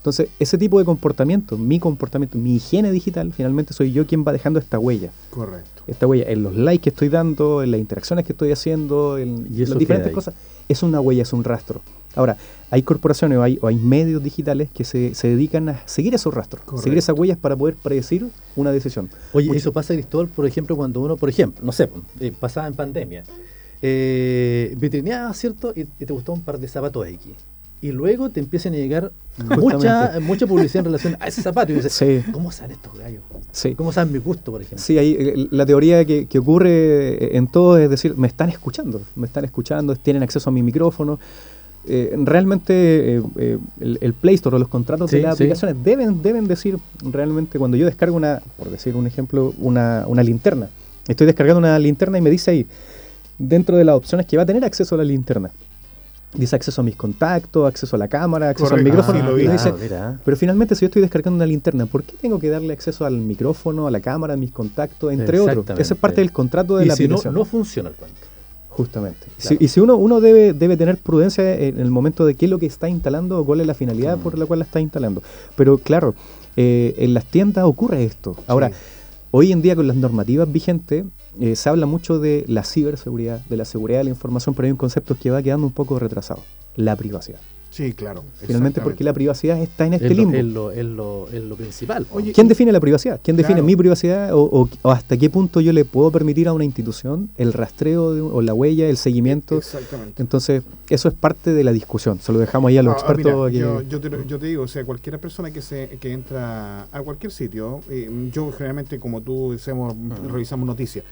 Entonces, 0.00 0.30
ese 0.38 0.56
tipo 0.56 0.78
de 0.78 0.86
comportamiento, 0.86 1.58
mi 1.58 1.78
comportamiento, 1.78 2.38
mi 2.38 2.56
higiene 2.56 2.90
digital, 2.90 3.34
finalmente 3.34 3.74
soy 3.74 3.92
yo 3.92 4.06
quien 4.06 4.24
va 4.26 4.32
dejando 4.32 4.58
esta 4.58 4.78
huella. 4.78 5.10
Correcto. 5.28 5.82
Esta 5.86 6.06
huella 6.06 6.24
en 6.26 6.42
los 6.42 6.56
likes 6.56 6.84
que 6.84 6.88
estoy 6.88 7.10
dando, 7.10 7.62
en 7.62 7.70
las 7.70 7.78
interacciones 7.78 8.24
que 8.24 8.32
estoy 8.32 8.50
haciendo, 8.50 9.18
en 9.18 9.46
las 9.54 9.78
diferentes 9.78 10.10
cosas. 10.10 10.34
Es 10.70 10.82
una 10.82 11.02
huella, 11.02 11.20
es 11.22 11.34
un 11.34 11.44
rastro. 11.44 11.82
Ahora, 12.16 12.38
hay 12.70 12.82
corporaciones 12.82 13.36
o 13.36 13.42
hay, 13.42 13.58
o 13.60 13.66
hay 13.66 13.76
medios 13.76 14.22
digitales 14.22 14.70
que 14.72 14.84
se, 14.84 15.14
se, 15.14 15.28
dedican 15.28 15.68
a 15.68 15.86
seguir 15.86 16.14
esos 16.14 16.32
rastros, 16.32 16.62
seguir 16.80 16.96
esas 16.96 17.18
huellas 17.18 17.36
para 17.36 17.54
poder 17.54 17.74
predecir 17.76 18.26
una 18.56 18.72
decisión. 18.72 19.10
Oye, 19.34 19.54
eso 19.54 19.70
pasa, 19.70 19.92
Cristóbal, 19.92 20.28
por 20.28 20.46
ejemplo, 20.46 20.76
cuando 20.76 21.00
uno, 21.00 21.18
por 21.18 21.28
ejemplo, 21.28 21.62
no 21.62 21.72
sé, 21.72 21.90
eh, 22.20 22.32
pasaba 22.32 22.66
en 22.68 22.74
pandemia, 22.74 23.24
eh, 23.82 24.74
¿cierto? 25.34 25.74
Y, 25.76 25.82
y, 25.82 26.06
te 26.06 26.12
gustó 26.14 26.32
un 26.32 26.40
par 26.40 26.58
de 26.58 26.68
zapatos 26.68 27.06
X 27.06 27.34
y 27.82 27.92
luego 27.92 28.30
te 28.30 28.40
empiezan 28.40 28.74
a 28.74 28.76
llegar 28.76 29.10
mucha, 29.38 30.18
mucha 30.20 30.46
publicidad 30.46 30.80
en 30.80 30.84
relación 30.86 31.16
a 31.18 31.28
ese 31.28 31.42
zapato. 31.42 31.72
Y 31.72 31.76
dices, 31.76 32.24
¿cómo 32.30 32.52
saben 32.52 32.72
estos 32.72 32.98
gallos? 32.98 33.22
¿Cómo 33.76 33.92
saben 33.92 34.12
mi 34.12 34.18
gusto, 34.18 34.52
por 34.52 34.60
ejemplo? 34.60 34.84
Sí, 34.84 34.98
hay, 34.98 35.16
eh, 35.18 35.48
la 35.50 35.64
teoría 35.64 36.04
que, 36.04 36.26
que, 36.26 36.38
ocurre 36.38 37.36
en 37.36 37.46
todo 37.46 37.78
es 37.78 37.88
decir, 37.88 38.16
me 38.16 38.26
están 38.26 38.50
escuchando, 38.50 39.00
me 39.16 39.26
están 39.26 39.44
escuchando, 39.44 39.96
tienen 39.96 40.22
acceso 40.22 40.50
a 40.50 40.52
mi 40.52 40.62
micrófono. 40.62 41.18
Eh, 41.86 42.14
realmente 42.18 43.22
eh, 43.38 43.58
el, 43.80 44.12
Play 44.12 44.34
Store 44.34 44.56
o 44.56 44.58
los 44.58 44.68
contratos 44.68 45.10
de 45.10 45.22
las 45.22 45.34
aplicaciones 45.34 45.82
deben, 45.82 46.20
deben 46.20 46.46
decir 46.46 46.78
realmente 47.02 47.58
cuando 47.58 47.78
yo 47.78 47.86
descargo 47.86 48.16
una, 48.16 48.42
por 48.58 48.68
decir 48.68 48.94
un 48.94 49.06
ejemplo, 49.06 49.54
una, 49.58 50.04
una 50.06 50.22
linterna. 50.22 50.68
Estoy 51.08 51.26
descargando 51.26 51.58
una 51.58 51.78
linterna 51.78 52.18
y 52.18 52.20
me 52.20 52.28
dice 52.28 52.50
ahí, 52.50 52.66
dentro 53.38 53.78
de 53.78 53.84
las 53.84 53.96
opciones 53.96 54.26
que 54.26 54.36
va 54.36 54.42
a 54.42 54.46
tener 54.46 54.64
acceso 54.66 54.94
a 54.94 54.98
la 54.98 55.04
linterna 55.04 55.50
dice 56.34 56.56
acceso 56.56 56.80
a 56.80 56.84
mis 56.84 56.96
contactos, 56.96 57.66
acceso 57.66 57.96
a 57.96 57.98
la 57.98 58.08
cámara, 58.08 58.50
acceso 58.50 58.74
al 58.74 58.84
micrófono. 58.84 59.18
Ah, 59.20 60.16
pero 60.24 60.36
finalmente 60.36 60.74
si 60.74 60.82
yo 60.82 60.86
estoy 60.86 61.02
descargando 61.02 61.36
una 61.36 61.46
linterna, 61.46 61.86
¿por 61.86 62.04
qué 62.04 62.16
tengo 62.20 62.38
que 62.38 62.48
darle 62.48 62.72
acceso 62.72 63.04
al 63.04 63.18
micrófono, 63.18 63.86
a 63.86 63.90
la 63.90 64.00
cámara, 64.00 64.34
a 64.34 64.36
mis 64.36 64.52
contactos, 64.52 65.12
entre 65.12 65.40
otros? 65.40 65.78
Esa 65.78 65.94
es 65.94 66.00
parte 66.00 66.20
del 66.20 66.32
contrato 66.32 66.76
de 66.76 66.86
la 66.86 66.94
si 66.94 67.04
aplicación. 67.04 67.34
No, 67.34 67.40
no 67.40 67.44
funciona 67.44 67.88
el 67.88 67.96
cuento. 67.96 68.18
Justamente. 68.68 69.26
y 69.58 69.68
si 69.68 69.80
uno, 69.80 69.96
uno 69.96 70.20
debe, 70.20 70.52
debe 70.52 70.76
tener 70.76 70.96
prudencia 70.96 71.54
en 71.54 71.80
el 71.80 71.90
momento 71.90 72.24
de 72.24 72.34
qué 72.36 72.46
es 72.46 72.50
lo 72.50 72.58
que 72.58 72.66
está 72.66 72.88
instalando 72.88 73.38
o 73.38 73.44
cuál 73.44 73.60
es 73.60 73.66
la 73.66 73.74
finalidad 73.74 74.16
mm. 74.16 74.20
por 74.20 74.38
la 74.38 74.46
cual 74.46 74.60
la 74.60 74.64
está 74.64 74.80
instalando. 74.80 75.22
Pero 75.56 75.78
claro, 75.78 76.14
eh, 76.56 76.94
en 76.98 77.12
las 77.12 77.24
tiendas 77.24 77.64
ocurre 77.64 78.04
esto. 78.04 78.36
Ahora, 78.46 78.70
hoy 79.30 79.52
en 79.52 79.62
día 79.62 79.76
con 79.76 79.86
las 79.86 79.96
normativas 79.96 80.50
vigentes, 80.50 81.04
eh, 81.38 81.56
se 81.56 81.68
habla 81.68 81.86
mucho 81.86 82.18
de 82.18 82.44
la 82.48 82.64
ciberseguridad, 82.64 83.40
de 83.46 83.56
la 83.56 83.64
seguridad 83.64 84.00
de 84.00 84.04
la 84.04 84.10
información, 84.10 84.54
pero 84.54 84.66
hay 84.66 84.72
un 84.72 84.76
concepto 84.76 85.16
que 85.18 85.30
va 85.30 85.42
quedando 85.42 85.66
un 85.66 85.72
poco 85.72 85.98
retrasado, 85.98 86.42
la 86.76 86.96
privacidad. 86.96 87.40
Sí, 87.70 87.92
claro. 87.92 88.24
Finalmente 88.34 88.80
porque 88.80 89.04
la 89.04 89.12
privacidad 89.12 89.60
está 89.62 89.86
en 89.86 89.94
este 89.94 90.10
limbo. 90.10 90.72
Es 90.72 90.84
lo, 90.84 91.28
lo, 91.30 91.56
principal. 91.56 92.04
¿Quién 92.34 92.48
define 92.48 92.72
la 92.72 92.80
privacidad? 92.80 93.20
¿Quién 93.22 93.36
define 93.36 93.62
mi 93.62 93.76
privacidad 93.76 94.30
o, 94.32 94.68
hasta 94.82 95.16
qué 95.16 95.30
punto 95.30 95.60
yo 95.60 95.72
le 95.72 95.84
puedo 95.84 96.10
permitir 96.10 96.48
a 96.48 96.52
una 96.52 96.64
institución 96.64 97.30
el 97.38 97.52
rastreo 97.52 98.34
o 98.34 98.42
la 98.42 98.54
huella, 98.54 98.88
el 98.88 98.96
seguimiento? 98.96 99.56
Exactamente. 99.56 100.20
Entonces, 100.20 100.64
eso 100.88 101.08
es 101.08 101.14
parte 101.14 101.52
de 101.52 101.62
la 101.62 101.72
discusión. 101.72 102.18
Se 102.20 102.32
lo 102.32 102.40
dejamos 102.40 102.70
ahí 102.70 102.78
a 102.78 102.82
los 102.82 102.94
ah, 102.94 102.98
expertos. 102.98 103.52
yo, 103.52 104.00
te, 104.00 104.46
digo, 104.46 104.64
o 104.64 104.68
sea, 104.68 104.84
cualquier 104.84 105.20
persona 105.20 105.52
que, 105.52 105.62
se, 105.62 105.98
que 106.00 106.12
entra 106.12 106.88
a 106.90 107.02
cualquier 107.02 107.30
sitio, 107.30 107.82
eh, 107.88 108.10
yo 108.32 108.50
generalmente 108.50 108.98
como 108.98 109.20
tú 109.20 109.52
decimos, 109.52 109.94
revisamos 110.28 110.66
noticias, 110.66 111.04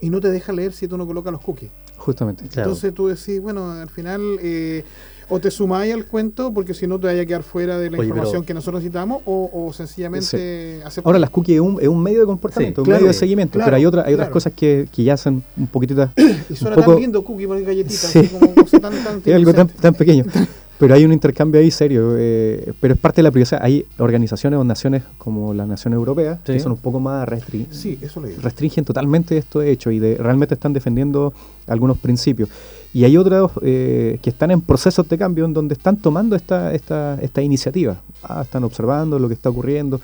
y 0.00 0.10
no 0.10 0.20
te 0.20 0.30
deja 0.30 0.52
leer 0.52 0.72
si 0.74 0.88
tú 0.88 0.98
no 0.98 1.06
colocas 1.06 1.32
los 1.32 1.40
cookies. 1.40 1.70
Justamente. 1.96 2.44
Entonces 2.44 2.92
tú 2.92 3.06
decís, 3.06 3.40
bueno, 3.40 3.70
al 3.70 3.88
final... 3.88 4.20
Eh, 4.42 4.84
o 5.32 5.40
te 5.40 5.50
sumáis 5.50 5.94
al 5.94 6.04
cuento 6.04 6.52
porque 6.52 6.74
si 6.74 6.86
no 6.86 7.00
te 7.00 7.06
vaya 7.06 7.22
a 7.22 7.26
quedar 7.26 7.42
fuera 7.42 7.78
de 7.78 7.90
la 7.90 8.04
información 8.04 8.44
que 8.44 8.52
nosotros 8.52 8.82
necesitamos 8.82 9.22
o, 9.24 9.72
sencillamente 9.72 10.82
Ahora 11.04 11.18
las 11.18 11.30
cookies 11.30 11.56
es 11.56 11.60
un, 11.60 11.80
es 11.80 11.88
un 11.88 12.02
medio 12.02 12.20
de 12.20 12.26
comportamiento, 12.26 12.82
un 12.82 12.88
medio 12.88 13.06
de 13.06 13.12
seguimiento, 13.12 13.58
pero 13.64 13.76
hay, 13.76 13.86
otra, 13.86 14.04
hay 14.04 14.14
otras 14.14 14.28
cosas 14.28 14.52
que, 14.52 14.88
que, 14.92 15.04
ya 15.04 15.16
son 15.16 15.42
un 15.56 15.66
poquitito... 15.66 16.08
y 16.50 16.54
suena 16.54 16.76
tan 16.76 16.96
lindo 16.96 17.24
cookie 17.24 17.46
con 17.46 17.64
galletitas, 17.64 18.04
así 18.04 18.28
como 18.28 18.52
tan, 18.52 19.22
tan, 19.22 19.22
algo 19.34 19.54
tan, 19.54 19.68
tan 19.68 19.94
pequeño. 19.94 20.24
Pero 20.82 20.94
hay 20.94 21.04
un 21.04 21.12
intercambio 21.12 21.60
ahí 21.60 21.70
serio, 21.70 22.16
eh, 22.18 22.72
pero 22.80 22.94
es 22.94 22.98
parte 22.98 23.18
de 23.18 23.22
la 23.22 23.30
privacidad. 23.30 23.60
Hay 23.62 23.86
organizaciones 23.98 24.58
o 24.58 24.64
naciones 24.64 25.04
como 25.16 25.54
las 25.54 25.68
Naciones 25.68 25.96
Europeas 25.96 26.40
que 26.44 26.58
son 26.58 26.72
un 26.72 26.78
poco 26.78 26.98
más 26.98 27.28
restringidas. 27.28 27.76
Sí, 27.76 28.00
eso 28.02 28.18
lo 28.18 28.26
Restringen 28.42 28.84
totalmente 28.84 29.38
esto 29.38 29.62
hecho 29.62 29.92
y 29.92 30.00
de, 30.00 30.16
realmente 30.16 30.54
están 30.54 30.72
defendiendo 30.72 31.32
algunos 31.68 31.98
principios. 31.98 32.48
Y 32.94 33.04
hay 33.04 33.16
otros 33.16 33.52
eh, 33.62 34.18
que 34.22 34.30
están 34.30 34.50
en 34.50 34.60
procesos 34.60 35.08
de 35.08 35.16
cambio 35.16 35.46
en 35.46 35.54
donde 35.54 35.74
están 35.74 35.96
tomando 35.96 36.36
esta, 36.36 36.74
esta, 36.74 37.18
esta 37.22 37.40
iniciativa. 37.40 38.00
Ah, 38.22 38.42
están 38.42 38.64
observando 38.64 39.18
lo 39.18 39.28
que 39.28 39.34
está 39.34 39.48
ocurriendo. 39.48 40.00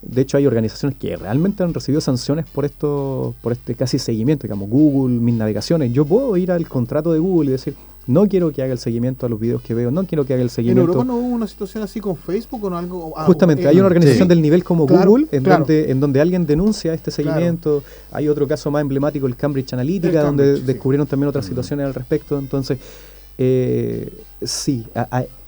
De 0.00 0.22
hecho, 0.22 0.36
hay 0.36 0.46
organizaciones 0.46 0.98
que 0.98 1.14
realmente 1.16 1.62
han 1.62 1.74
recibido 1.74 2.00
sanciones 2.00 2.46
por 2.46 2.64
esto, 2.64 3.34
por 3.40 3.52
este 3.52 3.74
casi 3.74 3.98
seguimiento, 3.98 4.44
digamos, 4.44 4.68
Google, 4.68 5.20
mis 5.20 5.34
navegaciones. 5.34 5.92
Yo 5.92 6.04
puedo 6.04 6.36
ir 6.36 6.50
al 6.50 6.66
contrato 6.68 7.12
de 7.12 7.18
Google 7.18 7.50
y 7.50 7.52
decir, 7.52 7.74
no 8.06 8.26
quiero 8.26 8.50
que 8.50 8.62
haga 8.62 8.72
el 8.72 8.78
seguimiento 8.78 9.26
a 9.26 9.28
los 9.28 9.38
videos 9.38 9.62
que 9.62 9.74
veo, 9.74 9.90
no 9.90 10.04
quiero 10.04 10.24
que 10.24 10.34
haga 10.34 10.42
el 10.42 10.50
seguimiento. 10.50 10.82
¿En 10.82 10.88
Europa 10.88 11.04
no 11.04 11.16
hubo 11.16 11.34
una 11.34 11.46
situación 11.46 11.84
así 11.84 12.00
con 12.00 12.16
Facebook 12.16 12.64
o 12.64 12.70
no 12.70 12.78
algo? 12.78 13.12
Ah, 13.16 13.24
Justamente, 13.24 13.66
hay 13.68 13.76
una 13.76 13.86
organización 13.86 14.28
del 14.28 14.42
nivel 14.42 14.64
como 14.64 14.86
Google 14.86 15.26
en, 15.30 15.42
donde, 15.42 15.90
en 15.90 16.00
donde 16.00 16.20
alguien 16.20 16.46
denuncia 16.46 16.94
este 16.94 17.10
seguimiento. 17.10 17.84
Hay 18.10 18.28
otro 18.28 18.48
caso 18.48 18.70
más 18.70 18.82
emblemático, 18.82 19.26
el 19.26 19.36
Cambridge 19.36 19.72
Analytica, 19.72 20.22
donde 20.22 20.60
descubrieron 20.60 21.06
también 21.06 21.28
otras 21.28 21.44
mm. 21.44 21.48
situaciones 21.48 21.86
al 21.86 21.94
respecto. 21.94 22.38
Entonces, 22.38 22.78
eh, 23.38 24.12
sí, 24.44 24.86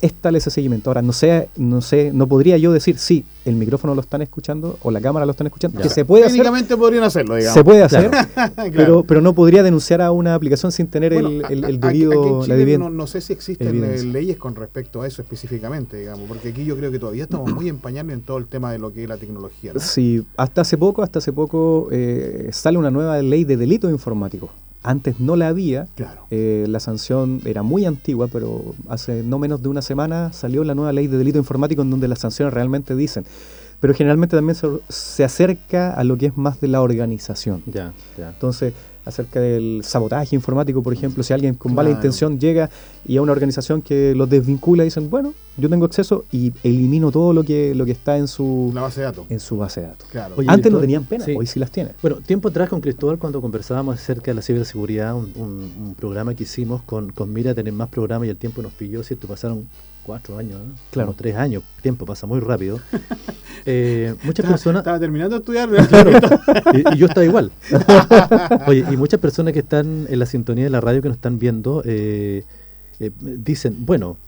es 0.01 0.13
tal 0.15 0.37
ese 0.37 0.51
seguimiento. 0.51 0.91
Ahora, 0.91 1.03
no 1.03 1.13
sé, 1.13 1.49
no 1.57 1.81
sé, 1.81 2.11
no 2.13 2.27
podría 2.27 2.59
yo 2.59 2.73
decir, 2.73 2.99
sí, 2.99 3.25
el 3.45 3.55
micrófono 3.55 3.95
lo 3.95 4.01
están 4.01 4.23
escuchando 4.23 4.79
o 4.83 4.91
la 4.91 5.01
cámara 5.01 5.25
lo 5.27 5.33
están 5.33 5.47
escuchando, 5.47 5.81
que 5.81 5.89
se 5.89 6.05
puede 6.05 6.25
Técnicamente 6.25 6.77
podrían 6.77 7.05
hacerlo, 7.05 7.37
digamos. 7.37 7.55
Se 7.55 7.65
puede 7.65 7.83
hacer, 7.83 8.11
pero, 8.73 9.03
pero 9.05 9.21
no 9.21 9.35
podría 9.35 9.63
denunciar 9.63 10.03
a 10.03 10.13
una 10.13 10.35
aplicación 10.35 10.73
sin 10.73 10.89
tener 10.89 11.13
el, 11.13 11.43
el, 11.49 11.81
debido... 11.81 12.91
no, 12.91 13.07
sé 13.07 13.21
si 13.21 13.33
existen 13.33 14.13
leyes 14.13 14.37
con 14.37 14.55
respecto 14.55 15.03
a 15.03 15.07
eso 15.07 15.23
específicamente, 15.23 15.97
digamos, 15.99 16.29
porque 16.29 16.49
aquí 16.49 16.65
yo 16.65 16.77
creo 16.77 16.91
que 16.91 16.99
todavía 16.99 17.25
estamos 17.25 17.53
muy 17.53 17.69
empañados 17.69 18.13
en 18.13 18.21
todo 18.23 18.39
el 18.39 18.47
tema 18.47 18.73
de 18.73 18.79
lo 18.79 18.93
que 18.93 19.05
es 19.05 19.09
la 19.09 19.17
tecnología. 19.17 19.73
Sí, 19.79 20.27
hasta 20.37 20.63
hace 20.63 20.77
poco, 20.77 21.03
hasta 21.03 21.21
hace 21.21 21.33
poco 21.33 21.89
eh, 21.93 22.49
sale 22.53 22.77
una 22.77 22.91
nueva 22.91 23.23
ley 23.23 23.45
de 23.45 23.57
delitos 23.57 23.91
informáticos. 23.91 24.51
Antes 24.85 25.19
no 25.19 25.35
la 25.35 25.49
había. 25.49 25.89
Eh, 26.31 26.67
la 26.69 26.79
sanción 26.79 27.41
era 27.47 27.63
muy 27.63 27.87
antigua, 27.87 28.29
pero 28.31 28.75
hace 28.89 29.23
no 29.23 29.39
menos 29.39 29.63
de 29.63 29.69
una 29.71 29.81
semana 29.81 30.33
salió 30.35 30.63
la 30.63 30.75
nueva 30.75 30.93
ley 30.93 31.07
de 31.07 31.17
delito 31.17 31.39
informático 31.39 31.81
en 31.81 31.91
donde 31.91 32.07
las 32.07 32.19
sanciones 32.19 32.53
realmente 32.53 32.95
dicen. 32.95 33.25
Pero 33.81 33.95
generalmente 33.95 34.37
también 34.37 34.57
se, 34.89 35.25
acerca 35.25 35.93
a 35.93 36.05
lo 36.05 36.19
que 36.19 36.27
es 36.27 36.37
más 36.37 36.61
de 36.61 36.69
la 36.69 36.83
organización. 36.83 37.63
Ya, 37.67 37.95
ya. 38.19 38.29
Entonces, 38.29 38.75
acerca 39.05 39.41
del 39.41 39.83
sabotaje 39.85 40.35
informático, 40.35 40.83
por 40.83 40.93
ejemplo, 40.93 41.23
si 41.23 41.33
alguien 41.33 41.55
con 41.55 41.75
mala 41.75 41.91
intención 41.91 42.39
llega 42.39 42.71
y 43.07 43.17
a 43.17 43.23
una 43.23 43.33
organización 43.33 43.83
que 43.83 44.15
los 44.15 44.29
desvincula 44.29 44.85
y 44.85 44.87
dicen, 44.87 45.11
bueno, 45.11 45.35
yo 45.57 45.69
tengo 45.69 45.85
acceso 45.85 46.25
y 46.33 46.53
elimino 46.63 47.11
todo 47.11 47.33
lo 47.33 47.45
que 47.45 47.75
lo 47.75 47.85
que 47.85 47.93
está 47.93 48.17
en 48.17 48.29
su 48.29 48.73
base 48.75 49.01
de 49.01 49.07
datos. 49.07 49.27
En 49.29 49.41
su 49.41 49.57
base 49.57 49.81
de 49.83 49.87
datos. 49.89 50.09
Antes 50.47 50.73
no 50.73 50.81
tenían 50.81 51.05
pena, 51.05 51.25
hoy 51.37 51.47
sí 51.47 51.61
las 51.61 51.71
tiene. 51.71 51.91
Bueno, 52.03 52.17
tiempo 52.17 52.49
atrás 52.49 52.69
con 52.69 52.81
Cristóbal 52.81 53.19
cuando 53.19 53.41
conversábamos 53.41 53.97
acerca 53.97 54.31
de 54.31 54.35
la 54.35 54.43
ciberseguridad, 54.43 55.15
un, 55.15 55.95
programa 55.99 56.35
que 56.35 56.43
hicimos 56.43 56.83
con, 56.83 57.13
con 57.13 57.33
mira 57.33 57.53
a 57.53 57.55
tener 57.55 57.73
más 57.73 57.89
programas 57.89 58.27
y 58.27 58.31
el 58.31 58.37
tiempo 58.37 58.63
nos 58.63 58.73
pilló, 58.73 59.03
¿cierto? 59.03 59.29
Pasaron 59.29 59.67
cuatro 60.05 60.39
años, 60.39 60.61
claro, 60.91 61.15
tres 61.17 61.37
años, 61.37 61.63
tiempo 61.83 62.07
pasa 62.07 62.27
muy 62.27 62.41
rápido. 62.41 62.81
Eh, 63.67 64.15
muchas 64.25 64.45
personas. 64.45 64.81
Estaba 64.81 65.01
terminando 65.01 65.37
de 65.37 65.39
estudiar. 65.39 65.71
Claro, 65.89 66.11
y, 66.93 66.99
yo 66.99 67.07
estaba 67.07 67.25
igual. 67.25 67.51
Oye, 68.67 68.85
y 68.91 68.97
muchas 68.99 69.19
personas 69.19 69.55
que 69.55 69.61
están 69.61 70.07
en 70.07 70.19
la 70.19 70.27
sintonía 70.27 70.65
de 70.65 70.71
la 70.71 70.83
radio 70.83 71.01
que 71.01 71.09
nos 71.09 71.17
están 71.17 71.39
viendo 71.39 71.81
eh, 71.87 72.45
eh, 73.01 73.11
dicen, 73.19 73.87
bueno, 73.87 74.19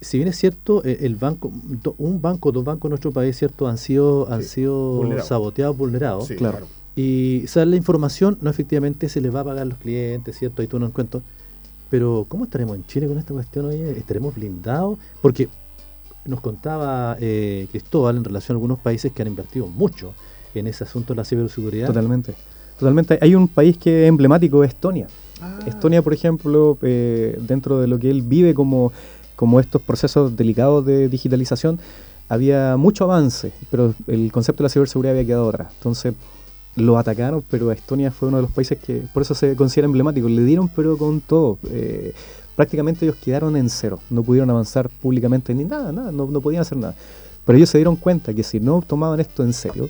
si 0.00 0.16
bien 0.16 0.26
es 0.26 0.36
cierto, 0.38 0.82
el 0.82 1.14
banco, 1.14 1.52
un 1.98 2.20
banco, 2.20 2.50
dos 2.50 2.64
bancos 2.64 2.88
en 2.88 2.90
nuestro 2.90 3.12
país, 3.12 3.36
cierto, 3.36 3.68
han 3.68 3.78
sido, 3.78 4.28
han 4.28 4.42
sido 4.42 5.04
saboteados, 5.22 5.76
vulnerados. 5.76 6.26
claro. 6.36 6.66
Y 6.96 7.44
sale 7.46 7.70
la 7.70 7.76
información, 7.76 8.38
no 8.40 8.50
efectivamente 8.50 9.08
se 9.08 9.20
les 9.20 9.32
va 9.32 9.40
a 9.40 9.44
pagar 9.44 9.62
a 9.62 9.66
los 9.66 9.78
clientes, 9.78 10.36
¿cierto? 10.36 10.62
Ahí 10.62 10.68
tú 10.68 10.80
no 10.80 10.86
encuentras 10.86 11.22
pero 11.90 12.24
¿cómo 12.28 12.44
estaremos 12.44 12.76
en 12.76 12.86
Chile 12.86 13.08
con 13.08 13.18
esta 13.18 13.34
cuestión 13.34 13.66
hoy? 13.66 13.80
¿Estaremos 13.80 14.34
blindados? 14.34 14.98
Porque 15.20 15.48
nos 16.24 16.40
contaba 16.40 17.16
eh, 17.20 17.66
Cristóbal 17.70 18.16
en 18.16 18.24
relación 18.24 18.54
a 18.54 18.56
algunos 18.56 18.78
países 18.78 19.12
que 19.12 19.22
han 19.22 19.28
invertido 19.28 19.66
mucho 19.66 20.14
en 20.54 20.66
ese 20.66 20.84
asunto 20.84 21.12
de 21.12 21.18
la 21.18 21.24
ciberseguridad. 21.24 21.88
Totalmente. 21.88 22.34
Totalmente. 22.78 23.18
Hay 23.20 23.34
un 23.34 23.48
país 23.48 23.76
que 23.76 24.04
es 24.04 24.08
emblemático, 24.08 24.64
Estonia. 24.64 25.08
Ah. 25.42 25.58
Estonia, 25.66 26.02
por 26.02 26.14
ejemplo, 26.14 26.78
eh, 26.82 27.38
dentro 27.40 27.80
de 27.80 27.86
lo 27.86 27.98
que 27.98 28.10
él 28.10 28.22
vive 28.22 28.54
como, 28.54 28.92
como 29.36 29.60
estos 29.60 29.82
procesos 29.82 30.36
delicados 30.36 30.86
de 30.86 31.08
digitalización, 31.08 31.78
había 32.28 32.76
mucho 32.76 33.04
avance, 33.04 33.52
pero 33.70 33.94
el 34.06 34.30
concepto 34.30 34.62
de 34.62 34.68
la 34.68 34.70
ciberseguridad 34.70 35.14
había 35.14 35.26
quedado 35.26 35.48
atrás. 35.48 35.72
Entonces, 35.76 36.14
lo 36.76 36.98
atacaron, 36.98 37.42
pero 37.50 37.72
Estonia 37.72 38.10
fue 38.10 38.28
uno 38.28 38.38
de 38.38 38.42
los 38.44 38.52
países 38.52 38.78
que 38.78 39.02
por 39.12 39.22
eso 39.22 39.34
se 39.34 39.56
considera 39.56 39.86
emblemático. 39.86 40.28
Le 40.28 40.44
dieron 40.44 40.68
pero 40.68 40.96
con 40.96 41.20
todo. 41.20 41.58
Eh, 41.70 42.12
prácticamente 42.56 43.04
ellos 43.04 43.16
quedaron 43.16 43.56
en 43.56 43.68
cero. 43.68 43.98
No 44.10 44.22
pudieron 44.22 44.50
avanzar 44.50 44.88
públicamente 44.88 45.54
ni 45.54 45.64
nada, 45.64 45.92
nada, 45.92 46.12
no, 46.12 46.28
podían 46.40 46.62
hacer 46.62 46.78
nada. 46.78 46.94
Pero 47.44 47.56
ellos 47.56 47.70
se 47.70 47.78
dieron 47.78 47.96
cuenta 47.96 48.34
que 48.34 48.42
si 48.42 48.60
no 48.60 48.82
tomaban 48.86 49.18
esto 49.18 49.42
en 49.42 49.52
serio, 49.52 49.88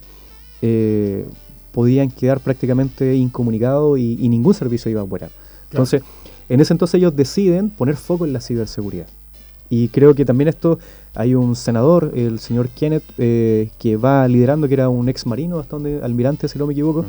eh, 0.63 1.27
podían 1.73 2.11
quedar 2.11 2.41
prácticamente 2.41 3.15
incomunicados 3.15 3.99
y, 3.99 4.29
ningún 4.29 4.55
servicio 4.55 4.91
iba 4.91 5.01
a 5.01 5.05
operar. 5.05 5.31
Entonces, 5.71 6.03
en 6.49 6.61
ese 6.61 6.73
entonces 6.73 6.95
ellos 6.95 7.15
deciden 7.15 7.71
poner 7.71 7.97
foco 7.97 8.25
en 8.25 8.33
la 8.33 8.41
ciberseguridad. 8.41 9.07
Y 9.71 9.89
creo 9.89 10.15
que 10.15 10.25
también 10.25 10.49
esto, 10.49 10.81
hay 11.15 11.37
un 11.37 11.55
senador, 11.55 12.13
el 12.15 12.41
señor 12.41 12.69
Kenneth, 12.71 13.05
eh, 13.19 13.71
que 13.79 13.97
va 13.97 14.27
liderando, 14.27 14.67
que 14.67 14.75
era 14.75 14.89
un 14.89 15.09
ex 15.09 15.25
marino, 15.27 15.61
hasta 15.61 15.77
donde, 15.77 16.03
almirante, 16.03 16.49
si 16.49 16.59
no 16.59 16.67
me 16.67 16.73
equivoco, 16.73 17.05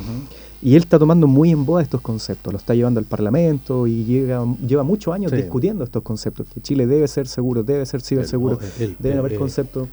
y 0.62 0.76
él 0.76 0.84
está 0.84 1.00
tomando 1.00 1.26
muy 1.26 1.50
en 1.50 1.66
boda 1.66 1.82
estos 1.82 2.02
conceptos, 2.02 2.54
lo 2.54 2.60
está 2.60 2.76
llevando 2.76 3.00
al 3.00 3.08
Parlamento 3.08 3.88
y 3.88 4.06
llega, 4.06 4.46
lleva 4.66 4.84
muchos 4.84 5.12
años 5.14 5.32
discutiendo 5.32 5.84
estos 5.84 6.04
conceptos, 6.04 6.48
que 6.54 6.62
Chile 6.62 6.86
debe 6.86 7.08
ser 7.08 7.28
seguro, 7.28 7.64
debe 7.64 7.84
ser 7.88 8.02
ciberseguro, 8.02 8.60
deben 9.00 9.18
haber 9.18 9.36
conceptos 9.36 9.88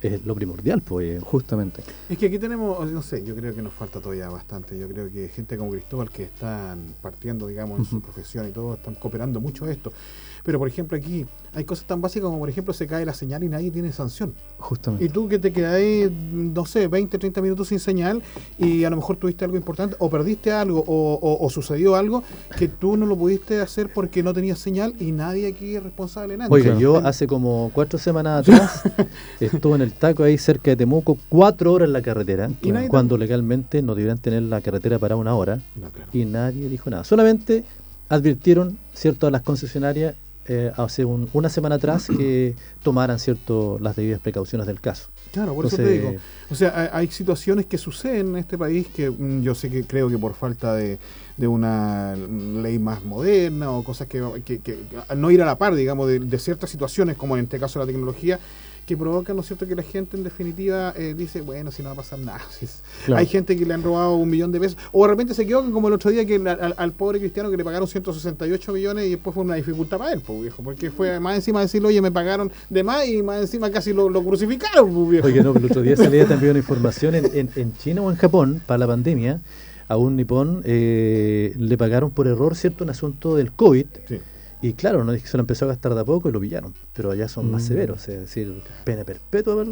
es 0.00 0.24
lo 0.26 0.34
primordial, 0.34 0.82
pues. 0.82 1.22
Justamente. 1.22 1.82
Es 2.08 2.18
que 2.18 2.26
aquí 2.26 2.38
tenemos, 2.38 2.90
no 2.90 3.02
sé, 3.02 3.24
yo 3.24 3.34
creo 3.34 3.54
que 3.54 3.62
nos 3.62 3.72
falta 3.72 4.00
todavía 4.00 4.28
bastante. 4.28 4.78
Yo 4.78 4.88
creo 4.88 5.10
que 5.10 5.28
gente 5.28 5.56
como 5.56 5.70
Cristóbal 5.70 6.10
que 6.10 6.24
están 6.24 6.94
partiendo, 7.00 7.46
digamos, 7.46 7.78
en 7.78 7.84
su 7.86 8.00
profesión 8.00 8.48
y 8.48 8.52
todo, 8.52 8.74
están 8.74 8.94
cooperando 8.94 9.40
mucho 9.40 9.66
esto. 9.66 9.92
Pero 10.46 10.60
por 10.60 10.68
ejemplo 10.68 10.96
aquí 10.96 11.26
hay 11.54 11.64
cosas 11.64 11.86
tan 11.86 12.00
básicas 12.00 12.26
como 12.26 12.38
por 12.38 12.48
ejemplo 12.48 12.72
se 12.72 12.86
cae 12.86 13.04
la 13.04 13.12
señal 13.12 13.42
y 13.42 13.48
nadie 13.48 13.72
tiene 13.72 13.90
sanción. 13.90 14.32
Justamente. 14.58 15.04
Y 15.04 15.08
tú 15.08 15.28
que 15.28 15.40
te 15.40 15.52
quedas 15.52 15.80
no 16.32 16.64
sé, 16.66 16.86
20, 16.86 17.18
30 17.18 17.42
minutos 17.42 17.68
sin 17.68 17.80
señal 17.80 18.22
y 18.56 18.84
a 18.84 18.90
lo 18.90 18.94
mejor 18.94 19.16
tuviste 19.16 19.44
algo 19.44 19.56
importante 19.56 19.96
o 19.98 20.08
perdiste 20.08 20.52
algo 20.52 20.84
o, 20.86 21.50
sucedió 21.50 21.96
algo 21.96 22.22
que 22.56 22.68
tú 22.68 22.96
no 22.96 23.06
lo 23.06 23.16
pudiste 23.16 23.60
hacer 23.60 23.92
porque 23.92 24.22
no 24.22 24.32
tenías 24.32 24.60
señal 24.60 24.94
y 25.00 25.10
nadie 25.10 25.48
aquí 25.48 25.74
es 25.74 25.82
responsable 25.82 26.36
de 26.36 26.46
Oiga, 26.48 26.78
yo 26.78 26.98
hace 26.98 27.26
como 27.26 27.72
cuatro 27.74 27.98
semanas 27.98 28.48
atrás 28.48 28.82
estuve 29.40 29.74
en 29.74 29.82
el 29.82 29.92
taco 29.94 30.22
ahí 30.22 30.38
cerca 30.38 30.70
de 30.70 30.76
Temuco, 30.76 31.18
cuatro 31.28 31.72
horas 31.72 31.88
en 31.88 31.92
la 31.92 32.02
carretera, 32.02 32.50
cuando 32.88 33.18
legalmente 33.18 33.82
no 33.82 33.96
deberían 33.96 34.18
tener 34.18 34.44
la 34.44 34.60
carretera 34.60 35.00
para 35.00 35.16
una 35.16 35.34
hora 35.34 35.58
y 36.12 36.24
nadie 36.24 36.68
dijo 36.68 36.88
nada. 36.88 37.02
Solamente 37.02 37.64
advirtieron, 38.08 38.78
cierto, 38.94 39.26
a 39.26 39.32
las 39.32 39.42
concesionarias 39.42 40.14
eh, 40.48 40.72
hace 40.76 41.04
una 41.04 41.48
semana 41.48 41.76
atrás 41.76 42.08
que 42.08 42.54
tomaran 42.82 43.18
cierto 43.18 43.78
las 43.80 43.96
debidas 43.96 44.20
precauciones 44.20 44.66
del 44.66 44.80
caso. 44.80 45.08
Claro, 45.32 45.54
por 45.54 45.66
eso 45.66 45.76
te 45.76 45.88
digo. 45.88 46.14
O 46.50 46.54
sea, 46.54 46.90
hay, 46.92 47.08
situaciones 47.08 47.66
que 47.66 47.78
suceden 47.78 48.28
en 48.28 48.36
este 48.36 48.56
país 48.56 48.86
que 48.88 49.10
mm, 49.10 49.42
yo 49.42 49.54
sé 49.54 49.70
que 49.70 49.84
creo 49.84 50.08
que 50.08 50.18
por 50.18 50.34
falta 50.34 50.74
de, 50.74 50.98
una 51.38 52.16
ley 52.16 52.78
más 52.78 53.04
moderna 53.04 53.70
o 53.70 53.84
cosas 53.84 54.06
que, 54.06 54.20
no 55.16 55.30
ir 55.30 55.42
a 55.42 55.44
la 55.44 55.58
par, 55.58 55.74
digamos, 55.74 56.08
de, 56.08 56.20
de, 56.20 56.38
ciertas 56.38 56.70
situaciones, 56.70 57.16
como 57.16 57.36
en 57.36 57.44
este 57.44 57.58
caso 57.58 57.78
la 57.78 57.86
tecnología, 57.86 58.38
que 58.86 58.96
provoca, 58.96 59.34
¿no 59.34 59.40
es 59.40 59.48
cierto?, 59.48 59.66
que 59.66 59.74
la 59.74 59.82
gente 59.82 60.16
en 60.16 60.22
definitiva 60.22 60.94
eh, 60.96 61.14
dice, 61.18 61.40
bueno, 61.40 61.72
si 61.72 61.82
no 61.82 61.88
va 61.88 61.94
a 61.94 61.96
pasar 61.96 62.20
nada. 62.20 62.40
Hay 63.14 63.26
gente 63.26 63.56
que 63.56 63.66
le 63.66 63.74
han 63.74 63.82
robado 63.82 64.14
un 64.14 64.30
millón 64.30 64.52
de 64.52 64.60
pesos, 64.60 64.78
o 64.92 65.02
de 65.02 65.08
repente 65.08 65.34
se 65.34 65.42
equivocan, 65.42 65.72
como 65.72 65.88
el 65.88 65.94
otro 65.94 66.10
día, 66.10 66.24
que 66.24 66.36
al, 66.76 66.92
pobre 66.92 67.18
cristiano 67.18 67.50
que 67.50 67.56
le 67.56 67.64
pagaron 67.64 67.88
168 67.88 68.72
millones 68.72 69.06
y 69.06 69.10
después 69.10 69.34
fue 69.34 69.42
una 69.42 69.56
dificultad 69.56 69.98
para 69.98 70.12
él, 70.12 70.20
pues, 70.20 70.40
viejo, 70.40 70.62
porque 70.62 70.92
fue 70.92 71.18
más 71.18 71.34
encima 71.34 71.60
decirle, 71.60 71.88
oye, 71.88 72.00
me 72.00 72.12
pagaron 72.12 72.52
de 72.70 72.84
más 72.84 73.06
y 73.08 73.22
más 73.24 73.40
encima 73.40 73.70
casi 73.70 73.92
lo, 73.92 74.08
crucificaron, 74.22 74.94
pues, 74.94 75.10
viejo. 75.10 75.26
Oye, 75.26 75.42
no, 75.42 75.50
el 75.56 75.64
otro 75.64 75.82
día 75.82 75.96
salía 75.96 76.26
también 76.26 76.50
una 76.50 76.60
información 76.60 77.16
en, 77.16 77.50
en, 77.54 77.76
China 77.78 78.02
o 78.02 78.10
en 78.10 78.16
Japón, 78.16 78.62
para 78.64 78.78
la 78.78 78.86
pandemia, 78.86 79.40
a 79.88 79.96
un 79.96 80.14
nipón 80.14 80.62
eh, 80.64 81.52
le 81.58 81.76
pagaron 81.76 82.12
por 82.12 82.28
error, 82.28 82.54
¿cierto?, 82.54 82.84
un 82.84 82.90
asunto 82.90 83.34
del 83.34 83.50
COVID. 83.50 83.86
Sí 84.08 84.20
y 84.62 84.72
claro, 84.72 85.04
no 85.04 85.12
es 85.12 85.22
que 85.22 85.28
se 85.28 85.36
lo 85.36 85.42
empezó 85.42 85.66
a 85.66 85.68
gastar 85.68 85.94
de 85.94 86.00
a 86.00 86.04
poco 86.04 86.28
y 86.28 86.32
lo 86.32 86.40
pillaron, 86.40 86.74
pero 86.94 87.10
allá 87.10 87.28
son 87.28 87.50
más 87.50 87.62
mm. 87.62 87.66
severos, 87.66 88.08
es 88.08 88.20
decir, 88.20 88.62
pena 88.84 89.04
perpetua 89.04 89.64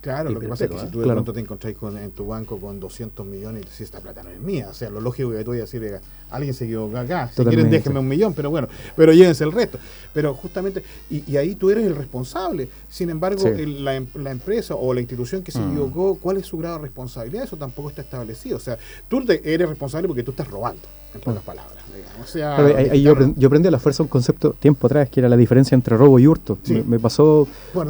Claro, 0.00 0.30
lo 0.30 0.38
que 0.38 0.46
pasa 0.46 0.66
es 0.66 0.70
que 0.70 0.78
si 0.78 0.86
tú 0.86 1.00
de 1.00 1.06
pronto 1.06 1.32
te 1.32 1.40
encontrás 1.40 1.74
en 1.82 2.10
tu 2.12 2.26
banco 2.26 2.58
con 2.60 2.78
200 2.78 3.26
millones 3.26 3.62
y 3.62 3.64
dices, 3.64 3.80
esta 3.82 4.00
plata 4.00 4.22
no 4.22 4.30
es 4.30 4.40
mía, 4.40 4.68
o 4.70 4.74
sea, 4.74 4.90
lo 4.90 5.00
lógico 5.00 5.32
que 5.32 5.42
tú 5.42 5.50
voy 5.50 5.58
a 5.58 5.62
decir, 5.62 6.00
alguien 6.30 6.54
se 6.54 6.66
equivoca 6.66 7.00
acá, 7.00 7.30
si 7.34 7.42
quieren 7.44 7.68
déjenme 7.68 7.98
un 7.98 8.06
millón, 8.06 8.32
pero 8.32 8.48
bueno, 8.50 8.68
pero 8.94 9.12
llévense 9.12 9.42
el 9.42 9.50
resto. 9.50 9.78
Pero 10.12 10.34
justamente, 10.34 10.84
y, 11.10 11.36
ahí 11.36 11.56
tú 11.56 11.70
eres 11.70 11.84
el 11.84 11.96
responsable. 11.96 12.68
Sin 12.88 13.10
embargo, 13.10 13.42
la, 13.48 13.96
empresa 13.96 14.76
o 14.76 14.94
la 14.94 15.00
institución 15.00 15.42
que 15.42 15.50
se 15.50 15.58
mm. 15.58 15.70
equivocó, 15.70 16.14
¿cuál 16.20 16.36
es 16.36 16.46
su 16.46 16.58
grado 16.58 16.76
de 16.76 16.82
responsabilidad? 16.82 17.44
Eso 17.44 17.56
tampoco 17.56 17.88
está 17.88 18.02
establecido. 18.02 18.56
O 18.58 18.60
sea, 18.60 18.78
tú 19.08 19.24
eres 19.28 19.68
responsable 19.68 20.06
porque 20.06 20.22
tú 20.22 20.30
estás 20.30 20.48
robando 20.48 20.82
en 21.14 21.20
pocas 21.20 21.42
palabras. 21.42 21.82
O 22.22 22.26
sea, 22.26 22.56
yo, 22.94 23.46
aprendí, 23.46 23.68
a 23.68 23.70
la 23.70 23.78
fuerza 23.78 24.02
un 24.02 24.08
concepto 24.08 24.54
tiempo 24.58 24.86
atrás, 24.86 25.08
que 25.08 25.20
era 25.20 25.28
la 25.28 25.36
diferencia 25.36 25.74
entre 25.74 25.96
robo 25.96 26.18
y 26.18 26.26
hurto. 26.26 26.58
Me, 26.86 26.98
pasó 26.98 27.48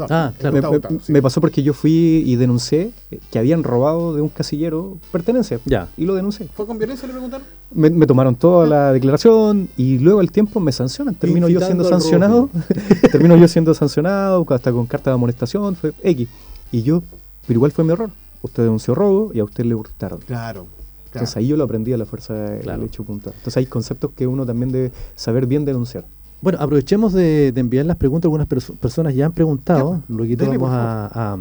ah, 0.08 0.32
me, 1.08 1.22
pasó 1.22 1.40
porque 1.40 1.62
yo 1.62 1.74
fui 1.74 2.22
y 2.24 2.36
denuncié 2.36 2.92
que 3.30 3.38
habían 3.38 3.62
robado 3.62 4.14
de 4.14 4.22
un 4.22 4.28
casillero 4.28 4.98
pertenencia. 5.10 5.60
Ya. 5.64 5.88
Y 5.96 6.06
lo 6.06 6.14
denuncié. 6.14 6.48
¿Fue 6.54 6.66
con 6.66 6.78
violencia, 6.78 7.06
le 7.06 7.12
preguntaron? 7.12 7.46
Me, 7.72 8.06
tomaron 8.06 8.36
toda 8.36 8.66
la 8.66 8.92
declaración 8.92 9.68
y 9.76 9.98
luego 9.98 10.20
al 10.20 10.30
tiempo 10.30 10.60
me 10.60 10.72
sancionan. 10.72 11.14
Termino 11.14 11.48
yo 11.48 11.60
siendo 11.60 11.84
sancionado. 11.84 12.48
termino 13.12 13.36
yo 13.36 13.48
siendo 13.48 13.74
sancionado, 13.74 14.46
hasta 14.48 14.72
con 14.72 14.86
carta 14.86 15.10
de 15.10 15.14
amonestación, 15.14 15.76
fue 15.76 15.92
X. 16.02 16.28
Y 16.70 16.82
yo, 16.82 17.02
pero 17.46 17.58
igual 17.58 17.72
fue 17.72 17.84
mi 17.84 17.92
error. 17.92 18.10
Usted 18.40 18.62
denunció 18.62 18.94
robo 18.94 19.30
y 19.34 19.40
a 19.40 19.44
usted 19.44 19.64
le 19.64 19.74
hurtaron. 19.74 20.20
Claro. 20.20 20.66
Entonces 21.14 21.36
ahí 21.36 21.46
yo 21.46 21.56
lo 21.56 21.64
aprendí 21.64 21.92
a 21.92 21.98
la 21.98 22.06
fuerza 22.06 22.34
del 22.34 22.82
hecho 22.84 23.04
puntual. 23.04 23.34
Entonces 23.36 23.58
hay 23.58 23.66
conceptos 23.66 24.12
que 24.16 24.26
uno 24.26 24.46
también 24.46 24.72
debe 24.72 24.92
saber 25.14 25.46
bien 25.46 25.64
denunciar. 25.64 26.06
Bueno, 26.40 26.58
aprovechemos 26.60 27.12
de, 27.12 27.52
enviar 27.54 27.84
las 27.86 27.96
preguntas. 27.96 28.26
Algunas 28.26 28.48
personas 28.48 29.14
ya 29.14 29.26
han 29.26 29.32
preguntado. 29.32 30.02
luego 30.08 30.34
vamos 30.38 30.70
a, 30.72 31.38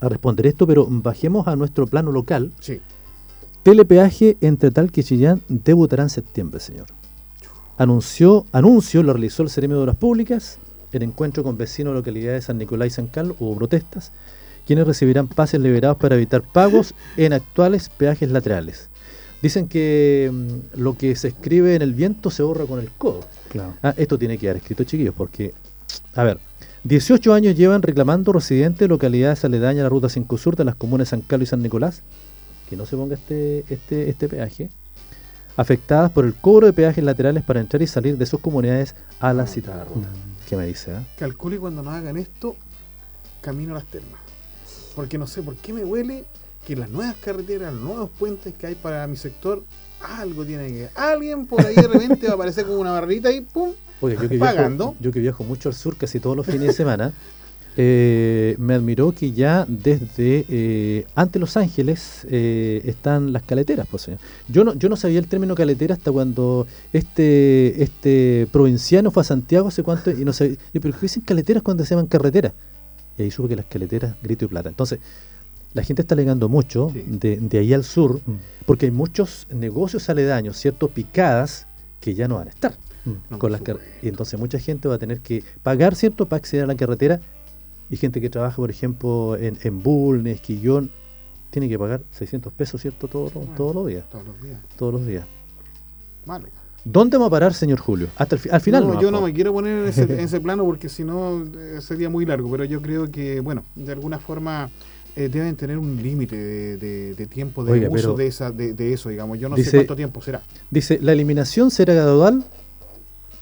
responder 0.00 0.46
esto, 0.46 0.66
pero 0.66 0.86
bajemos 0.88 1.46
a 1.46 1.56
nuestro 1.56 1.86
plano 1.86 2.12
local. 2.12 2.52
Sí. 2.60 2.80
Telepeaje 3.62 4.36
entre 4.40 4.70
Tal 4.70 4.92
que 4.92 5.02
Chillán 5.02 5.42
debutará 5.48 6.02
en 6.02 6.10
septiembre, 6.10 6.60
señor. 6.60 6.86
Anunció, 7.76 8.46
anuncio 8.52 9.02
lo 9.02 9.12
realizó 9.12 9.44
el 9.44 9.50
Ceremio 9.50 9.76
de 9.76 9.82
Obras 9.84 9.96
Públicas. 9.96 10.58
El 10.92 11.02
encuentro 11.04 11.44
con 11.44 11.56
vecinos 11.56 11.92
de 11.92 11.98
localidades 11.98 12.42
de 12.42 12.46
San 12.46 12.58
Nicolás 12.58 12.88
y 12.88 12.90
San 12.90 13.06
Carlos 13.06 13.36
hubo 13.40 13.54
protestas 13.54 14.10
quienes 14.68 14.86
recibirán 14.86 15.28
pases 15.28 15.58
liberados 15.62 15.96
para 15.96 16.14
evitar 16.14 16.42
pagos 16.42 16.94
en 17.16 17.32
actuales 17.32 17.88
peajes 17.88 18.30
laterales. 18.30 18.90
Dicen 19.40 19.66
que 19.66 20.30
mm, 20.30 20.78
lo 20.78 20.94
que 20.94 21.16
se 21.16 21.28
escribe 21.28 21.74
en 21.74 21.80
el 21.80 21.94
viento 21.94 22.30
se 22.30 22.42
borra 22.42 22.66
con 22.66 22.78
el 22.78 22.90
codo. 22.90 23.20
Ah, 23.82 23.94
esto 23.96 24.18
tiene 24.18 24.34
que 24.34 24.42
quedar 24.42 24.56
escrito, 24.56 24.84
chiquillos, 24.84 25.14
porque, 25.16 25.54
a 26.14 26.22
ver, 26.22 26.38
18 26.84 27.32
años 27.32 27.56
llevan 27.56 27.80
reclamando 27.80 28.30
residentes 28.30 28.80
de 28.80 28.88
localidades 28.88 29.42
aledañas 29.42 29.80
a 29.80 29.84
la 29.84 29.88
ruta 29.88 30.10
5 30.10 30.36
Sur 30.36 30.54
de 30.54 30.66
las 30.66 30.74
comunas 30.74 31.08
San 31.08 31.22
Carlos 31.22 31.48
y 31.48 31.50
San 31.50 31.62
Nicolás, 31.62 32.02
que 32.68 32.76
no 32.76 32.84
se 32.84 32.94
ponga 32.94 33.14
este, 33.14 33.64
este, 33.70 34.10
este 34.10 34.28
peaje, 34.28 34.68
afectadas 35.56 36.12
por 36.12 36.26
el 36.26 36.34
cobro 36.34 36.66
de 36.66 36.74
peajes 36.74 37.02
laterales 37.02 37.42
para 37.42 37.60
entrar 37.60 37.80
y 37.80 37.86
salir 37.86 38.18
de 38.18 38.26
sus 38.26 38.40
comunidades 38.40 38.94
a 39.18 39.32
la 39.32 39.46
citada 39.46 39.84
ruta. 39.84 40.08
Mm. 40.08 40.46
¿Qué 40.46 40.56
me 40.56 40.66
dice? 40.66 40.92
Ah? 40.94 41.04
Calcule 41.18 41.56
cuando 41.56 41.82
nos 41.82 41.94
hagan 41.94 42.18
esto, 42.18 42.54
camino 43.40 43.72
a 43.72 43.78
las 43.78 43.86
termas. 43.86 44.28
Porque 44.98 45.16
no 45.16 45.28
sé 45.28 45.42
por 45.42 45.54
qué 45.54 45.72
me 45.72 45.84
huele 45.84 46.24
que 46.66 46.74
las 46.74 46.90
nuevas 46.90 47.14
carreteras, 47.18 47.72
los 47.72 47.82
nuevos 47.82 48.10
puentes 48.18 48.52
que 48.52 48.66
hay 48.66 48.74
para 48.74 49.06
mi 49.06 49.14
sector, 49.14 49.62
algo 50.00 50.44
tiene 50.44 50.66
que 50.72 50.88
Alguien 50.96 51.46
por 51.46 51.64
ahí 51.64 51.76
de 51.76 51.86
repente 51.86 52.26
va 52.26 52.32
a 52.32 52.34
aparecer 52.34 52.66
con 52.66 52.78
una 52.78 52.90
barrita 52.90 53.30
y 53.30 53.42
¡pum! 53.42 53.74
Oye, 54.00 54.16
yo 54.20 54.28
que 54.28 54.38
pagando. 54.38 54.86
Viajo, 54.86 54.96
yo 55.00 55.12
que 55.12 55.20
viajo 55.20 55.44
mucho 55.44 55.68
al 55.68 55.76
sur 55.76 55.96
casi 55.96 56.18
todos 56.18 56.36
los 56.36 56.44
fines 56.44 56.66
de 56.66 56.72
semana, 56.72 57.12
eh, 57.76 58.56
me 58.58 58.74
admiró 58.74 59.12
que 59.12 59.30
ya 59.30 59.66
desde 59.68 60.44
eh, 60.48 61.06
ante 61.14 61.38
Los 61.38 61.56
Ángeles 61.56 62.26
eh, 62.28 62.82
están 62.84 63.32
las 63.32 63.44
caleteras, 63.44 63.86
pues. 63.88 64.10
Yo 64.48 64.64
no, 64.64 64.74
yo 64.74 64.88
no 64.88 64.96
sabía 64.96 65.20
el 65.20 65.28
término 65.28 65.54
caletera 65.54 65.94
hasta 65.94 66.10
cuando 66.10 66.66
este 66.92 67.84
este 67.84 68.48
provinciano 68.50 69.12
fue 69.12 69.20
a 69.20 69.24
Santiago 69.24 69.68
hace 69.68 69.84
cuánto 69.84 70.10
y 70.10 70.24
no 70.24 70.32
sabía, 70.32 70.56
pero 70.72 70.92
¿qué 70.92 71.02
dicen 71.02 71.22
caleteras 71.22 71.62
cuando 71.62 71.84
se 71.84 71.90
llaman 71.90 72.08
carreteras? 72.08 72.52
Y 73.18 73.22
ahí 73.22 73.30
supe 73.30 73.50
que 73.50 73.56
las 73.56 73.66
caleteras 73.66 74.16
Grito 74.22 74.44
y 74.44 74.48
Plata. 74.48 74.68
Entonces, 74.68 75.00
la 75.74 75.82
gente 75.82 76.02
está 76.02 76.14
alegando 76.14 76.48
mucho 76.48 76.90
de, 76.94 77.58
ahí 77.58 77.74
al 77.74 77.84
sur, 77.84 78.20
mm. 78.24 78.64
porque 78.64 78.86
hay 78.86 78.92
muchos 78.92 79.46
negocios 79.50 80.08
aledaños, 80.08 80.56
¿cierto? 80.56 80.88
Picadas 80.88 81.66
que 82.00 82.14
ya 82.14 82.28
no 82.28 82.36
van 82.36 82.48
a 82.48 82.50
estar. 82.50 82.76
Mm. 83.04 83.36
con 83.38 83.52
las 83.52 83.62
y 84.02 84.08
entonces 84.08 84.38
mucha 84.38 84.58
gente 84.58 84.88
va 84.88 84.96
a 84.96 84.98
tener 84.98 85.20
que 85.20 85.42
pagar, 85.62 85.94
¿cierto?, 85.94 86.26
para 86.26 86.38
acceder 86.38 86.64
a 86.64 86.66
la 86.66 86.74
carretera. 86.74 87.20
Y 87.90 87.96
gente 87.96 88.20
que 88.20 88.28
trabaja, 88.28 88.56
por 88.56 88.70
ejemplo, 88.70 89.36
en, 89.36 89.58
en 89.62 89.82
Bull, 89.82 90.20
en 90.20 90.26
Esquillón, 90.26 90.90
tiene 91.50 91.68
que 91.68 91.78
pagar 91.78 92.02
600 92.10 92.52
pesos, 92.52 92.80
¿cierto?, 92.82 93.08
todos, 93.08 93.32
todos 93.56 93.74
los 93.74 93.86
días. 93.86 94.04
Todos 94.10 94.26
los 94.26 94.42
días. 94.42 94.60
Todos 94.76 94.92
los 94.92 95.06
días. 95.06 95.26
Vale. 96.26 96.57
¿Dónde 96.90 97.18
va 97.18 97.26
a 97.26 97.30
parar, 97.30 97.52
señor 97.52 97.80
Julio? 97.80 98.08
Hasta 98.16 98.36
el 98.36 98.42
al 98.50 98.60
final. 98.60 98.86
No, 98.86 99.00
yo 99.00 99.10
no 99.10 99.20
me 99.20 99.32
quiero 99.34 99.52
poner 99.52 99.92
en 99.96 100.20
ese, 100.20 100.40
plano 100.40 100.64
porque 100.64 100.88
si 100.88 101.04
no 101.04 101.44
eh, 101.44 101.80
sería 101.80 102.08
muy 102.08 102.24
largo, 102.24 102.50
pero 102.50 102.64
yo 102.64 102.80
creo 102.80 103.10
que, 103.10 103.40
bueno, 103.40 103.64
de 103.74 103.92
alguna 103.92 104.18
forma 104.18 104.70
eh, 105.14 105.28
deben 105.28 105.54
tener 105.56 105.76
un 105.76 106.02
límite 106.02 106.36
de, 106.36 107.26
tiempo 107.26 107.62
de 107.62 107.88
uso 107.88 108.14
de, 108.14 108.26
esa, 108.26 108.50
de, 108.50 108.92
eso, 108.92 109.10
digamos. 109.10 109.38
Yo 109.38 109.50
no 109.50 109.56
sé 109.56 109.70
cuánto 109.70 109.96
tiempo 109.96 110.22
será. 110.22 110.42
Dice, 110.70 110.98
la 111.02 111.12
eliminación 111.12 111.70
será 111.70 111.92
gradual, 111.92 112.44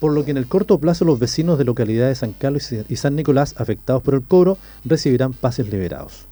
por 0.00 0.12
lo 0.12 0.24
que 0.24 0.32
en 0.32 0.38
el 0.38 0.48
corto 0.48 0.78
plazo 0.78 1.04
los 1.04 1.20
vecinos 1.20 1.56
de 1.56 1.64
localidades 1.64 2.18
de 2.18 2.26
San 2.26 2.32
Carlos 2.32 2.72
y 2.72 2.96
San 2.96 3.14
Nicolás 3.14 3.54
afectados 3.58 4.02
por 4.02 4.14
el 4.14 4.22
cobro 4.22 4.58
recibirán 4.84 5.32
pases 5.32 5.70
liberados. 5.70 6.26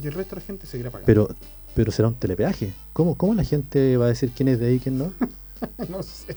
Y 0.00 0.06
el 0.06 0.12
resto 0.12 0.36
de 0.36 0.40
la 0.42 0.46
gente 0.46 0.66
seguirá 0.66 0.90
pagando. 0.90 1.06
Pero, 1.06 1.28
pero 1.74 1.90
será 1.90 2.06
un 2.06 2.14
telepeaje. 2.14 2.72
¿Cómo, 2.92 3.16
¿Cómo 3.16 3.34
la 3.34 3.42
gente 3.42 3.96
va 3.96 4.04
a 4.04 4.08
decir 4.08 4.30
quién 4.36 4.48
es 4.48 4.60
de 4.60 4.66
ahí 4.66 4.74
y 4.74 4.80
quién 4.80 4.98
no? 4.98 5.12
no 5.88 6.02
sé. 6.02 6.36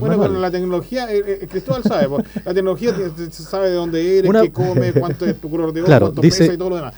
bueno, 0.00 0.18
con 0.18 0.40
la 0.40 0.50
tecnología, 0.50 1.12
eh, 1.12 1.22
eh, 1.42 1.48
Cristóbal 1.50 1.82
sabe, 1.82 2.08
la 2.44 2.54
tecnología 2.54 2.94
sabe 3.30 3.70
de 3.70 3.74
dónde 3.74 4.18
eres, 4.18 4.30
qué 4.42 4.52
come, 4.52 4.92
cuánto 4.92 5.26
es 5.26 5.40
tu 5.40 5.50
color 5.50 5.72
de 5.72 5.82
claro, 5.82 6.06
cuánto 6.06 6.22
pesa 6.22 6.44
y 6.44 6.56
todo 6.56 6.70
lo 6.70 6.76
demás. 6.76 6.94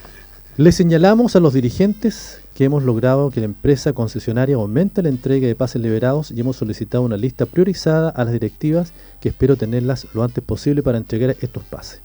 Le 0.56 0.72
señalamos 0.72 1.36
a 1.36 1.40
los 1.40 1.52
dirigentes 1.52 2.40
que 2.54 2.64
hemos 2.64 2.82
logrado 2.82 3.30
que 3.30 3.40
la 3.40 3.46
empresa 3.46 3.92
concesionaria 3.92 4.56
aumente 4.56 5.02
la 5.02 5.10
entrega 5.10 5.46
de 5.46 5.54
pases 5.54 5.82
liberados 5.82 6.30
y 6.30 6.40
hemos 6.40 6.56
solicitado 6.56 7.04
una 7.04 7.18
lista 7.18 7.44
priorizada 7.44 8.08
a 8.08 8.24
las 8.24 8.32
directivas 8.32 8.92
que 9.20 9.28
espero 9.28 9.56
tenerlas 9.56 10.06
lo 10.14 10.22
antes 10.22 10.42
posible 10.42 10.82
para 10.82 10.96
entregar 10.96 11.36
estos 11.42 11.62
pases. 11.64 12.00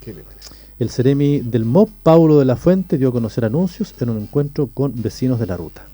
¿Qué 0.00 0.14
le 0.14 0.22
parece? 0.22 0.48
El 0.78 0.88
Ceremi 0.88 1.40
del 1.40 1.66
MOP, 1.66 1.90
Paulo 2.02 2.38
de 2.38 2.46
la 2.46 2.56
Fuente, 2.56 2.96
dio 2.96 3.10
a 3.10 3.12
conocer 3.12 3.44
anuncios 3.44 3.94
en 4.00 4.08
un 4.08 4.22
encuentro 4.22 4.68
con 4.72 4.92
vecinos 5.02 5.38
de 5.38 5.46
la 5.46 5.58
ruta. 5.58 5.84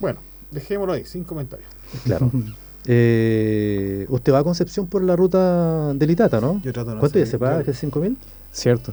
Bueno, 0.00 0.20
Dejémoslo 0.52 0.92
ahí, 0.92 1.04
sin 1.04 1.24
comentarios. 1.24 1.68
Claro. 2.04 2.30
Eh, 2.84 4.06
usted 4.08 4.32
va 4.32 4.40
a 4.40 4.42
Concepción 4.42 4.88
por 4.88 5.04
la 5.04 5.14
ruta 5.14 5.94
del 5.94 6.10
Itata, 6.10 6.40
¿no? 6.40 6.60
Yo 6.64 6.72
trato 6.72 6.90
de 6.90 6.98
¿Cuánto 6.98 7.16
ya 7.16 7.26
se 7.26 7.38
paga? 7.38 7.62
¿Que 7.62 8.00
mil? 8.00 8.18
Cierto. 8.50 8.92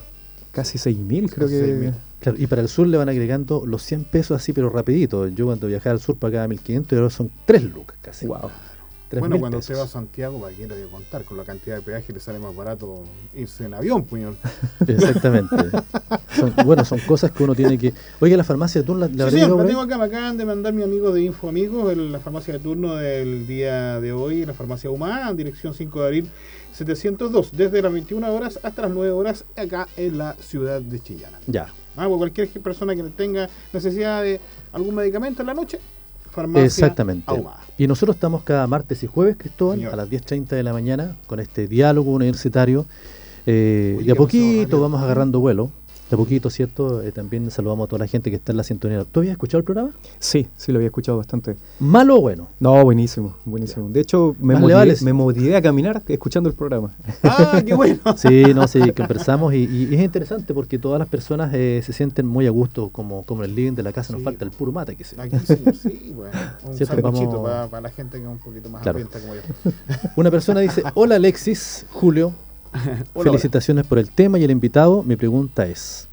Casi 0.51 0.78
6.000 0.78 1.32
creo 1.34 1.47
que... 1.47 1.91
Claro, 2.20 2.38
y 2.39 2.47
para 2.47 2.62
el 2.62 2.68
sur 2.68 2.86
le 2.86 2.97
van 2.97 3.07
agregando 3.07 3.66
los 3.66 3.82
100 3.84 4.03
pesos 4.05 4.36
así, 4.36 4.51
pero 4.51 4.70
rapidito. 4.70 5.28
Yo 5.28 5.45
cuando 5.45 5.68
viajaba 5.68 5.93
al 5.93 6.01
sur 6.01 6.18
pagaba 6.18 6.47
1.500 6.47 6.86
y 6.91 6.95
ahora 6.95 7.10
son 7.10 7.32
3 7.45 7.64
lucas 7.64 7.97
casi. 8.01 8.28
Wow. 8.28 8.49
Bueno, 9.12 9.39
cuando 9.39 9.57
usted 9.57 9.76
va 9.76 9.84
a 9.84 9.88
Santiago, 9.88 10.39
¿para 10.39 10.53
quién 10.53 10.70
le 10.70 10.84
voy 10.84 10.91
contar? 10.91 11.24
Con 11.24 11.38
la 11.38 11.43
cantidad 11.43 11.78
de 11.78 11.82
peaje 11.82 12.14
le 12.14 12.20
sale 12.20 12.38
más 12.38 12.55
barato 12.55 13.03
irse 13.34 13.66
en 13.66 13.74
avión, 13.74 14.03
puñol. 14.05 14.38
Exactamente. 14.88 15.55
bueno, 16.64 16.86
son 16.86 16.99
cosas 16.99 17.32
que 17.32 17.43
uno 17.43 17.55
tiene 17.55 17.78
que... 17.78 17.93
Oye, 18.20 18.38
la 18.38 18.43
farmacia 18.43 18.82
de 18.82 18.86
turno... 18.86 19.07
La, 19.07 19.30
sí, 19.30 19.39
sí, 19.39 19.47
la 19.47 19.66
tengo 19.66 19.82
acá, 19.82 19.97
me 19.97 20.05
acaban 20.05 20.38
de 20.38 20.45
mandar 20.45 20.74
mi 20.74 20.84
amigo 20.84 21.12
de 21.12 21.24
Info 21.24 21.49
Amigos, 21.49 21.97
la 21.97 22.20
farmacia 22.20 22.53
de 22.53 22.60
turno 22.60 22.95
del 22.95 23.47
día 23.47 23.99
de 23.99 24.12
hoy, 24.12 24.45
la 24.45 24.53
farmacia 24.53 24.91
Humana, 24.91 25.34
dirección 25.34 25.74
5 25.74 26.01
de 26.01 26.05
abril 26.05 26.30
702, 26.74 27.51
desde 27.53 27.82
las 27.82 27.91
21 27.91 28.32
horas 28.32 28.60
hasta 28.62 28.84
las 28.84 28.91
9 28.91 29.12
horas, 29.12 29.45
acá 29.57 29.88
en 29.97 30.18
la 30.18 30.34
ciudad 30.36 30.82
de 30.82 30.99
Chillana. 30.99 31.39
Ya. 31.47 31.74
Ah, 31.97 32.05
pues 32.07 32.18
cualquier 32.18 32.49
persona 32.62 32.95
que 32.95 33.03
tenga 33.03 33.49
necesidad 33.74 34.22
de 34.22 34.39
algún 34.72 34.95
medicamento 34.95 35.41
en 35.41 35.47
la 35.47 35.53
noche, 35.53 35.80
farmacia 36.42 36.66
Exactamente. 36.66 37.34
Y 37.78 37.88
nosotros 37.88 38.16
estamos 38.16 38.44
cada 38.44 38.68
martes 38.68 39.04
y 39.04 39.08
jueves, 39.08 39.38
Cristóbal, 39.38 39.86
a 39.86 39.96
las 39.96 40.10
10.30 40.10 40.48
de 40.50 40.64
la 40.64 40.74
mañana, 40.74 41.16
con 41.28 41.40
este 41.40 41.68
diálogo 41.68 42.12
universitario. 42.12 42.86
Eh, 43.46 44.00
y 44.04 44.12
a 44.12 44.16
poquito 44.16 44.82
vamos 44.82 45.02
agarrando 45.02 45.40
vuelo 45.40 45.72
de 46.10 46.18
poquito, 46.18 46.49
¿cierto? 46.49 47.01
Eh, 47.03 47.12
también 47.12 47.51
saludamos 47.51 47.86
a 47.86 47.88
toda 47.89 47.99
la 47.99 48.07
gente 48.07 48.30
que 48.30 48.38
está 48.38 48.51
en 48.51 48.57
la 48.57 48.64
sintonía. 48.64 49.03
¿Tú 49.05 49.20
habías 49.20 49.34
escuchado 49.34 49.60
el 49.60 49.64
programa? 49.64 49.91
Sí, 50.18 50.47
sí, 50.57 50.72
lo 50.72 50.78
había 50.80 50.88
escuchado 50.88 51.18
bastante. 51.18 51.55
¿Malo 51.80 52.18
o 52.18 52.22
bueno? 52.22 52.47
No, 52.60 52.84
buenísimo, 52.84 53.36
buenísimo. 53.45 53.89
De 53.89 54.01
hecho, 54.01 54.36
me 54.39 54.55
motivé, 55.14 55.55
a 55.55 55.62
caminar 55.62 56.01
escuchando 56.07 56.49
el 56.49 56.55
programa. 56.55 56.95
¡Ah, 57.24 57.62
qué 57.66 57.74
bueno! 57.74 57.99
sí, 58.18 58.43
no, 58.55 58.68
sí, 58.68 58.80
conversamos 58.91 59.53
y, 59.53 59.93
es 59.93 60.01
interesante 60.01 60.53
porque 60.53 60.80
todas 60.80 60.99
las 60.99 61.07
personas 61.07 61.53
eh, 61.53 61.82
se 61.84 61.93
sienten 61.93 62.26
muy 62.26 62.47
a 62.47 62.49
gusto, 62.49 62.89
como, 62.89 63.24
como 63.24 63.43
en 63.43 63.49
el 63.51 63.55
living 63.55 63.74
de 63.74 63.84
la 63.84 63.93
casa, 63.93 64.14
nos 64.14 64.24
falta 64.24 64.45
el 64.45 64.51
puro 64.51 64.72
mate, 64.72 64.95
que 64.95 65.03
sea. 65.03 65.24
Aquí 65.24 65.38
sí, 65.45 65.57
sí, 65.82 66.14
bueno, 66.16 66.32
un 66.66 66.78
saludito 66.78 67.43
para, 67.43 67.82
la 67.82 67.89
gente 67.89 68.18
que 68.18 68.24
es 68.24 68.30
un 68.30 68.39
poquito 68.39 68.70
más 68.70 68.82
claro. 68.82 68.99
como 69.12 69.36
yo. 69.36 69.41
Una 70.16 70.32
persona 70.32 70.60
dice, 70.62 70.84
hola 70.95 71.16
Alexis, 71.16 71.86
Julio, 71.91 72.34
Felicitaciones 73.22 73.86
por 73.86 74.00
el 74.00 74.12
tema 74.12 74.40
y 74.40 74.44
el 74.44 74.52
invitado. 74.52 75.04
Mi 75.04 75.16
pregunta 75.16 75.68
es, 75.68 76.08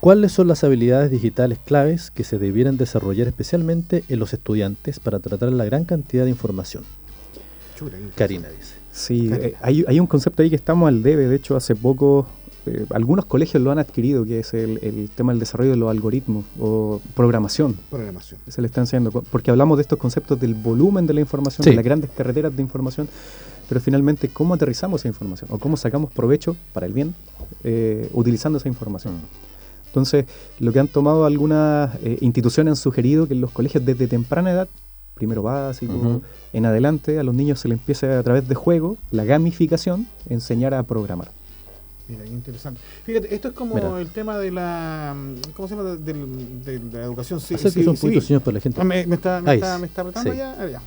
¿cuáles 0.00 0.32
son 0.32 0.48
las 0.48 0.64
habilidades 0.64 1.10
digitales 1.10 1.58
claves 1.64 2.10
que 2.10 2.24
se 2.24 2.38
debieran 2.38 2.76
desarrollar 2.76 3.28
especialmente 3.28 4.04
en 4.08 4.18
los 4.18 4.32
estudiantes 4.32 5.00
para 5.00 5.18
tratar 5.20 5.52
la 5.52 5.64
gran 5.64 5.84
cantidad 5.84 6.24
de 6.24 6.30
información? 6.30 6.84
Karina 8.14 8.48
dice. 8.48 8.74
Sí, 8.92 9.30
eh, 9.30 9.54
hay, 9.60 10.00
un 10.00 10.06
concepto 10.06 10.42
ahí 10.42 10.48
que 10.48 10.56
estamos 10.56 10.88
al 10.88 11.02
debe. 11.02 11.28
De 11.28 11.36
hecho, 11.36 11.54
hace 11.54 11.76
poco 11.76 12.26
eh, 12.64 12.86
algunos 12.90 13.26
colegios 13.26 13.62
lo 13.62 13.70
han 13.70 13.78
adquirido, 13.78 14.24
que 14.24 14.40
es 14.40 14.54
el, 14.54 15.10
tema 15.14 15.32
del 15.32 15.40
desarrollo 15.40 15.70
de 15.70 15.76
los 15.76 15.90
algoritmos 15.90 16.46
o 16.58 17.02
programación. 17.14 17.76
Programación. 17.90 18.40
Se 18.48 18.62
le 18.62 18.66
está 18.66 18.80
enseñando, 18.80 19.10
porque 19.10 19.50
hablamos 19.50 19.76
de 19.76 19.82
estos 19.82 19.98
conceptos 19.98 20.40
del 20.40 20.54
volumen 20.54 21.06
de 21.06 21.12
la 21.12 21.20
información, 21.20 21.64
de 21.64 21.74
las 21.74 21.84
grandes 21.84 22.10
carreteras 22.10 22.56
de 22.56 22.62
información 22.62 23.08
pero 23.68 23.80
finalmente 23.80 24.28
cómo 24.28 24.54
aterrizamos 24.54 25.00
esa 25.00 25.08
información 25.08 25.50
o 25.52 25.58
cómo 25.58 25.76
sacamos 25.76 26.12
provecho 26.12 26.56
para 26.72 26.86
el 26.86 26.92
bien 26.92 27.14
eh, 27.64 28.08
utilizando 28.12 28.58
esa 28.58 28.68
información. 28.68 29.14
Mm. 29.14 29.86
Entonces, 29.86 30.26
lo 30.58 30.72
que 30.72 30.80
han 30.80 30.88
tomado 30.88 31.24
algunas 31.24 31.94
eh, 32.02 32.18
instituciones 32.20 32.72
han 32.72 32.76
sugerido 32.76 33.26
que 33.26 33.34
en 33.34 33.40
los 33.40 33.50
colegios 33.50 33.84
desde 33.84 34.06
temprana 34.06 34.52
edad, 34.52 34.68
primero 35.14 35.42
básico, 35.42 36.20
en 36.52 36.66
adelante, 36.66 37.18
a 37.18 37.22
los 37.22 37.34
niños 37.34 37.60
se 37.60 37.68
les 37.68 37.78
empiece 37.78 38.12
a 38.12 38.22
través 38.22 38.46
de 38.46 38.54
juego, 38.54 38.98
la 39.10 39.24
gamificación, 39.24 40.06
enseñar 40.28 40.74
a 40.74 40.82
programar. 40.82 41.30
Mira, 42.08 42.24
interesante. 42.24 42.80
Fíjate, 43.04 43.34
esto 43.34 43.48
es 43.48 43.54
como 43.54 43.98
el 43.98 44.08
tema 44.10 44.38
de 44.38 44.52
la. 44.52 45.14
¿Cómo 45.54 45.66
se 45.66 45.74
llama? 45.74 45.96
De, 45.96 46.80
la 46.92 47.04
educación 47.04 47.40
civil. 47.40 47.68
Sí, 47.68 47.80
un 47.84 47.96
poquito, 47.96 48.20
señor, 48.20 48.42
por 48.42 48.54
la 48.54 48.60
gente. 48.60 48.80
Ah, 48.80 48.84
me, 48.84 49.00
está, 49.00 49.40
me, 49.40 49.54
está, 49.54 49.78
me 49.78 49.86
está 49.86 50.02
retando 50.04 50.32
ya. 50.32 50.54
Ah, 50.56 50.66
ya. 50.66 50.82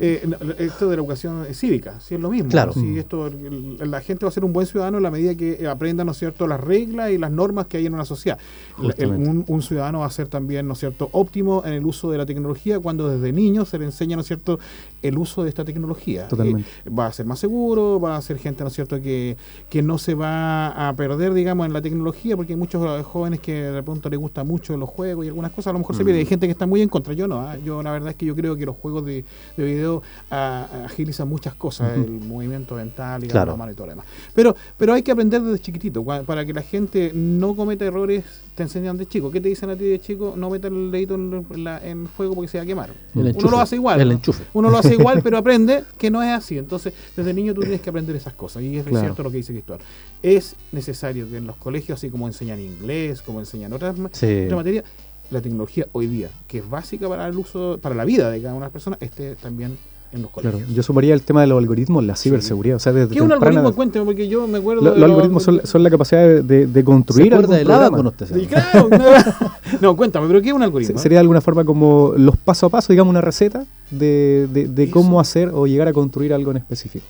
Eh, 0.00 0.26
esto 0.58 0.88
de 0.88 0.96
la 0.96 1.02
educación 1.02 1.44
cívica, 1.52 2.00
sí 2.00 2.14
es 2.14 2.20
lo 2.20 2.30
mismo. 2.30 2.48
Claro. 2.48 2.72
Si 2.72 2.98
esto, 2.98 3.30
la 3.30 4.00
gente 4.00 4.24
va 4.24 4.30
a 4.30 4.32
ser 4.32 4.44
un 4.44 4.54
buen 4.54 4.66
ciudadano 4.66 4.96
en 4.96 5.02
la 5.02 5.10
medida 5.10 5.34
que 5.34 5.66
aprenda, 5.68 6.02
¿no 6.02 6.12
es 6.12 6.18
cierto?, 6.18 6.46
las 6.46 6.60
reglas 6.60 7.10
y 7.10 7.18
las 7.18 7.30
normas 7.30 7.66
que 7.66 7.76
hay 7.76 7.86
en 7.86 7.92
una 7.92 8.06
sociedad. 8.06 8.38
un, 8.78 9.44
un, 9.46 9.62
ciudadano 9.62 10.00
va 10.00 10.06
a 10.06 10.10
ser 10.10 10.28
también, 10.28 10.66
¿no 10.66 10.72
es 10.72 10.78
cierto?, 10.78 11.10
óptimo 11.12 11.62
en 11.66 11.74
el 11.74 11.84
uso 11.84 12.10
de 12.10 12.16
la 12.16 12.24
tecnología 12.24 12.80
cuando 12.80 13.08
desde 13.08 13.32
niño 13.32 13.66
se 13.66 13.78
le 13.78 13.84
enseña, 13.84 14.16
¿no 14.16 14.22
es 14.22 14.28
cierto?, 14.28 14.58
el 15.02 15.18
uso 15.18 15.42
de 15.42 15.50
esta 15.50 15.64
tecnología. 15.64 16.26
Totalmente. 16.28 16.68
Eh, 16.86 16.90
va 16.90 17.06
a 17.06 17.12
ser 17.12 17.26
más 17.26 17.38
seguro, 17.38 18.00
va 18.00 18.16
a 18.16 18.22
ser 18.22 18.38
gente, 18.38 18.64
¿no 18.64 18.68
es 18.68 18.74
cierto?, 18.74 19.00
que, 19.00 19.36
que 19.68 19.82
no 19.82 19.98
se 19.98 20.14
va 20.14 20.53
a 20.88 20.94
perder, 20.96 21.34
digamos, 21.34 21.66
en 21.66 21.72
la 21.72 21.82
tecnología, 21.82 22.36
porque 22.36 22.52
hay 22.52 22.58
muchos 22.58 23.04
jóvenes 23.06 23.40
que 23.40 23.52
de 23.52 23.82
pronto 23.82 24.08
les 24.08 24.18
gusta 24.18 24.44
mucho 24.44 24.76
los 24.76 24.88
juegos 24.88 25.24
y 25.24 25.28
algunas 25.28 25.52
cosas, 25.52 25.68
a 25.68 25.72
lo 25.72 25.80
mejor 25.80 25.96
se 25.96 26.04
pierde. 26.04 26.20
Hay 26.20 26.24
mm. 26.24 26.28
gente 26.28 26.46
que 26.46 26.52
está 26.52 26.66
muy 26.66 26.82
en 26.82 26.88
contra, 26.88 27.14
yo 27.14 27.28
no. 27.28 27.40
¿ah? 27.40 27.56
Yo 27.64 27.82
la 27.82 27.92
verdad 27.92 28.10
es 28.10 28.16
que 28.16 28.26
yo 28.26 28.34
creo 28.34 28.56
que 28.56 28.66
los 28.66 28.76
juegos 28.76 29.04
de, 29.04 29.24
video 29.56 30.02
agilizan 30.30 31.28
muchas 31.28 31.54
cosas, 31.54 31.96
el 31.96 32.10
movimiento 32.10 32.74
mental 32.74 33.24
y 33.24 33.28
la 33.28 33.44
mano 33.56 33.72
y 33.72 33.74
todo 33.74 33.86
lo 33.86 33.92
demás. 33.92 34.06
Pero, 34.34 34.56
pero 34.76 34.94
hay 34.94 35.02
que 35.02 35.12
aprender 35.12 35.42
desde 35.42 35.60
chiquitito, 35.60 36.04
para 36.04 36.44
que 36.44 36.52
la 36.52 36.62
gente 36.62 37.12
no 37.14 37.54
cometa 37.54 37.84
errores, 37.84 38.24
te 38.54 38.62
enseñan 38.62 38.96
de 38.96 39.06
chico. 39.06 39.30
¿Qué 39.30 39.40
te 39.40 39.48
dicen 39.48 39.70
a 39.70 39.76
ti 39.76 39.84
de 39.84 40.00
chico? 40.00 40.34
No 40.36 40.48
meta 40.48 40.68
el 40.68 40.90
dedito 40.90 41.14
en, 41.14 41.44
el 41.84 42.08
fuego 42.08 42.34
porque 42.34 42.48
se 42.48 42.58
va 42.58 42.64
a 42.64 42.66
quemar. 42.66 42.90
Uno 43.14 43.50
lo 43.50 43.58
hace 43.58 43.76
igual. 43.76 44.00
El 44.00 44.18
Uno 44.52 44.70
lo 44.70 44.78
hace 44.78 44.94
igual, 44.98 45.20
pero 45.22 45.38
aprende 45.38 45.84
que 45.98 46.10
no 46.10 46.22
es 46.22 46.30
así. 46.30 46.58
Entonces, 46.58 46.94
desde 47.16 47.34
niño 47.34 47.54
tú 47.54 47.62
tienes 47.62 47.80
que 47.80 47.90
aprender 47.90 48.14
esas 48.14 48.34
cosas. 48.34 48.62
Y 48.62 48.76
es 48.76 48.84
cierto 48.84 49.22
lo 49.22 49.30
que 49.30 49.38
dice 49.38 49.52
Cristóbal. 49.52 49.80
Es 50.22 50.43
necesario 50.72 51.28
que 51.28 51.36
en 51.36 51.46
los 51.46 51.56
colegios, 51.56 51.98
así 51.98 52.10
como 52.10 52.26
enseñan 52.26 52.60
inglés, 52.60 53.22
como 53.22 53.40
enseñan 53.40 53.72
otras, 53.72 53.96
materias, 53.98 54.84
la 55.30 55.40
tecnología 55.40 55.86
hoy 55.92 56.06
día, 56.06 56.30
que 56.46 56.58
es 56.58 56.68
básica 56.68 57.08
para 57.08 57.26
el 57.26 57.36
uso, 57.36 57.78
para 57.80 57.94
la 57.94 58.04
vida 58.04 58.30
de 58.30 58.40
cada 58.40 58.54
una 58.54 58.64
de 58.64 58.66
las 58.66 58.72
personas, 58.72 59.00
esté 59.02 59.36
también 59.36 59.76
en 60.12 60.22
los 60.22 60.30
colegios. 60.30 60.68
yo 60.72 60.82
sumaría 60.82 61.12
el 61.12 61.22
tema 61.22 61.40
de 61.40 61.48
los 61.48 61.58
algoritmos, 61.58 62.04
la 62.04 62.14
ciberseguridad. 62.14 62.76
O 62.76 62.78
sea, 62.78 62.92
¿Qué 62.92 63.02
es 63.14 63.20
un 63.20 63.32
algoritmo? 63.32 63.74
Cuénteme, 63.74 64.04
porque 64.04 64.28
yo 64.28 64.46
me 64.46 64.58
acuerdo. 64.58 64.82
los 64.82 65.02
algoritmos 65.02 65.42
son, 65.42 65.82
la 65.82 65.90
capacidad 65.90 66.42
de, 66.42 66.66
de 66.66 66.84
construir. 66.84 67.32
¿Se 67.32 67.38
de 67.40 67.64
programa? 67.64 68.12
claro, 68.48 68.88
no, 69.80 69.96
cuéntame, 69.96 70.28
¿pero 70.28 70.40
qué 70.40 70.48
es 70.48 70.54
un 70.54 70.62
algoritmo? 70.62 70.98
Sería 70.98 71.16
de 71.16 71.20
alguna 71.20 71.40
forma 71.40 71.64
como 71.64 72.14
los 72.16 72.36
paso 72.36 72.66
a 72.66 72.68
paso, 72.68 72.92
digamos, 72.92 73.10
una 73.10 73.20
receta 73.20 73.66
de, 73.90 74.46
de 74.48 74.90
cómo 74.90 75.20
hacer 75.20 75.50
o 75.52 75.66
llegar 75.66 75.88
a 75.88 75.92
construir 75.92 76.32
algo 76.32 76.52
en 76.52 76.58
específico. 76.58 77.04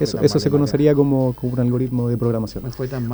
Eso, 0.00 0.20
eso 0.20 0.38
se 0.38 0.50
conocería 0.50 0.94
como, 0.94 1.34
como, 1.34 1.52
un 1.54 1.60
algoritmo 1.60 2.08
de 2.08 2.16
programación. 2.16 2.64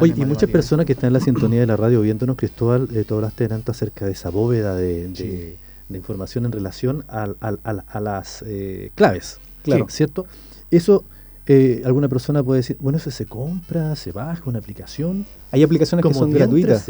Oye, 0.00 0.14
y 0.16 0.24
muchas 0.24 0.50
personas 0.50 0.86
que 0.86 0.92
están 0.92 1.08
en 1.08 1.14
la 1.14 1.20
sintonía 1.20 1.60
de 1.60 1.66
la 1.66 1.76
radio 1.76 2.00
viéndonos, 2.00 2.36
Cristóbal, 2.36 2.88
eh, 2.94 3.04
tú 3.04 3.16
hablaste 3.16 3.48
acerca 3.66 4.06
de 4.06 4.12
esa 4.12 4.30
bóveda 4.30 4.74
de, 4.76 5.08
de, 5.08 5.56
información 5.96 6.46
en 6.46 6.52
relación 6.52 7.04
a, 7.08 7.28
a, 7.40 8.00
las 8.00 8.42
eh, 8.46 8.90
claves, 8.94 9.38
claro. 9.62 9.86
¿cierto? 9.90 10.26
Eso, 10.70 11.04
eh, 11.46 11.82
alguna 11.84 12.08
persona 12.08 12.42
puede 12.42 12.60
decir, 12.60 12.76
bueno, 12.80 12.98
eso 12.98 13.10
se 13.10 13.26
compra, 13.26 13.94
se 13.96 14.12
baja 14.12 14.42
una 14.46 14.58
aplicación. 14.58 15.26
Hay 15.50 15.62
aplicaciones 15.62 16.04
que 16.06 16.14
son 16.14 16.30
gratuitas. 16.30 16.88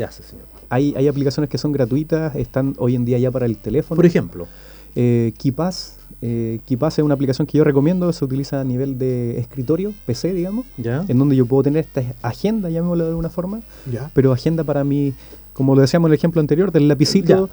Hay, 0.68 0.95
hay 0.97 1.09
aplicaciones 1.09 1.51
que 1.51 1.59
son 1.59 1.72
gratuitas, 1.72 2.35
están 2.37 2.74
hoy 2.78 2.95
en 2.95 3.05
día 3.05 3.18
ya 3.18 3.30
para 3.30 3.47
el 3.47 3.57
teléfono. 3.57 3.97
Por 3.97 4.07
ejemplo, 4.07 4.47
eh, 4.95 5.32
KeePass 5.38 5.99
eh, 6.22 6.61
es 6.68 6.99
una 7.01 7.14
aplicación 7.14 7.47
que 7.47 7.59
yo 7.59 7.64
recomiendo, 7.64 8.12
se 8.12 8.24
utiliza 8.24 8.61
a 8.61 8.64
nivel 8.64 8.97
de 8.97 9.38
escritorio, 9.40 9.93
PC, 10.07 10.32
digamos, 10.32 10.66
en 10.78 11.18
donde 11.18 11.34
yo 11.34 11.47
puedo 11.47 11.64
tener 11.64 11.84
esta 11.84 12.03
agenda, 12.22 12.70
llamémoslo 12.70 13.05
de 13.05 13.11
alguna 13.11 13.28
forma, 13.28 13.61
pero 14.14 14.32
agenda 14.32 14.62
para 14.62 14.84
mí, 14.84 15.14
como 15.53 15.74
lo 15.74 15.80
decíamos 15.80 16.09
en 16.09 16.12
el 16.12 16.18
ejemplo 16.18 16.40
anterior, 16.40 16.70
del 16.70 16.86
lapicito, 16.86 17.51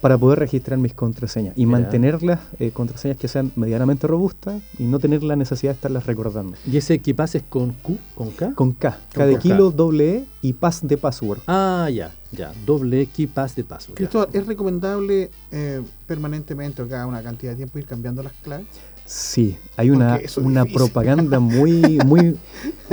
para 0.00 0.16
poder 0.16 0.38
registrar 0.38 0.78
mis 0.78 0.94
contraseñas 0.94 1.58
y 1.58 1.66
mantenerlas, 1.66 2.40
eh, 2.58 2.70
contraseñas 2.70 3.18
que 3.18 3.28
sean 3.28 3.52
medianamente 3.54 4.06
robustas 4.06 4.62
y 4.78 4.84
no 4.84 4.98
tener 4.98 5.22
la 5.22 5.36
necesidad 5.36 5.72
de 5.72 5.74
estarlas 5.74 6.06
recordando. 6.06 6.56
¿Y 6.66 6.78
ese 6.78 6.94
equipaz 6.94 7.34
es 7.34 7.42
con 7.42 7.72
Q, 7.72 7.98
con 8.14 8.30
K? 8.30 8.54
Con 8.54 8.72
K, 8.72 8.98
K 9.12 9.26
de 9.26 9.38
kilo, 9.38 9.70
doble 9.70 10.16
E 10.16 10.24
y 10.40 10.54
pass 10.54 10.80
de 10.86 10.96
password. 10.96 11.40
Ah, 11.46 11.90
ya. 11.92 12.12
Ya, 12.36 12.52
doble 12.64 13.08
pass 13.32 13.56
de 13.56 13.64
paso. 13.64 13.94
Cristóbal, 13.94 14.28
¿es 14.32 14.46
recomendable 14.46 15.30
eh, 15.50 15.82
permanentemente 16.06 16.82
o 16.82 16.88
cada 16.88 17.06
una 17.06 17.22
cantidad 17.22 17.52
de 17.52 17.56
tiempo 17.56 17.78
ir 17.78 17.86
cambiando 17.86 18.22
las 18.22 18.32
claves? 18.34 18.66
Sí, 19.06 19.56
hay 19.76 19.90
una, 19.90 20.18
una 20.42 20.64
propaganda 20.64 21.38
muy, 21.38 21.98
muy, 22.04 22.36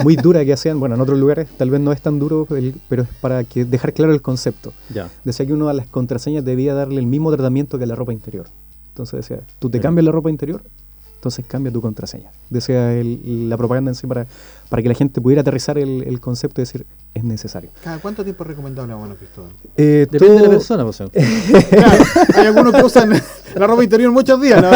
muy 0.03 0.15
dura 0.15 0.45
que 0.45 0.53
hacían, 0.53 0.79
bueno, 0.79 0.93
en 0.93 1.01
otros 1.01 1.17
lugares 1.17 1.49
tal 1.57 1.71
vez 1.71 1.81
no 1.81 1.91
es 1.91 2.01
tan 2.01 2.19
duro, 2.19 2.47
pero 2.87 3.01
es 3.01 3.09
para 3.19 3.43
que 3.43 3.65
dejar 3.65 3.93
claro 3.93 4.13
el 4.13 4.21
concepto. 4.21 4.73
Ya. 4.93 5.09
Decía 5.23 5.47
que 5.47 5.53
uno 5.53 5.69
a 5.69 5.73
las 5.73 5.87
contraseñas 5.87 6.45
debía 6.45 6.75
darle 6.75 6.99
el 6.99 7.07
mismo 7.07 7.31
tratamiento 7.31 7.79
que 7.79 7.85
a 7.85 7.87
la 7.87 7.95
ropa 7.95 8.13
interior. 8.13 8.47
Entonces 8.89 9.27
decía, 9.27 9.43
tú 9.57 9.71
te 9.71 9.79
cambias 9.79 10.05
la 10.05 10.11
ropa 10.11 10.29
interior 10.29 10.61
entonces 11.23 11.45
cambia 11.47 11.71
tu 11.71 11.79
contraseña. 11.79 12.29
Desea 12.49 13.01
la 13.01 13.55
propaganda 13.55 13.91
en 13.91 13.95
sí 13.95 14.05
para, 14.05 14.27
para 14.67 14.83
que 14.83 14.89
la 14.89 14.95
gente 14.95 15.21
pudiera 15.21 15.39
aterrizar 15.39 15.77
el, 15.77 16.19
concepto 16.19 16.59
y 16.59 16.63
decir, 16.63 16.85
es 17.13 17.23
necesario. 17.23 17.69
¿Cada 17.81 17.99
cuánto 17.99 18.25
tiempo 18.25 18.43
es 18.43 18.49
recomendable, 18.49 18.93
bueno, 18.93 19.15
Cristóbal? 19.15 19.53
Eh, 19.77 20.05
Depende 20.11 20.35
de 20.35 20.41
la 20.41 20.49
persona, 20.49 20.83
pues. 20.83 20.99
hay 22.35 22.45
algunos 22.45 22.73
que 22.73 22.83
usan 22.83 23.11
la 23.55 23.67
ropa 23.67 23.85
interior 23.85 24.11
muchos 24.11 24.41
días, 24.41 24.61
¿no? 24.61 24.69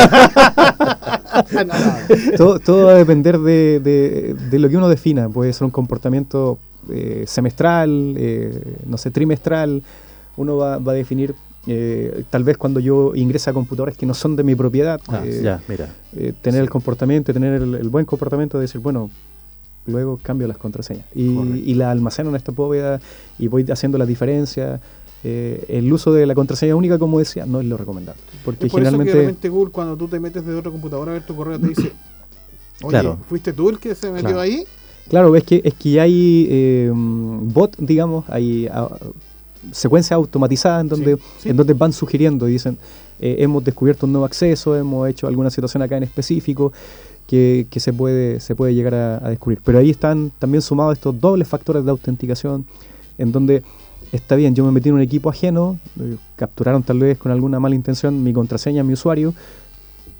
todo, 2.63 2.85
va 2.85 2.91
a 2.93 2.95
depender 2.95 3.39
de, 3.39 4.33
lo 4.53 4.69
que 4.69 4.77
uno 4.77 4.87
defina. 4.87 5.27
Puede 5.27 5.51
ser 5.51 5.65
un 5.65 5.71
comportamiento 5.71 6.59
eh, 6.89 7.25
semestral, 7.27 8.15
eh, 8.17 8.77
no 8.85 8.97
sé, 8.97 9.11
trimestral. 9.11 9.83
Uno 10.37 10.55
va 10.55 10.75
a 10.75 10.93
definir 10.93 11.35
eh, 11.67 12.23
tal 12.29 12.45
vez 12.45 12.57
cuando 12.57 12.79
yo 12.79 13.13
ingreso 13.13 13.49
a 13.49 13.53
computadores 13.53 13.97
que 13.97 14.05
no 14.05 14.13
son 14.13 14.37
de 14.37 14.43
mi 14.43 14.55
propiedad, 14.55 15.01
ah, 15.09 15.21
eh, 15.25 15.57
mira. 15.67 15.93
Eh, 16.15 16.33
tener 16.41 16.61
el 16.61 16.69
comportamiento, 16.69 17.33
tener 17.33 17.61
el, 17.61 17.89
buen 17.89 18.05
comportamiento 18.05 18.57
de 18.57 18.63
decir, 18.63 18.79
bueno, 18.79 19.09
luego 19.85 20.17
cambio 20.21 20.47
las 20.47 20.57
contraseñas 20.57 21.05
y, 21.13 21.73
la 21.73 21.91
almaceno 21.91 22.29
en 22.29 22.37
esta 22.37 22.51
bóveda 22.53 23.01
y 23.37 23.47
voy 23.47 23.65
haciendo 23.69 23.97
la 23.97 24.05
diferencia. 24.05 24.79
el 25.23 25.91
uso 25.91 26.13
de 26.13 26.25
la 26.25 26.35
contraseña 26.35 26.75
única, 26.75 26.97
como 26.97 27.19
decía, 27.19 27.45
no 27.45 27.59
es 27.59 27.67
lo 27.67 27.75
recomendable. 27.75 28.21
Porque 28.45 28.67
por 28.67 28.79
generalmente. 28.79 29.29
Eso 29.29 29.39
que 29.39 29.49
Google, 29.49 29.71
cuando 29.71 29.97
tú 29.97 30.07
te 30.07 30.19
metes 30.21 30.45
de 30.45 30.55
otro 30.55 30.71
computador 30.71 31.09
a 31.09 31.13
ver 31.13 31.25
tu 31.25 31.35
correo, 31.35 31.59
te 31.59 31.67
dice, 31.67 31.91
oye, 32.81 33.13
¿fuiste 33.27 33.51
tú 33.51 33.69
el 33.69 33.77
que 33.77 33.93
se 33.93 34.09
metió 34.09 34.39
ahí? 34.39 34.63
Claro, 35.09 35.35
es 35.35 35.43
que, 35.43 35.61
es 35.63 35.73
que 35.73 35.99
hay 35.99 36.89
bot, 36.91 37.75
digamos, 37.77 38.25
hay 38.29 38.67
ah, 38.71 38.89
secuencia 39.71 40.15
automatizada 40.15 40.81
en 40.81 40.87
donde, 40.89 41.17
en 41.43 41.57
donde 41.57 41.73
van 41.73 41.93
sugiriendo 41.93 42.47
y 42.47 42.53
dicen, 42.53 42.77
eh, 43.19 43.37
hemos 43.39 43.63
descubierto 43.63 44.05
un 44.05 44.13
nuevo 44.13 44.25
acceso, 44.25 44.75
hemos 44.75 45.09
hecho 45.09 45.27
alguna 45.27 45.49
situación 45.49 45.81
acá 45.81 45.97
en 45.97 46.03
específico 46.03 46.71
que, 47.27 47.67
se, 47.75 47.93
puede, 47.93 48.39
se 48.39 48.55
puede 48.55 48.73
llegar 48.73 48.93
a, 48.95 49.29
descubrir. 49.29 49.59
Pero 49.63 49.79
ahí 49.79 49.89
están 49.89 50.31
también 50.39 50.61
sumados 50.61 50.93
estos 50.93 51.19
dobles 51.19 51.47
factores 51.47 51.83
de 51.83 51.91
autenticación 51.91 52.65
en 53.17 53.31
donde 53.31 53.63
está 54.11 54.35
bien, 54.35 54.55
yo 54.55 54.63
me 54.65 54.71
metí 54.71 54.89
en 54.89 54.95
un 54.95 55.01
equipo 55.01 55.29
ajeno, 55.29 55.77
eh, 55.99 56.15
capturaron 56.35 56.83
tal 56.83 56.99
vez 56.99 57.17
con 57.17 57.31
alguna 57.31 57.59
mala 57.59 57.75
intención 57.75 58.23
mi 58.23 58.31
contraseña, 58.31 58.83
mi 58.83 58.93
usuario, 58.93 59.33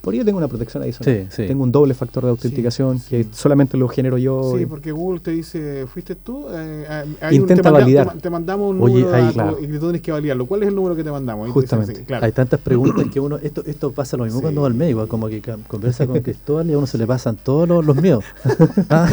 por 0.01 0.13
ello 0.13 0.25
tengo 0.25 0.37
una 0.37 0.47
protección 0.47 0.83
adicional. 0.83 1.27
Sí, 1.29 1.47
Tengo 1.47 1.63
un 1.63 1.71
doble 1.71 1.93
factor 1.93 2.23
de 2.23 2.29
autenticación 2.29 2.99
que 2.99 3.25
solamente 3.31 3.77
lo 3.77 3.87
genero 3.87 4.17
yo. 4.17 4.55
Sí, 4.57 4.65
porque 4.65 4.91
Google 4.91 5.19
te 5.19 5.31
dice, 5.31 5.85
¿fuiste 5.87 6.15
tú? 6.15 6.45
Eh, 6.51 7.05
Intenta 7.31 7.71
validar. 7.71 8.17
Te, 8.17 8.29
mandamos 8.29 8.71
un 8.71 8.79
número 8.79 9.13
ahí, 9.13 9.35
y 9.61 9.67
tú 9.67 9.79
tienes 9.79 10.01
que 10.01 10.11
validarlo. 10.11 10.45
¿Cuál 10.45 10.63
es 10.63 10.69
el 10.69 10.75
número 10.75 10.95
que 10.95 11.03
te 11.03 11.11
mandamos? 11.11 11.49
Justamente. 11.51 12.05
Hay 12.21 12.31
tantas 12.31 12.59
preguntas 12.59 13.05
que 13.11 13.19
uno, 13.19 13.37
esto, 13.37 13.63
esto 13.65 13.91
pasa 13.91 14.17
lo 14.17 14.25
mismo 14.25 14.41
cuando 14.41 14.61
va 14.61 14.67
al 14.67 14.73
médico, 14.73 15.07
como 15.07 15.27
que 15.27 15.41
conversa 15.67 16.07
con 16.07 16.19
Cristóbal 16.21 16.69
y 16.69 16.73
a 16.73 16.77
uno 16.77 16.87
se 16.87 16.97
le 16.97 17.05
pasan 17.07 17.35
todos 17.35 17.67
los, 17.67 17.95
miedos. 17.95 18.23
Ah. 18.89 19.09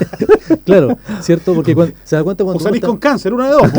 claro, 0.64 0.98
¿cierto? 1.20 1.54
Porque 1.54 1.74
cuando, 1.74 1.94
se 2.04 2.16
da 2.16 2.22
cuenta 2.22 2.44
cuando... 2.44 2.60
O 2.60 2.62
salís 2.62 2.80
con 2.80 2.96
cáncer, 2.98 3.32
uno 3.32 3.44
de 3.44 3.50
dos. 3.50 3.70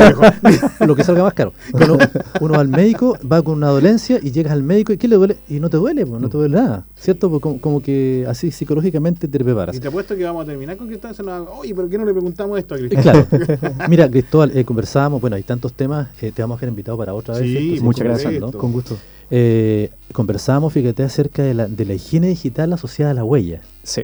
Pues, 0.41 0.61
lo 0.87 0.95
que 0.95 1.03
salga 1.03 1.23
más 1.23 1.33
caro. 1.33 1.53
Uno, 1.73 1.97
uno 2.41 2.53
va 2.53 2.61
al 2.61 2.67
médico, 2.67 3.17
va 3.29 3.41
con 3.41 3.55
una 3.55 3.67
dolencia 3.67 4.19
y 4.21 4.31
llegas 4.31 4.53
al 4.53 4.63
médico 4.63 4.93
y 4.93 4.97
¿qué 4.97 5.07
le 5.07 5.15
duele? 5.15 5.37
Y 5.47 5.59
no 5.59 5.69
te 5.69 5.77
duele, 5.77 6.05
pues, 6.13 6.21
no 6.21 6.29
te 6.29 6.37
duele 6.37 6.55
nada, 6.57 6.85
¿cierto? 6.95 7.29
Pues 7.29 7.59
como, 7.59 7.81
que 7.81 8.25
así 8.27 8.51
psicológicamente 8.51 9.27
te 9.27 9.39
preparas. 9.39 9.75
Y 9.75 9.79
te 9.79 9.87
apuesto 9.87 10.15
que 10.15 10.23
vamos 10.23 10.43
a 10.43 10.45
terminar 10.45 10.77
con 10.77 10.87
Cristóbal. 10.87 11.47
Oye, 11.57 11.73
¿pero 11.73 11.89
qué 11.89 11.97
no 11.97 12.05
le 12.05 12.13
preguntamos 12.13 12.59
esto 12.59 12.75
a 12.75 12.77
Cristóbal? 12.77 13.27
Claro. 13.27 13.75
Mira, 13.89 14.09
Cristóbal, 14.09 14.55
eh, 14.55 14.63
conversábamos, 14.63 15.21
bueno, 15.21 15.35
hay 15.35 15.43
tantos 15.43 15.73
temas, 15.73 16.09
eh, 16.21 16.31
te 16.31 16.41
vamos 16.43 16.55
a 16.55 16.57
dejar 16.57 16.69
invitado 16.69 16.97
para 16.97 17.13
otra 17.13 17.37
vez. 17.37 17.43
Sí, 17.43 17.79
muchas 17.81 18.03
gracias, 18.05 18.39
con 18.55 18.71
gusto. 18.71 18.97
Eh, 19.31 19.89
conversábamos, 20.11 20.71
fíjate, 20.71 21.03
acerca 21.03 21.41
de 21.41 21.55
la, 21.55 21.67
de 21.67 21.85
la 21.85 21.93
higiene 21.95 22.27
digital 22.27 22.71
asociada 22.73 23.11
a 23.11 23.13
la 23.15 23.23
huella. 23.23 23.61
Sí. 23.81 24.03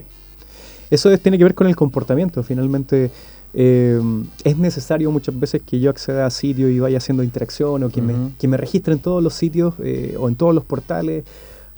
Eso 0.90 1.16
tiene 1.18 1.38
que 1.38 1.44
ver 1.44 1.54
con 1.54 1.68
el 1.68 1.76
comportamiento, 1.76 2.42
finalmente. 2.42 3.12
es 3.52 4.56
necesario 4.58 5.12
muchas 5.12 5.38
veces 5.38 5.62
que 5.64 5.78
yo 5.78 5.90
acceda 5.90 6.26
a 6.26 6.30
sitios 6.30 6.70
y 6.70 6.80
vaya 6.80 6.98
haciendo 6.98 7.22
interacción 7.22 7.84
o 7.84 7.88
que, 7.88 8.02
me, 8.02 8.14
que 8.38 8.48
me 8.48 8.56
registre 8.56 8.94
en 8.94 8.98
todos 8.98 9.22
los 9.22 9.34
sitios 9.34 9.74
o 10.18 10.28
en 10.28 10.34
todos 10.34 10.54
los 10.54 10.64
portales 10.64 11.24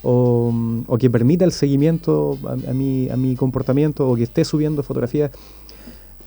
o, 0.03 0.97
que 0.99 1.11
permita 1.11 1.45
el 1.45 1.53
seguimiento 1.53 2.39
a, 2.47 2.73
mi, 2.73 3.09
a 3.09 3.17
mi 3.17 3.37
comportamiento 3.37 4.09
o 4.09 4.17
que 4.17 4.25
esté 4.25 4.45
subiendo 4.45 4.83
fotografías. 4.83 5.31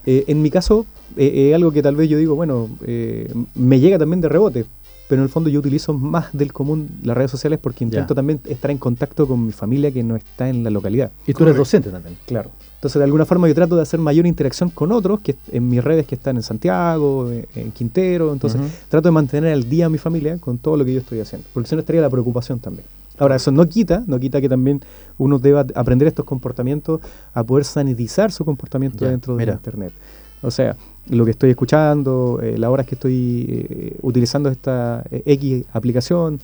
Eh, 0.05 0.25
en 0.27 0.41
mi 0.41 0.51
caso, 0.51 0.85
eh, 1.17 1.49
es 1.49 1.55
algo 1.55 1.71
que 1.71 1.81
tal 1.81 1.95
vez 1.95 2.09
yo 2.09 2.17
digo, 2.17 2.35
bueno, 2.35 2.69
eh, 2.85 3.31
me 3.55 3.79
llega 3.79 3.97
también 3.97 4.21
de 4.21 4.29
rebote, 4.29 4.65
pero 5.09 5.21
en 5.21 5.23
el 5.23 5.29
fondo 5.29 5.49
yo 5.49 5.59
utilizo 5.59 5.93
más 5.93 6.31
del 6.33 6.53
común 6.53 6.89
las 7.03 7.17
redes 7.17 7.31
sociales 7.31 7.59
porque 7.61 7.83
intento 7.83 8.13
también 8.13 8.39
estar 8.45 8.71
en 8.71 8.77
contacto 8.77 9.27
con 9.27 9.45
mi 9.45 9.51
familia 9.51 9.91
que 9.91 10.03
no 10.03 10.15
está 10.15 10.49
en 10.49 10.63
la 10.63 10.69
localidad. 10.69 11.11
Y 11.25 11.33
tú 11.33 11.43
eres 11.43 11.57
docente 11.57 11.89
también. 11.89 12.17
Claro. 12.25 12.51
Entonces, 12.75 12.99
de 12.99 13.03
alguna 13.03 13.25
forma, 13.25 13.47
yo 13.47 13.55
trato 13.55 13.75
de 13.75 13.81
hacer 13.81 13.99
mayor 13.99 14.27
interacción 14.27 14.69
con 14.69 14.91
otros 14.91 15.19
que 15.21 15.35
en 15.51 15.69
mis 15.69 15.83
redes 15.83 16.05
que 16.05 16.15
están 16.15 16.35
en 16.35 16.43
Santiago, 16.43 17.31
en 17.31 17.71
Quintero. 17.71 18.31
Entonces, 18.31 18.61
trato 18.89 19.07
de 19.07 19.11
mantener 19.11 19.53
al 19.53 19.67
día 19.67 19.87
a 19.87 19.89
mi 19.89 19.97
familia 19.97 20.37
con 20.37 20.59
todo 20.59 20.77
lo 20.77 20.85
que 20.85 20.93
yo 20.93 20.99
estoy 20.99 21.19
haciendo. 21.19 21.47
Porque 21.51 21.67
si 21.67 21.75
no 21.75 21.79
estaría 21.79 22.01
la 22.01 22.09
preocupación 22.11 22.59
también. 22.59 22.85
Ahora, 23.17 23.35
eso 23.35 23.51
no 23.51 23.67
quita, 23.67 24.03
no 24.07 24.19
quita 24.19 24.41
que 24.41 24.49
también 24.49 24.81
uno 25.17 25.39
deba 25.39 25.65
aprender 25.75 26.07
estos 26.07 26.25
comportamientos 26.25 27.01
a 27.33 27.43
poder 27.43 27.65
sanitizar 27.65 28.31
su 28.31 28.43
comportamiento 28.43 29.05
dentro 29.05 29.35
de 29.37 29.45
Internet. 29.45 29.93
O 30.41 30.51
sea, 30.51 30.75
lo 31.07 31.25
que 31.25 31.31
estoy 31.31 31.51
escuchando, 31.51 32.39
eh, 32.41 32.57
las 32.57 32.69
horas 32.69 32.85
que 32.85 32.95
estoy 32.95 33.45
eh, 33.47 33.97
utilizando 34.01 34.49
esta 34.49 35.03
eh, 35.09 35.23
X 35.25 35.65
aplicación, 35.71 36.39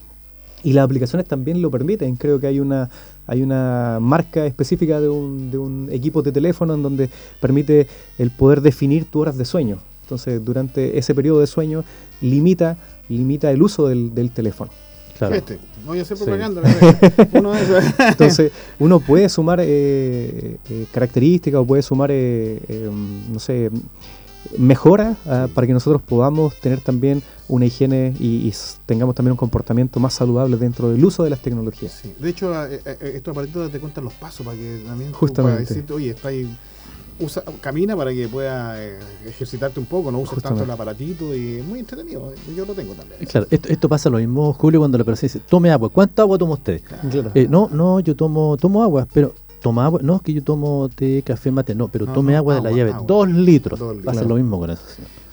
y 0.64 0.74
las 0.74 0.86
aplicaciones 0.86 1.28
también 1.28 1.62
lo 1.62 1.72
permiten. 1.72 2.16
Creo 2.16 2.40
que 2.40 2.48
hay 2.48 2.60
una 2.60 2.90
hay 3.28 3.44
una 3.44 4.00
marca 4.02 4.46
específica 4.46 5.00
de 5.00 5.08
un, 5.08 5.52
de 5.52 5.58
un 5.58 5.88
equipo 5.92 6.22
de 6.22 6.32
teléfono 6.32 6.74
en 6.74 6.84
donde 6.84 7.10
permite 7.40 7.88
el 8.18 8.30
poder 8.30 8.62
definir 8.62 9.06
tus 9.06 9.22
horas 9.22 9.38
de 9.38 9.46
sueño. 9.46 9.78
Entonces, 10.04 10.44
durante 10.44 10.98
ese 10.98 11.16
periodo 11.16 11.40
de 11.40 11.48
sueño, 11.48 11.86
limita, 12.20 12.78
limita 13.08 13.50
el 13.50 13.62
uso 13.62 13.88
del, 13.88 14.14
del 14.14 14.32
teléfono. 14.32 14.72
Este, 15.32 15.60
voy 15.86 16.00
a 16.00 16.02
hacer 16.02 16.18
propaganda. 16.18 16.62
Entonces, 18.10 18.52
uno 18.80 19.00
puede 19.00 19.30
sumar 19.30 19.60
eh, 19.62 20.58
eh, 20.70 20.86
características 20.92 21.60
o 21.60 21.66
puede 21.66 21.82
sumar, 21.82 22.10
eh, 22.12 22.90
no 23.30 23.40
sé, 23.40 23.72
mejora 24.58 25.16
ah, 25.26 25.48
para 25.54 25.68
que 25.68 25.74
nosotros 25.74 26.02
podamos 26.02 26.56
tener 26.60 26.82
también 26.82 27.22
una 27.48 27.66
higiene 27.66 28.14
y, 28.20 28.52
tengamos 28.86 29.16
también 29.16 29.32
un 29.32 29.38
comportamiento 29.38 30.00
más 30.00 30.14
saludable 30.14 30.58
dentro 30.58 30.90
del 30.90 31.04
uso 31.04 31.24
de 31.24 31.30
las 31.30 31.42
tecnologías. 31.42 32.02
De 32.20 32.30
hecho, 32.30 32.54
estos 32.66 33.32
aparatos 33.32 33.72
te 33.72 33.80
cuentan 33.80 34.06
los 34.06 34.14
pasos 34.14 34.46
para 34.46 34.58
que 34.58 34.82
también 34.86 35.12
Justamente. 35.14 35.62
decirte, 35.62 35.94
oye, 35.94 36.12
está 36.12 36.30
ahí 36.30 36.48
usa, 37.22 37.44
camina 37.62 37.96
para 37.96 38.12
que 38.14 38.28
pueda 38.28 38.82
eh, 38.84 38.98
ejercitarte 39.26 39.80
un 39.80 39.86
poco, 39.86 40.12
no 40.12 40.20
uses 40.20 40.42
tanto 40.42 40.64
el 40.64 40.70
aparatito 40.72 41.36
y 41.36 41.58
es 41.58 41.66
muy 41.66 41.80
entretenido. 41.80 42.34
Yo 42.56 42.66
lo 42.66 42.74
tengo 42.74 42.94
también. 42.94 43.24
Claro, 43.26 43.48
esto, 43.50 43.70
esto 43.70 43.88
pasa 43.90 44.10
lo 44.10 44.18
mismo, 44.18 44.54
Julio, 44.54 44.80
cuando 44.80 44.98
la 44.98 45.04
persona 45.04 45.28
dice, 45.34 45.40
tome 45.48 45.72
agua. 45.72 45.90
¿Cuánta 45.90 46.24
agua 46.24 46.38
toma 46.38 46.54
usted? 46.54 46.82
Eh, 47.34 47.48
no, 47.50 47.70
no, 47.72 48.00
yo 48.00 48.16
tomo, 48.16 48.58
tomo 48.58 48.84
agua, 48.84 49.08
pero 49.14 49.34
toma 49.62 49.86
agua, 49.86 50.00
no 50.04 50.18
es 50.18 50.22
que 50.24 50.34
yo 50.34 50.44
tomo 50.44 50.90
té, 50.90 51.22
café, 51.24 51.52
mate, 51.52 51.76
no, 51.76 51.88
pero 51.88 52.08
tome 52.08 52.36
agua, 52.36 52.56
de 52.56 52.62
la 52.62 52.72
llave, 52.72 52.94
dos 53.06 53.30
litros. 53.30 53.80
Pasa 54.04 54.24
lo 54.24 54.36
mismo 54.36 54.60
con 54.60 54.72
eso. 54.72 54.82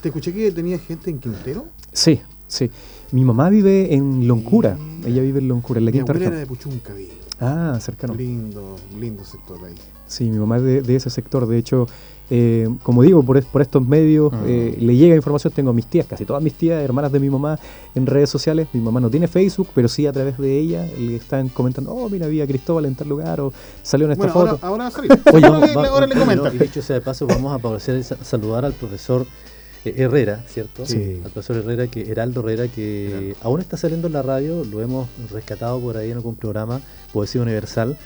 ¿Te 0.01 0.09
escuché 0.09 0.33
que 0.33 0.53
tenía 0.53 0.79
gente 0.79 1.11
en 1.11 1.19
Quintero? 1.19 1.67
Sí, 1.93 2.21
sí. 2.47 2.71
Mi 3.11 3.25
mamá 3.25 3.49
vive 3.49 3.95
en 3.95 4.29
Loncura, 4.29 4.77
ella 5.05 5.23
vive 5.23 5.41
en 5.41 5.49
Loncura, 5.49 5.79
en 5.79 5.87
la 5.87 5.93
quinta 5.93 6.13
región. 6.13 6.33
era 6.33 6.41
de 6.41 6.47
Puchunca, 6.47 6.93
Ah, 7.41 7.79
cercano. 7.81 8.15
Lindo, 8.15 8.77
lindo 8.99 9.25
sector 9.25 9.59
ahí. 9.65 9.75
Sí, 10.09 10.31
mi 10.31 10.39
mamá 10.39 10.57
es 10.57 10.87
de, 10.87 10.97
ese 10.97 11.11
sector. 11.11 11.47
De 11.47 11.59
hecho, 11.59 11.87
eh, 12.31 12.69
como 12.83 13.03
digo, 13.03 13.23
por, 13.23 13.43
por 13.45 13.63
estos 13.63 13.87
medios 13.87 14.33
ah. 14.33 14.43
eh, 14.47 14.77
le 14.79 14.97
llega 14.97 15.15
información. 15.15 15.53
Tengo 15.53 15.71
a 15.71 15.73
mis 15.73 15.87
tías, 15.87 16.07
casi 16.07 16.25
todas 16.25 16.43
mis 16.43 16.55
tías, 16.55 16.83
hermanas 16.83 17.13
de 17.13 17.21
mi 17.21 17.31
mamá, 17.31 17.59
en 17.95 18.07
redes 18.07 18.31
sociales. 18.31 18.69
Mi 18.73 18.81
mamá 18.81 19.01
no 19.01 19.11
tiene 19.11 19.29
Facebook, 19.29 19.69
pero 19.75 19.87
sí 19.87 20.07
a 20.07 20.13
través 20.13 20.39
de 20.39 20.59
ella 20.59 20.87
le 20.99 21.17
están 21.17 21.49
comentando: 21.51 21.93
Oh, 21.93 22.09
mira, 22.09 22.27
había 22.27 22.47
Cristóbal 22.47 22.87
en 22.87 22.95
tal 22.95 23.09
lugar, 23.09 23.41
o 23.41 23.53
salió 23.83 24.07
en 24.07 24.13
esta 24.13 24.29
foto. 24.29 24.59
Ahora, 24.63 24.89
ahora 24.89 24.93
Oye, 25.33 25.47
ahora, 25.47 26.07
le, 26.07 26.15
comenta. 26.15 26.53
y 26.53 26.59
dicho 26.59 26.83
sea 26.83 26.97
de 26.97 27.03
paso, 27.03 27.27
vamos 27.27 27.53
a 27.53 27.57
aprovechar 27.57 28.03
saludar 28.03 28.65
al 28.65 28.73
profesor. 28.73 29.27
Eh, 29.85 29.95
Herrera, 29.97 30.43
¿cierto? 30.49 30.85
Sí. 30.87 31.21
Al 31.25 31.31
profesor 31.31 31.59
Herrera, 31.59 31.87
que 31.87 32.11
Heraldo 32.11 32.41
Herrera, 32.41 32.67
que 32.67 33.37
aún 33.43 33.61
está 33.61 33.77
saliendo 33.77 34.09
en 34.09 34.15
la 34.15 34.23
radio, 34.23 34.65
lo 34.65 34.81
hemos 34.81 35.09
rescatado 35.31 35.79
por 35.81 35.97
ahí 35.97 36.11
en 36.11 36.17
algún 36.17 36.35
programa, 36.35 36.81
Poesía 37.13 37.43
Universal 37.43 37.97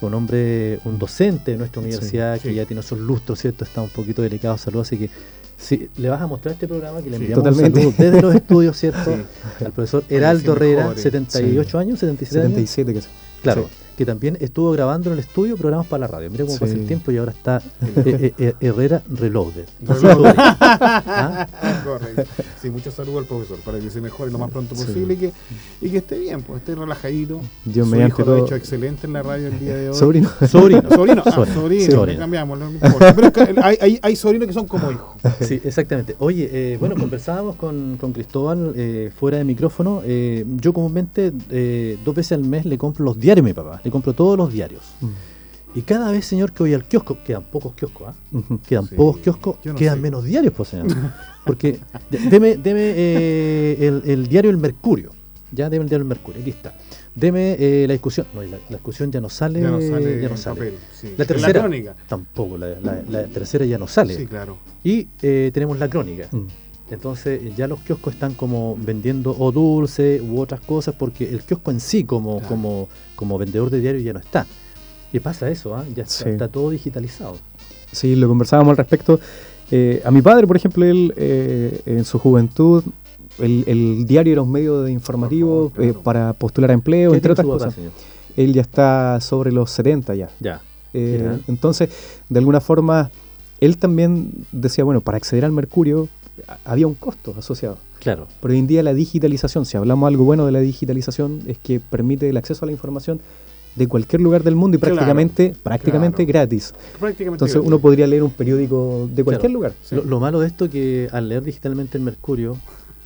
un 0.00 0.14
hombre, 0.14 0.78
un 0.84 0.98
docente 0.98 1.52
de 1.52 1.58
nuestra 1.58 1.80
universidad 1.80 2.40
que 2.40 2.54
ya 2.54 2.64
tiene 2.64 2.80
esos 2.80 2.98
lustros, 2.98 3.40
¿cierto? 3.40 3.64
Está 3.64 3.82
un 3.82 3.90
poquito 3.90 4.22
delicado 4.22 4.54
de 4.54 4.60
salud, 4.60 4.80
así 4.80 4.96
que 4.96 5.10
si 5.56 5.88
le 5.96 6.08
vas 6.08 6.22
a 6.22 6.26
mostrar 6.26 6.54
este 6.54 6.68
programa 6.68 7.02
que 7.02 7.10
le 7.10 7.16
enviamos 7.16 7.44
un 7.44 7.54
saludo 7.54 7.94
desde 7.98 8.22
los 8.22 8.34
estudios, 8.34 8.76
¿cierto? 8.76 9.16
Al 9.60 9.72
profesor 9.72 10.04
Heraldo 10.08 10.52
Herrera, 10.52 10.96
78 10.96 11.78
años, 11.78 11.98
77 11.98 12.48
77 12.48 12.94
que 12.94 13.00
Claro, 13.42 13.68
que 13.98 14.06
también 14.06 14.38
estuvo 14.40 14.70
grabando 14.70 15.10
en 15.10 15.14
el 15.14 15.18
estudio 15.18 15.56
programas 15.56 15.88
para 15.88 16.02
la 16.02 16.06
radio. 16.06 16.30
Mira 16.30 16.44
cómo 16.44 16.56
pasa 16.56 16.72
el 16.72 16.86
tiempo 16.86 17.10
y 17.10 17.16
ahora 17.16 17.32
está 17.32 17.60
eh, 17.96 18.32
eh, 18.38 18.54
Herrera 18.60 19.02
Reloaded. 19.10 19.66
¿Ah? 19.88 21.48
Correcto. 21.84 22.22
Sí, 22.62 22.70
muchos 22.70 22.94
saludos 22.94 23.22
al 23.22 23.24
profesor 23.24 23.58
para 23.64 23.80
que 23.80 23.90
se 23.90 24.00
mejore 24.00 24.30
lo 24.30 24.38
más 24.38 24.52
pronto 24.52 24.76
posible 24.76 25.14
y, 25.14 25.16
que, 25.16 25.32
y 25.80 25.90
que 25.90 25.98
esté 25.98 26.16
bien, 26.16 26.42
pues 26.42 26.60
esté 26.60 26.76
relajadito. 26.76 27.40
Dios 27.64 27.88
Su 27.88 27.96
hijo 27.96 28.22
lo 28.22 28.34
ha 28.34 28.38
hecho 28.38 28.54
excelente 28.54 29.08
en 29.08 29.14
la 29.14 29.22
radio 29.24 29.48
el 29.48 29.58
día 29.58 29.74
de 29.74 29.88
hoy. 29.90 29.96
Sobrino. 29.96 30.30
Sobrino. 30.48 30.88
Sobrino. 30.88 31.22
Ah, 31.26 31.46
sobrino. 31.52 32.06
Le 32.06 32.16
cambiamos. 32.16 32.56
No 32.56 32.70
Pero 33.16 33.32
hay, 33.64 33.78
hay, 33.80 33.98
hay, 34.00 34.16
sobrinos 34.16 34.46
que 34.46 34.54
son 34.54 34.68
como 34.68 34.92
hijos. 34.92 35.16
Sí, 35.40 35.60
exactamente. 35.64 36.14
Oye, 36.20 36.48
eh, 36.52 36.76
bueno, 36.78 36.94
conversábamos 36.94 37.56
con, 37.56 37.96
con 38.00 38.12
Cristóbal 38.12 38.74
eh, 38.76 39.10
fuera 39.18 39.38
de 39.38 39.44
micrófono. 39.44 40.02
Eh, 40.04 40.44
yo 40.60 40.72
comúnmente 40.72 41.32
eh, 41.50 41.98
dos 42.04 42.14
veces 42.14 42.32
al 42.32 42.44
mes 42.44 42.64
le 42.64 42.78
compro 42.78 43.04
los 43.04 43.18
diarios 43.18 43.44
a 43.44 43.46
mi 43.46 43.54
papá. 43.54 43.80
Le 43.88 43.90
compro 43.90 44.12
todos 44.12 44.36
los 44.36 44.52
diarios. 44.52 44.82
Mm. 45.00 45.78
Y 45.78 45.82
cada 45.82 46.10
vez, 46.10 46.26
señor, 46.26 46.52
que 46.52 46.62
voy 46.62 46.74
al 46.74 46.84
kiosco, 46.84 47.16
quedan 47.24 47.44
pocos 47.44 47.72
kioscos, 47.74 48.08
¿ah? 48.08 48.14
Quedan 48.66 48.86
pocos 48.88 49.22
kioscos, 49.22 49.56
quedan 49.76 49.98
menos 50.02 50.24
diarios, 50.24 50.52
pues, 50.54 50.68
señor. 50.68 50.88
Porque, 51.46 51.80
deme, 52.10 52.58
deme 52.58 52.90
el, 53.86 54.02
el, 54.04 54.28
diario 54.28 54.50
El 54.50 54.58
Mercurio. 54.58 55.12
Ya, 55.50 55.70
deme 55.70 55.84
el 55.84 55.88
diario 55.88 56.02
El 56.02 56.08
Mercurio, 56.08 56.42
aquí 56.42 56.50
está. 56.50 56.74
Deme 57.14 57.56
eh, 57.58 57.86
la 57.86 57.94
discusión. 57.94 58.26
No, 58.34 58.42
la, 58.42 58.58
discusión 58.68 59.10
ya 59.10 59.22
no 59.22 59.30
sale. 59.30 59.62
Ya 59.62 59.70
no 59.70 59.80
sale. 59.80 60.20
Ya 60.20 60.28
no 60.28 60.36
sale. 60.36 60.56
Papel, 60.56 60.74
sí. 60.92 61.14
La 61.16 61.24
tercera. 61.24 61.60
crónica. 61.60 61.96
Tampoco. 62.06 62.58
La, 62.58 62.68
la, 63.08 63.24
tercera 63.24 63.64
ya 63.64 63.78
no 63.78 63.88
sale. 63.88 64.14
Sí, 64.14 64.26
claro. 64.26 64.58
Y 64.84 65.08
eh, 65.22 65.50
tenemos 65.54 65.78
la 65.78 65.88
crónica. 65.88 66.28
Mm. 66.30 66.46
Entonces 66.90 67.54
ya 67.56 67.66
los 67.66 67.80
kioscos 67.80 68.14
están 68.14 68.34
como 68.34 68.76
vendiendo 68.78 69.36
o 69.38 69.52
dulce 69.52 70.20
u 70.22 70.40
otras 70.40 70.60
cosas 70.60 70.94
porque 70.98 71.28
el 71.28 71.42
kiosco 71.42 71.70
en 71.70 71.80
sí 71.80 72.04
como, 72.04 72.40
como, 72.42 72.88
como 73.14 73.38
vendedor 73.38 73.70
de 73.70 73.80
diario 73.80 74.00
ya 74.00 74.12
no 74.12 74.20
está. 74.20 74.46
Y 75.12 75.20
pasa 75.20 75.50
eso, 75.50 75.74
¿ah? 75.74 75.84
ya 75.94 76.04
está, 76.04 76.48
todo 76.48 76.70
digitalizado. 76.70 77.38
Sí, 77.92 78.14
lo 78.14 78.28
conversábamos 78.28 78.72
al 78.72 78.76
respecto. 78.76 79.20
Eh, 79.70 80.02
a 80.04 80.10
mi 80.10 80.22
padre, 80.22 80.46
por 80.46 80.56
ejemplo, 80.56 80.84
él 80.84 81.12
en 81.86 82.04
su 82.04 82.18
juventud 82.18 82.84
el, 83.38 84.04
diario 84.06 84.32
era 84.32 84.42
un 84.42 84.50
medio 84.50 84.82
de 84.82 84.92
informativo 84.92 85.72
eh, 85.78 85.94
para 86.02 86.32
postular 86.32 86.70
a 86.70 86.74
empleo, 86.74 87.14
entre 87.14 87.32
otras 87.32 87.46
cosas. 87.46 87.74
Él 88.36 88.52
ya 88.52 88.62
está 88.62 89.20
sobre 89.20 89.52
los 89.52 89.70
70 89.70 90.14
ya. 90.14 90.30
Ya. 90.40 90.60
Eh, 90.94 91.38
entonces, 91.48 91.90
de 92.28 92.38
alguna 92.38 92.60
forma, 92.60 93.10
él 93.60 93.78
también 93.78 94.46
decía, 94.52 94.84
bueno, 94.84 95.00
para 95.00 95.16
acceder 95.16 95.44
al 95.44 95.52
Mercurio 95.52 96.08
había 96.64 96.86
un 96.86 96.94
costo 96.94 97.34
asociado. 97.38 97.78
Claro. 98.00 98.28
Pero 98.40 98.52
hoy 98.52 98.60
en 98.60 98.66
día 98.66 98.82
la 98.82 98.94
digitalización, 98.94 99.66
si 99.66 99.76
hablamos 99.76 100.08
algo 100.08 100.24
bueno 100.24 100.46
de 100.46 100.52
la 100.52 100.60
digitalización, 100.60 101.42
es 101.46 101.58
que 101.58 101.80
permite 101.80 102.28
el 102.28 102.36
acceso 102.36 102.64
a 102.64 102.66
la 102.66 102.72
información 102.72 103.20
de 103.74 103.86
cualquier 103.86 104.20
lugar 104.20 104.42
del 104.42 104.56
mundo 104.56 104.76
y 104.76 104.80
prácticamente 104.80 105.54
prácticamente 105.62 106.24
gratis. 106.24 106.74
Entonces 107.00 107.60
uno 107.62 107.78
podría 107.78 108.06
leer 108.06 108.22
un 108.22 108.30
periódico 108.30 109.08
de 109.12 109.24
cualquier 109.24 109.52
lugar. 109.52 109.72
Lo, 109.90 110.04
lo, 110.04 110.20
malo 110.20 110.40
de 110.40 110.48
esto 110.48 110.64
es 110.64 110.70
que 110.70 111.08
al 111.12 111.28
leer 111.28 111.44
digitalmente 111.44 111.96
el 111.96 112.04
Mercurio, 112.04 112.56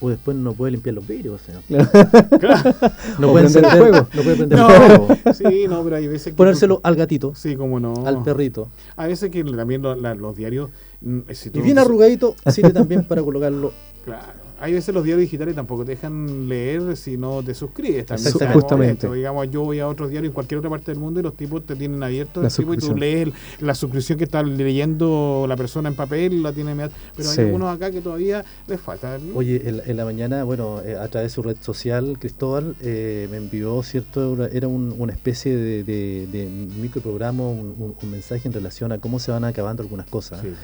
o 0.03 0.11
después 0.11 0.37
no 0.37 0.53
puede 0.53 0.73
limpiar 0.73 0.97
los 0.97 1.07
vidrios. 1.07 1.41
No 3.19 3.31
puede 3.31 3.47
encender 3.47 3.71
fuego. 3.71 4.09
No 4.13 4.23
puede 4.23 4.37
prender 4.37 4.59
fuego. 4.59 5.09
Sí, 5.33 5.67
no, 5.69 5.85
pero 5.85 5.97
hay 5.97 6.09
veces 6.09 6.33
que 6.33 6.37
Ponérselo 6.37 6.81
al 6.83 6.97
gatito. 6.97 7.35
Sí, 7.35 7.57
como 7.57 7.79
no. 7.79 7.95
Al 8.05 8.23
perrito. 8.23 8.69
A 8.97 9.07
veces 9.07 9.31
que 9.31 9.45
también 9.45 9.83
los, 9.83 10.37
diarios. 10.37 10.71
Mm, 11.03 11.21
y 11.55 11.61
bien 11.61 11.79
arrugadito, 11.79 12.37
sirve 12.51 12.73
también 12.73 13.05
para 13.05 13.23
colocarlo. 13.23 13.73
Claro 14.05 14.43
hay 14.63 14.75
veces 14.75 14.95
los 14.95 15.03
diarios 15.03 15.23
digitales 15.23 15.57
tampoco 15.57 15.85
te 15.85 15.91
dejan 15.91 16.49
leer 16.49 16.97
si 16.97 17.17
no 17.17 17.43
te 17.43 17.53
suscribes. 17.53 18.07
También 18.07 18.33
Justamente. 18.53 19.13
Digamos, 19.13 19.51
yo 19.51 19.63
voy 19.63 19.81
a 19.81 19.89
otros 19.89 20.09
diarios 20.09 20.31
en 20.31 20.35
cualquier 20.35 20.59
otra 20.59 20.71
parte 20.71 20.93
del 20.93 21.01
mundo 21.01 21.19
y 21.19 21.25
los 21.25 21.37
tipos 21.37 21.67
te 21.67 21.75
tienen 21.75 22.01
abierto 22.01 22.41
el 22.41 22.53
tipo 22.53 22.73
y 22.73 22.77
tú 22.77 22.95
lees 22.95 23.31
la 23.59 23.75
suscripción 23.75 24.19
que 24.19 24.25
está 24.25 24.41
leyendo 24.45 25.47
la 25.49 25.57
persona 25.57 25.89
en 25.89 25.97
papel, 25.97 26.45
la 26.45 26.53
tiene 26.53 26.77
Pero 27.17 27.31
hay 27.31 27.39
algunos 27.39 27.75
acá 27.75 27.91
que 27.91 28.01
todavía 28.01 28.45
les 28.69 28.81
falta. 28.81 29.19
Oye, 29.35 29.61
en, 29.85 29.97
la 29.97 30.05
mañana, 30.05 30.45
bueno, 30.45 30.81
eh, 30.85 30.97
a 30.97 31.09
través 31.09 31.33
de 31.33 31.35
su 31.35 31.43
red 31.43 31.57
social, 31.61 32.17
Cristóbal 32.21 32.77
eh, 32.83 33.27
me 33.33 33.39
envió, 33.39 33.83
¿cierto? 33.83 34.47
Era 34.47 34.69
una 34.69 35.13
especie 35.13 35.57
de, 35.57 35.83
de, 35.83 36.69
microprograma, 36.81 37.49
un, 37.49 37.97
mensaje 38.09 38.47
en 38.47 38.55
relación 38.55 38.93
a 38.93 38.99
cómo 38.99 39.19
se 39.19 39.33
van 39.33 39.43
acabando 39.43 39.83
algunas 39.83 40.07
cosas. 40.07 40.41
Sí, 40.41 40.55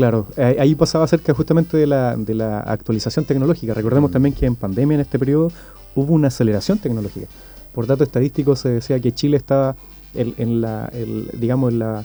Claro, 0.00 0.26
ahí 0.38 0.74
pasaba 0.74 1.06
cerca 1.06 1.34
justamente 1.34 1.76
de 1.76 1.86
la, 1.86 2.16
de 2.16 2.34
la 2.34 2.60
actualización 2.60 3.26
tecnológica. 3.26 3.74
Recordemos 3.74 4.10
mm. 4.10 4.12
también 4.12 4.34
que 4.34 4.46
en 4.46 4.56
pandemia, 4.56 4.94
en 4.94 5.02
este 5.02 5.18
periodo, 5.18 5.52
hubo 5.94 6.14
una 6.14 6.28
aceleración 6.28 6.78
tecnológica. 6.78 7.26
Por 7.74 7.86
datos 7.86 8.06
estadísticos 8.06 8.60
se 8.60 8.70
decía 8.70 8.98
que 8.98 9.12
Chile 9.12 9.36
estaba 9.36 9.76
en, 10.14 10.62
la, 10.62 10.90
digamos, 11.34 11.72
en, 11.72 11.80
la, 11.80 12.02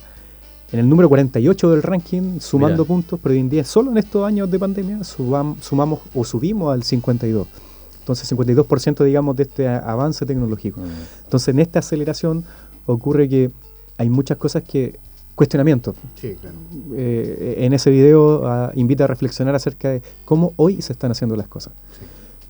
en 0.74 0.80
el 0.80 0.89
número 0.89 1.08
48 1.08 1.72
del 1.72 1.84
ranking, 1.84 2.41
sumando 2.41 2.84
puntos, 2.84 3.18
pero 3.24 3.32
hoy 3.32 3.39
en 3.39 3.50
día, 3.50 3.64
solo 3.64 3.91
en 3.91 3.98
estos 3.98 4.26
años 4.26 4.52
de 4.52 4.60
pandemia, 4.60 5.04
sumamos 5.06 6.02
o 6.14 6.26
subimos 6.26 6.74
al 6.74 6.84
52. 6.84 7.48
Entonces, 8.00 8.30
52% 8.30 9.06
digamos 9.06 9.38
de 9.38 9.43
este 9.43 9.70
avance 9.70 10.26
tecnológico. 10.26 10.82
Mm. 10.82 11.24
Entonces, 11.24 11.48
en 11.48 11.60
esta 11.60 11.80
aceleración 11.80 12.43
ocurre 12.88 13.30
que 13.30 13.52
hay 13.98 14.10
muchas 14.10 14.38
cosas 14.38 14.64
que 14.64 15.00
cuestionamiento. 15.36 15.96
Sí, 16.16 16.36
claro. 16.40 16.56
Eh, 16.94 17.56
en 17.60 17.74
ese 17.74 17.92
video 17.92 18.48
ah, 18.48 18.72
invita 18.76 19.04
a 19.04 19.08
reflexionar 19.08 19.54
acerca 19.56 19.90
de 19.90 20.02
cómo 20.24 20.54
hoy 20.56 20.82
se 20.82 20.94
están 20.94 21.12
haciendo 21.12 21.36
las 21.36 21.48
cosas. 21.48 21.74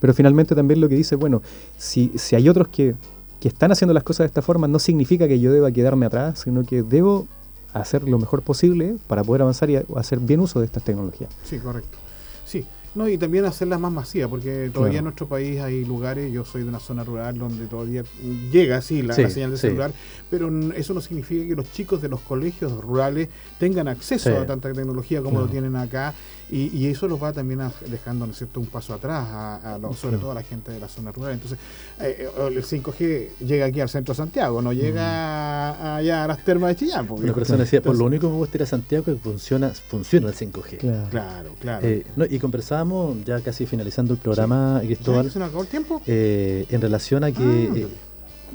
Pero 0.00 0.14
finalmente 0.14 0.54
también 0.54 0.80
lo 0.80 0.88
que 0.88 0.94
dice, 0.94 1.16
bueno, 1.16 1.42
si, 1.76 2.12
si 2.16 2.36
hay 2.36 2.48
otros 2.48 2.68
que, 2.68 2.94
que, 3.40 3.48
están 3.48 3.72
haciendo 3.72 3.94
las 3.94 4.04
cosas 4.04 4.24
de 4.24 4.26
esta 4.26 4.42
forma, 4.42 4.68
no 4.68 4.78
significa 4.78 5.26
que 5.26 5.40
yo 5.40 5.52
deba 5.52 5.72
quedarme 5.72 6.06
atrás, 6.06 6.40
sino 6.40 6.64
que 6.64 6.82
debo 6.82 7.26
hacer 7.72 8.04
lo 8.04 8.18
mejor 8.18 8.42
posible 8.42 8.96
para 9.06 9.24
poder 9.24 9.42
avanzar 9.42 9.70
y 9.70 9.76
hacer 9.96 10.18
bien 10.20 10.40
uso 10.40 10.60
de 10.60 10.66
estas 10.66 10.84
tecnologías. 10.84 11.30
Sí, 11.44 11.58
correcto. 11.58 11.98
Sí, 12.44 12.64
no, 12.96 13.08
y 13.08 13.18
también 13.18 13.44
hacerlas 13.44 13.78
más 13.78 13.92
masivas, 13.92 14.28
porque 14.30 14.70
todavía 14.72 14.98
en 14.98 15.04
nuestro 15.04 15.28
país 15.28 15.60
hay 15.60 15.84
lugares, 15.84 16.32
yo 16.32 16.44
soy 16.44 16.62
de 16.62 16.68
una 16.68 16.80
zona 16.80 17.04
rural 17.04 17.38
donde 17.38 17.66
todavía 17.66 18.02
llega 18.50 18.78
así 18.78 19.02
la, 19.02 19.14
señal 19.14 19.50
de 19.50 19.58
celular, 19.58 19.92
pero 20.30 20.50
eso 20.72 20.94
no 20.94 21.00
significa 21.00 21.46
que 21.46 21.54
los 21.54 21.70
chicos 21.72 22.00
de 22.00 22.08
los 22.08 22.20
colegios 22.20 22.72
rurales 22.80 23.28
tengan 23.58 23.86
acceso 23.86 24.36
a 24.36 24.46
tanta 24.46 24.72
tecnología 24.72 25.22
como 25.22 25.40
lo 25.40 25.46
tienen 25.46 25.76
acá 25.76 26.14
y, 26.48 26.86
eso 26.86 27.08
los 27.08 27.20
va 27.20 27.32
también 27.32 27.60
dejando 27.88 28.24
¿no 28.24 28.32
cierto? 28.32 28.60
un 28.60 28.66
paso 28.66 28.94
atrás, 28.94 29.26
a, 29.28 29.80
sobre 29.96 30.16
todo 30.18 30.30
a 30.30 30.34
la 30.34 30.42
gente 30.44 30.70
de 30.70 30.78
la 30.78 30.88
zona 30.88 31.10
rural. 31.10 31.32
Entonces, 31.32 31.58
eh, 32.00 32.28
eh, 32.38 32.48
el 32.48 32.62
5G 32.62 33.38
llega 33.40 33.66
aquí 33.66 33.80
al 33.80 33.88
centro 33.88 34.14
de 34.14 34.18
Santiago, 34.18 34.62
no 34.62 34.72
llega 34.72 35.96
allá 35.96 36.24
a 36.24 36.28
las 36.28 36.44
termas 36.44 36.70
de 36.70 36.76
Chillán. 36.76 37.08
Una 37.10 37.34
persona 37.34 37.64
decía, 37.64 37.82
por 37.82 37.96
lo 37.96 38.04
único 38.04 38.28
que 38.28 38.32
me 38.32 38.38
gusta 38.38 38.58
ir 38.58 38.62
a 38.62 38.66
Santiago 38.66 39.04
es 39.10 39.16
que 39.16 39.22
funciona, 39.22 39.70
funciona 39.70 40.28
el 40.28 40.34
5G. 40.34 41.08
Claro, 41.10 41.50
claro. 41.58 41.86
Eh, 41.86 42.04
y 42.30 42.38
conversábamos, 42.38 43.24
ya 43.24 43.40
casi 43.40 43.66
finalizando 43.66 44.14
el 44.14 44.20
programa, 44.20 44.80
Cristóbal. 44.84 45.30
¿Se 45.30 45.42
acabó 45.42 45.62
el 45.62 45.68
tiempo? 45.68 46.00
en 46.06 46.80
relación 46.80 47.24
a 47.24 47.32
que... 47.32 47.86
Ah, 47.86 48.02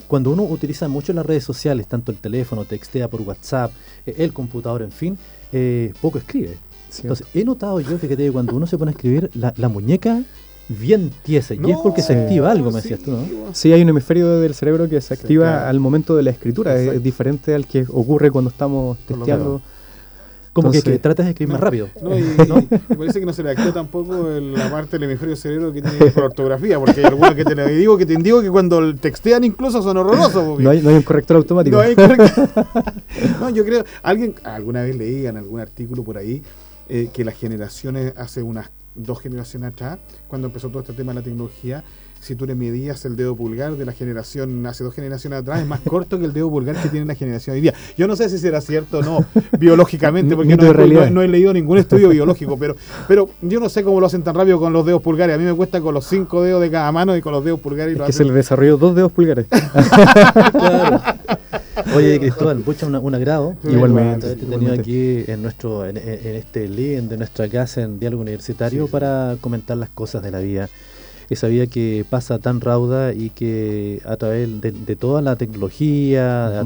cuando 0.08 0.32
uno 0.32 0.44
utiliza 0.44 0.88
mucho 0.88 1.12
las 1.14 1.26
redes 1.26 1.44
sociales, 1.44 1.88
tanto 1.88 2.12
el 2.12 2.18
teléfono, 2.18 2.66
textea 2.66 3.10
por 3.10 3.22
WhatsApp, 3.22 3.72
el 4.06 4.34
computador, 4.34 4.82
en 4.82 4.92
fin, 4.92 5.18
poco 6.02 6.18
escribe. 6.18 6.58
Entonces, 7.00 7.28
he 7.34 7.44
notado 7.44 7.80
yo, 7.80 8.00
que 8.00 8.32
cuando 8.32 8.56
uno 8.56 8.68
se 8.68 8.78
pone 8.78 8.92
a 8.92 8.94
escribir, 8.94 9.30
la, 9.34 9.54
la 9.58 9.70
muñeca 9.70 10.24
bien 10.80 11.12
tiesa. 11.24 11.54
y 11.54 11.72
es 11.72 11.78
porque 11.84 12.02
se 12.02 12.14
activa 12.14 12.52
algo, 12.52 12.72
me 12.72 12.82
decías 12.82 13.00
tú, 13.00 13.12
¿no? 13.12 13.26
Sí, 13.54 13.72
hay 13.74 13.82
un 13.82 13.90
hemisferio 13.90 14.40
del 14.40 14.54
cerebro 14.54 14.88
que 14.88 15.02
se 15.02 15.14
activa 15.14 15.68
al 15.68 15.80
momento 15.80 16.16
de 16.16 16.24
la 16.24 16.32
escritura. 16.32 16.76
Es, 16.80 17.04
diferente 17.04 17.54
al 17.54 17.68
que 17.68 17.86
ocurre 17.90 18.32
cuando 18.32 18.50
estamos 18.50 18.98
testeando. 19.00 19.62
Como 20.54 20.70
que, 20.70 20.82
tratas 20.82 21.26
de 21.26 21.32
escribir 21.32 21.54
más 21.54 21.62
rápido. 21.62 21.88
No, 22.02 22.18
y, 22.20 22.24
parece 22.98 23.22
que 23.22 23.26
no 23.26 23.32
se 23.32 23.42
le 23.42 23.52
activa 23.52 23.72
tampoco 23.72 24.28
la 24.30 24.70
parte 24.70 25.00
del 25.00 25.04
hemisferio 25.04 25.38
cerebro 25.38 25.72
que 25.72 25.82
tiene 25.82 26.12
por 26.12 26.26
ortografía, 26.26 26.78
porque 26.78 27.00
hay 27.00 27.06
algunos 27.06 27.36
que 27.36 27.46
te 27.46 27.70
digo 27.70 27.98
que 27.98 28.06
te 28.06 28.14
indico 28.14 28.42
que 28.42 28.52
cuando 28.52 28.94
textean 28.96 29.46
incluso 29.46 29.82
son 29.82 29.96
horrorosos. 29.96 30.60
No 30.60 30.70
hay, 30.70 30.82
no 30.82 30.90
hay, 30.90 30.96
un 30.96 31.04
corrector 31.04 31.38
automático. 31.38 31.78
No 31.78 31.82
hay 31.82 31.96
corrector. 31.96 32.50
no, 33.40 33.50
yo 33.50 33.64
creo, 33.64 33.86
alguien, 34.04 34.36
alguna 34.44 34.82
vez 34.82 34.98
leí 34.98 35.26
en 35.26 35.38
algún 35.38 35.62
artículo 35.62 36.04
por 36.04 36.18
ahí, 36.18 36.44
eh, 36.94 37.10
que 37.14 37.24
las 37.24 37.36
generaciones, 37.36 38.12
hace 38.18 38.44
unas 38.44 38.70
dos 38.96 39.22
generaciones 39.22 39.72
atrás, 39.72 39.98
cuando 40.28 40.48
empezó 40.48 40.68
todo 40.68 40.82
este 40.82 40.92
tema 40.92 41.14
de 41.14 41.22
la 41.22 41.24
tecnología, 41.24 41.86
si 42.20 42.36
tú 42.36 42.46
le 42.46 42.54
medías 42.54 43.06
el 43.06 43.16
dedo 43.16 43.34
pulgar 43.34 43.78
de 43.78 43.86
la 43.86 43.94
generación 43.94 44.66
hace 44.66 44.84
dos 44.84 44.94
generaciones 44.94 45.40
atrás, 45.40 45.62
es 45.62 45.68
más 45.68 45.80
corto 45.80 46.20
que 46.20 46.26
el 46.26 46.34
dedo 46.34 46.50
pulgar 46.50 46.76
que 46.76 46.90
tiene 46.90 47.06
la 47.06 47.16
generación 47.16 47.56
hoy 47.56 47.62
día. 47.62 47.74
Yo 47.98 48.10
no 48.10 48.18
sé 48.18 48.28
si 48.28 48.40
será 48.40 48.60
cierto 48.60 49.00
o 49.00 49.04
no 49.04 49.26
biológicamente, 49.58 50.36
porque 50.36 50.58
no, 50.58 51.22
he 51.22 51.28
leído 51.30 51.54
ningún 51.54 51.78
estudio 51.78 52.10
biológico, 52.10 52.58
pero, 52.58 52.76
pero 53.08 53.30
yo 53.42 53.62
no 53.62 53.70
sé 53.70 53.86
cómo 53.86 54.02
lo 54.02 54.08
hacen 54.08 54.22
tan 54.22 54.36
rápido 54.36 54.60
con 54.60 54.74
los 54.74 54.86
dedos 54.86 55.02
pulgares. 55.02 55.36
A 55.36 55.40
mí 55.40 55.46
me 55.46 55.54
cuesta 55.54 55.80
con 55.80 55.94
los 55.94 56.06
cinco 56.06 56.44
dedos 56.44 56.60
de 56.60 56.70
cada 56.70 56.92
mano 56.92 57.16
y 57.16 57.22
con 57.22 57.32
los 57.32 57.46
dedos 57.46 57.62
pulgares. 57.62 57.98
Es 57.98 58.06
que 58.06 58.12
se 58.12 58.26
le 58.26 58.34
desarrolló 58.34 58.76
dos 58.76 58.96
dedos 58.96 59.14
pulgares. 59.14 59.48
Oye, 61.96 62.20
Cristóbal, 62.20 62.64
mucho 62.66 62.88
un, 62.88 63.16
agrado. 63.16 63.56
Igualmente. 63.64 64.28
Haberte 64.28 64.46
tenido 64.46 64.74
aquí 64.74 65.24
en 65.28 65.42
nuestro 65.42 65.86
en, 65.86 65.98
este 65.98 66.68
link 66.68 67.10
de 67.10 67.18
nuestra 67.18 67.50
casa 67.50 67.82
en 67.82 68.00
Diálogo 68.00 68.22
Universitario 68.22 68.88
para 68.88 69.36
comentar 69.42 69.78
las 69.78 69.90
cosas 69.90 70.24
de 70.24 70.32
la 70.32 70.40
vida. 70.40 70.70
esa 71.30 71.48
vida 71.48 71.68
que 71.68 72.06
pasa 72.10 72.40
tan 72.40 72.62
rauda 72.62 73.14
y 73.14 73.30
que 73.30 74.02
a 74.06 74.18
través 74.18 74.50
de, 74.62 74.96
toda 74.96 75.22
la 75.22 75.36
tecnología 75.36 76.64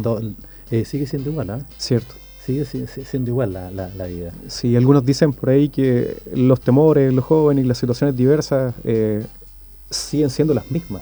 eh, 0.71 0.86
sigue 0.86 1.07
siendo 1.07 1.30
igual, 1.30 1.49
¿ah? 1.51 1.59
Cierto. 1.78 2.15
Sigue, 2.43 2.65
siendo 2.65 3.32
igual 3.32 3.53
la, 3.53 3.71
la, 3.71 4.05
vida. 4.05 4.32
Sí, 4.47 4.76
algunos 4.76 5.03
dicen 5.03 5.34
por 5.34 5.49
ahí 5.49 5.69
que 5.69 6.17
los 6.36 6.61
temores, 6.61 7.11
los 7.11 7.26
jóvenes 7.26 7.65
y 7.65 7.67
las 7.67 7.80
situaciones 7.80 8.15
diversas 8.15 8.76
eh, 8.84 9.26
siguen 9.89 10.30
siendo 10.30 10.53
las 10.53 10.69
mismas. 10.69 11.01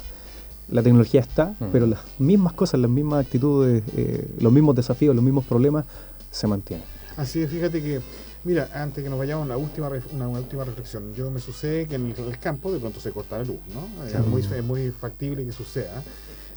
La 0.69 0.81
tecnología 0.81 1.21
está, 1.21 1.55
mm. 1.59 1.65
pero 1.71 1.87
las 1.87 1.99
mismas 2.19 2.53
cosas, 2.53 2.79
las 2.79 2.89
mismas 2.89 3.25
actitudes, 3.25 3.83
eh, 3.95 4.27
los 4.39 4.51
mismos 4.51 4.75
desafíos, 4.75 5.15
los 5.15 5.23
mismos 5.23 5.45
problemas 5.45 5.85
se 6.31 6.47
mantienen. 6.47 6.85
Así 7.17 7.41
es, 7.41 7.49
fíjate 7.49 7.81
que 7.81 8.01
Mira, 8.45 8.69
antes 8.73 9.01
que 9.01 9.09
nos 9.09 9.17
vayamos, 9.17 9.45
una 9.45 9.55
última, 9.55 9.89
una, 10.11 10.27
última 10.27 10.65
reflexión. 10.65 11.13
Yo 11.13 11.31
me 11.31 11.39
sucede 11.39 11.87
que 11.87 11.95
en 11.95 12.07
el, 12.07 12.39
campo 12.39 12.71
de 12.73 12.79
pronto 12.79 12.99
se 12.99 13.11
corta 13.11 13.37
la 13.37 13.45
luz, 13.45 13.59
¿no? 13.73 14.05
Es, 14.05 14.27
muy, 14.27 14.41
es 14.41 14.63
muy 14.63 14.91
factible 14.91 15.45
que 15.45 15.53
suceda. 15.53 16.03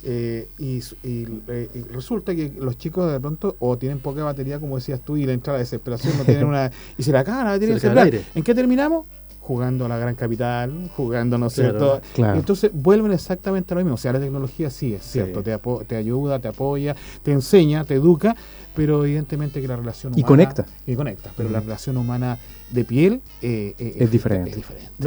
Eh, 0.02 0.48
y, 0.58 0.78
eh, 1.04 1.68
y, 1.74 1.82
resulta 1.92 2.34
que 2.34 2.52
los 2.58 2.76
chicos 2.76 3.10
de 3.10 3.20
pronto 3.20 3.56
o 3.60 3.78
tienen 3.78 4.00
poca 4.00 4.24
batería, 4.24 4.58
como 4.58 4.76
decías 4.76 5.00
tú, 5.00 5.16
y 5.16 5.26
la 5.26 5.32
entrada 5.32 5.58
de 5.58 5.64
desesperación 5.64 6.18
no 6.18 6.24
tienen 6.24 6.44
una. 6.48 6.72
y 6.98 7.04
se 7.04 7.12
la 7.12 7.20
acaba 7.20 7.44
la 7.44 7.50
batería 7.50 7.78
celular. 7.78 8.12
¿En 8.34 8.42
qué 8.42 8.54
terminamos? 8.54 9.06
Jugando 9.46 9.84
a 9.84 9.88
la 9.88 9.96
gran 9.96 10.16
capital, 10.16 10.90
jugando, 10.96 11.38
¿no 11.38 11.46
es 11.46 11.52
cierto? 11.52 12.00
Entonces 12.16 12.72
vuelven 12.74 13.12
exactamente 13.12 13.72
a 13.72 13.76
lo 13.76 13.82
mismo. 13.82 13.94
O 13.94 13.98
sea, 13.98 14.12
la 14.12 14.18
tecnología 14.18 14.70
sí 14.70 14.92
es 14.92 15.04
cierto, 15.04 15.40
te, 15.40 15.56
te, 15.86 15.94
ayuda, 15.94 16.40
te 16.40 16.48
apoya, 16.48 16.96
te 17.22 17.30
enseña, 17.30 17.84
te 17.84 17.94
educa, 17.94 18.34
pero 18.74 19.04
evidentemente 19.04 19.60
que 19.60 19.68
la 19.68 19.76
relación 19.76 20.14
humana... 20.14 20.20
Y 20.20 20.24
conecta. 20.24 20.66
Y 20.84 20.96
conecta, 20.96 21.30
pero 21.36 21.48
la 21.48 21.60
relación 21.60 21.96
humana 21.96 22.38
de 22.72 22.84
piel 22.84 23.22
eh, 23.40 23.74
eh, 23.78 23.94
es, 24.00 24.10
diferente. 24.10 24.60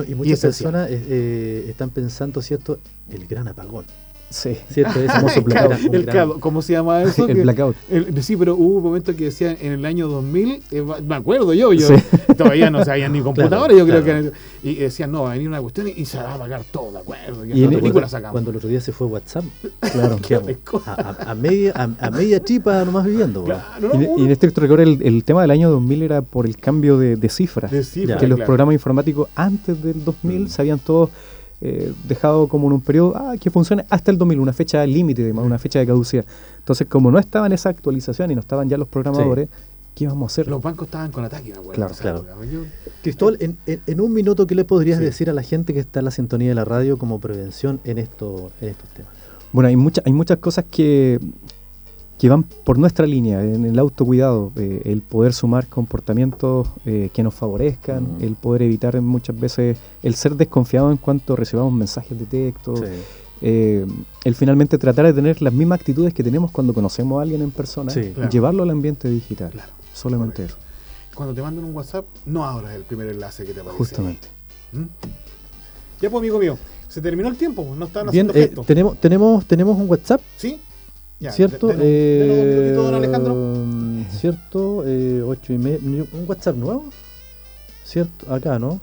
y 0.08 0.16
muchas 0.16 0.40
personas 0.40 0.88
eh, 0.90 1.66
están 1.68 1.90
pensando, 1.90 2.42
¿cierto?, 2.42 2.80
el 3.10 3.28
gran 3.28 3.50
apagón. 3.50 3.86
Sí. 4.30 4.58
¿Cierto? 4.70 5.00
Es 5.00 5.08
famoso 5.12 5.42
blackout. 5.42 6.40
¿Cómo 6.40 6.62
se 6.62 6.74
llama 6.74 7.04
eso? 7.04 7.28
el 7.28 7.42
blackout. 7.42 7.76
sí, 8.22 8.38
pero 8.38 8.56
hubo 8.56 8.78
un 8.78 8.84
momento 8.84 9.16
que 9.16 9.26
decían 9.26 9.58
en 9.60 9.74
el 9.74 9.86
año 9.86 10.08
2000, 10.08 10.64
eh, 10.72 10.86
me 11.06 11.16
acuerdo 11.16 11.54
yo, 11.54 11.74
yo 11.74 11.88
todavía 12.38 12.70
no 12.70 12.84
sabían 12.86 13.14
ni 13.14 13.22
computadores, 13.22 13.78
yo 13.78 13.86
creo 13.86 14.04
que. 14.04 14.32
Y 14.62 14.76
decían, 14.76 15.12
no, 15.12 15.24
va 15.24 15.32
a 15.32 15.34
venir 15.34 15.48
una 15.48 15.62
cuestión 15.62 15.88
y, 15.88 16.06
se 16.06 16.18
va 16.18 16.32
a 16.32 16.36
apagar 16.36 16.64
todo, 16.72 16.92
¿de 16.92 17.00
acuerdo? 17.00 17.46
Y, 17.46 17.64
en 17.64 17.70
película 17.72 18.08
sacamos. 18.08 18.34
Cuando 18.34 18.52
el 18.52 18.58
otro 18.58 18.70
día 18.70 18.82
se 18.82 18.92
fue 18.92 19.08
WhatsApp, 19.08 19.46
claro, 19.80 20.20
a, 20.86 21.32
a, 21.32 21.36
media, 21.36 21.74
a, 21.76 22.12
media 22.12 22.44
chipa 22.44 22.84
nomás 22.86 23.06
viviendo. 23.06 23.46
y, 24.18 24.24
en 24.24 24.32
este 24.32 24.50
rigor, 24.56 24.82
el, 24.82 25.02
el, 25.02 25.24
tema 25.24 25.42
del 25.42 25.52
año 25.52 25.70
2000 25.70 26.02
era 26.04 26.22
por 26.22 26.46
el 26.46 26.58
cambio 26.58 26.98
de, 26.98 27.16
de 27.16 27.30
cifras. 27.30 27.72
De 27.72 27.84
cifra, 27.84 28.18
que 28.18 28.28
los 28.28 28.40
programas 28.42 28.74
informáticos 28.74 29.30
antes 29.36 29.82
del 29.82 30.04
2000 30.04 30.42
mm. 30.42 30.48
sabían 30.48 30.80
todos 30.80 31.10
eh, 31.62 31.94
dejado 32.08 32.48
como 32.48 32.68
en 32.68 32.74
un 32.74 32.82
periodo 32.82 33.18
ah, 33.18 33.36
que 33.40 33.50
funcione 33.50 33.86
hasta 33.90 34.12
el 34.12 34.18
2000, 34.18 34.40
una 34.40 34.54
fecha 34.54 34.86
límite, 34.86 35.32
una 35.32 35.60
fecha 35.60 35.80
de 35.80 35.88
caducidad. 35.88 36.26
Entonces, 36.58 36.88
como 36.88 37.12
no 37.12 37.20
estaba 37.20 37.48
en 37.48 37.52
esa 37.52 37.70
actualización 37.70 38.32
y 38.32 38.36
no 38.36 38.42
estaban 38.42 38.70
ya 38.70 38.78
los 38.78 38.88
programadores, 38.88 39.50
¿qué 39.94 40.06
íbamos 40.06 40.32
a 40.32 40.34
hacer? 40.34 40.48
Los 40.48 40.62
bancos 40.62 40.88
estaban 40.88 41.12
con 41.12 41.26
ataque, 41.26 41.54
Claro, 41.74 41.94
claro. 42.00 42.26
Cristóbal, 43.02 43.38
en, 43.40 44.02
un 44.02 44.14
minuto, 44.14 44.48
¿qué 44.48 44.56
le 44.56 44.64
podrías 44.64 45.00
decir 45.00 45.30
a 45.30 45.34
la 45.34 45.44
gente 45.44 45.74
que 45.74 45.82
está 45.82 46.00
en 46.00 46.06
la 46.06 46.12
sintonía 46.12 46.50
de 46.50 46.56
la 46.56 46.66
radio 46.66 46.98
como 46.98 47.20
prevención 47.20 47.82
en, 47.84 47.98
esto, 47.98 48.52
en 48.62 48.70
estos 48.70 48.90
temas? 48.90 49.12
Bueno, 49.52 49.68
hay, 49.68 49.76
muchas 49.76 50.06
hay 50.06 50.14
muchas 50.14 50.38
cosas 50.38 50.66
que, 50.70 51.20
que 52.20 52.28
van 52.28 52.44
por 52.44 52.78
nuestra 52.78 53.08
línea, 53.08 53.42
en 53.42 53.64
el 53.64 53.80
autocuidado, 53.80 54.52
eh, 54.58 54.82
el 54.84 55.02
poder 55.02 55.32
sumar 55.34 55.68
comportamientos 55.68 56.68
eh, 56.86 57.10
que 57.14 57.24
nos 57.24 57.34
favorezcan, 57.34 58.18
el 58.20 58.36
poder 58.36 58.64
evitar 58.64 59.00
muchas 59.00 59.40
veces 59.40 59.78
el 60.04 60.16
ser 60.16 60.36
desconfiado 60.36 60.92
en 60.92 60.98
cuanto 60.98 61.38
recibamos 61.38 61.72
mensajes 61.72 62.20
de 62.20 62.26
texto, 62.26 62.74
eh, 63.42 63.86
el 64.26 64.36
finalmente 64.36 64.78
tratar 64.78 65.06
de 65.06 65.14
tener 65.14 65.42
las 65.42 65.54
mismas 65.54 65.80
actitudes 65.80 66.14
que 66.14 66.22
tenemos 66.22 66.52
cuando 66.52 66.74
conocemos 66.74 67.20
a 67.20 67.22
alguien 67.22 67.42
en 67.42 67.52
persona 67.52 67.94
y 67.94 68.14
llevarlo 68.30 68.64
al 68.64 68.72
ambiente 68.72 69.10
digital. 69.10 69.54
Solamente 69.94 70.44
eso. 70.44 70.58
Cuando 71.16 71.34
te 71.34 71.42
mandan 71.42 71.64
un 71.64 71.74
WhatsApp, 71.74 72.06
no 72.26 72.44
abras 72.44 72.76
el 72.76 72.84
primer 72.84 73.08
enlace 73.08 73.46
que 73.46 73.54
te 73.54 73.62
aparece. 73.62 73.78
Justamente. 73.78 74.28
¿Mm? 74.74 74.84
Ya 76.02 76.10
pues, 76.10 76.16
amigo 76.16 76.38
mío, 76.38 76.58
se 76.90 77.00
terminó 77.00 77.30
el 77.30 77.38
tiempo, 77.38 77.76
no 77.78 77.86
están 77.86 78.10
haciendo 78.10 78.34
Bien, 78.34 78.54
tenemos, 78.66 79.00
tenemos, 79.00 79.46
tenemos 79.46 79.78
un 79.78 79.90
WhatsApp. 79.90 80.22
Sí. 80.36 80.60
¿Cierto? 81.32 81.70
eh, 81.78 82.74
don 82.76 82.94
Alejandro. 82.94 83.56
¿Cierto? 84.12 84.84
Eh, 84.86 85.22
ocho 85.26 85.54
y 85.54 85.58
medio. 85.58 86.08
¿Un 86.14 86.26
WhatsApp 86.28 86.56
nuevo? 86.56 86.86
¿Cierto? 87.84 88.34
Acá, 88.34 88.58
¿no? 88.58 88.80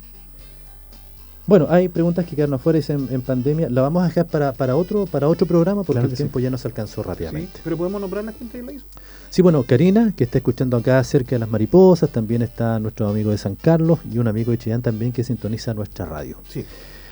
Bueno, 1.46 1.68
hay 1.70 1.88
preguntas 1.88 2.26
que 2.26 2.34
quedaron 2.34 2.54
afuera 2.54 2.80
en, 2.88 3.08
en 3.10 3.22
pandemia. 3.22 3.70
La 3.70 3.80
vamos 3.80 4.02
a 4.02 4.08
dejar 4.08 4.26
para, 4.26 4.52
para 4.52 4.74
otro 4.74 5.06
para 5.06 5.28
otro 5.28 5.46
programa 5.46 5.84
porque 5.84 6.02
el 6.04 6.12
tiempo 6.12 6.40
ya 6.40 6.50
nos 6.50 6.64
alcanzó 6.64 7.04
rápidamente. 7.04 7.52
Sí, 7.54 7.60
pero 7.62 7.76
podemos 7.76 8.00
nombrar 8.00 8.24
a 8.24 8.26
la 8.26 8.32
gente 8.32 8.58
que 8.58 8.64
la 8.64 8.72
hizo. 8.72 8.84
Sí, 9.30 9.42
bueno, 9.42 9.62
Karina, 9.62 10.12
que 10.16 10.24
está 10.24 10.38
escuchando 10.38 10.76
acá 10.76 11.02
cerca 11.04 11.36
de 11.36 11.38
las 11.38 11.48
mariposas, 11.48 12.10
también 12.10 12.42
está 12.42 12.80
nuestro 12.80 13.08
amigo 13.08 13.30
de 13.30 13.38
San 13.38 13.54
Carlos 13.54 14.00
y 14.10 14.18
un 14.18 14.26
amigo 14.26 14.50
de 14.50 14.58
Chillán 14.58 14.82
también 14.82 15.12
que 15.12 15.22
sintoniza 15.22 15.72
nuestra 15.72 16.04
radio. 16.04 16.38
Sí. 16.48 16.64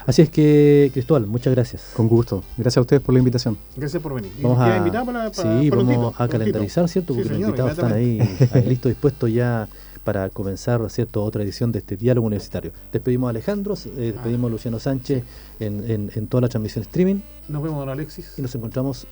Así 0.06 0.22
es 0.22 0.28
que, 0.28 0.90
Cristóbal, 0.92 1.26
muchas 1.26 1.54
gracias. 1.54 1.92
Con 1.94 2.08
gusto. 2.08 2.44
Gracias 2.56 2.78
a 2.78 2.80
ustedes 2.82 3.02
por 3.02 3.14
la 3.14 3.20
invitación. 3.20 3.56
Gracias 3.76 4.02
por 4.02 4.14
venir. 4.14 4.32
Vamos 4.40 4.60
a, 4.60 4.76
invitar 4.76 5.06
para, 5.06 5.32
sí, 5.32 5.70
vamos 5.70 6.14
a 6.18 6.28
calendarizar, 6.28 6.88
¿cierto? 6.88 7.14
Porque 7.14 7.30
los 7.30 7.40
invitados 7.40 7.72
están 7.72 7.92
ahí, 7.92 8.18
listos, 8.66 8.90
dispuestos 8.90 9.32
ya 9.32 9.66
para 10.04 10.28
comenzar, 10.28 10.88
¿cierto? 10.90 11.24
Otra 11.24 11.42
edición 11.42 11.72
de 11.72 11.78
este 11.78 11.96
diálogo 11.96 12.26
universitario. 12.26 12.72
Despedimos 12.92 13.28
a 13.28 13.30
Alejandro, 13.30 13.74
eh, 13.96 14.12
despedimos 14.12 14.48
a 14.48 14.52
Luciano 14.52 14.78
Sánchez 14.78 15.24
en, 15.58 16.10
en, 16.14 16.26
toda 16.26 16.42
la 16.42 16.48
transmisión 16.48 16.82
streaming. 16.82 17.20
Nos 17.48 17.62
vemos, 17.62 17.78
don 17.78 17.88
Alexis. 17.88 18.34
Y 18.36 18.42
nos 18.42 18.54
encontramos 18.54 19.06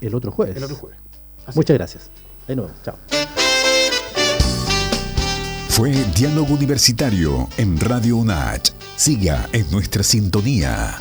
el 0.00 0.14
otro 0.14 0.30
jueves. 0.30 0.56
El 0.56 0.64
otro 0.64 0.76
jueves. 0.76 0.98
Muchas 1.54 1.76
gracias. 1.76 2.10
Ahí 2.46 2.54
nos 2.54 2.66
vemos. 2.66 2.82
Chao. 2.84 2.96
Fue 5.68 5.92
Diálogo 6.14 6.54
Universitario 6.54 7.48
en 7.56 7.78
Radio 7.78 8.16
UNACH. 8.16 8.77
Siga 8.98 9.48
en 9.52 9.70
nuestra 9.70 10.02
sintonía. 10.02 10.98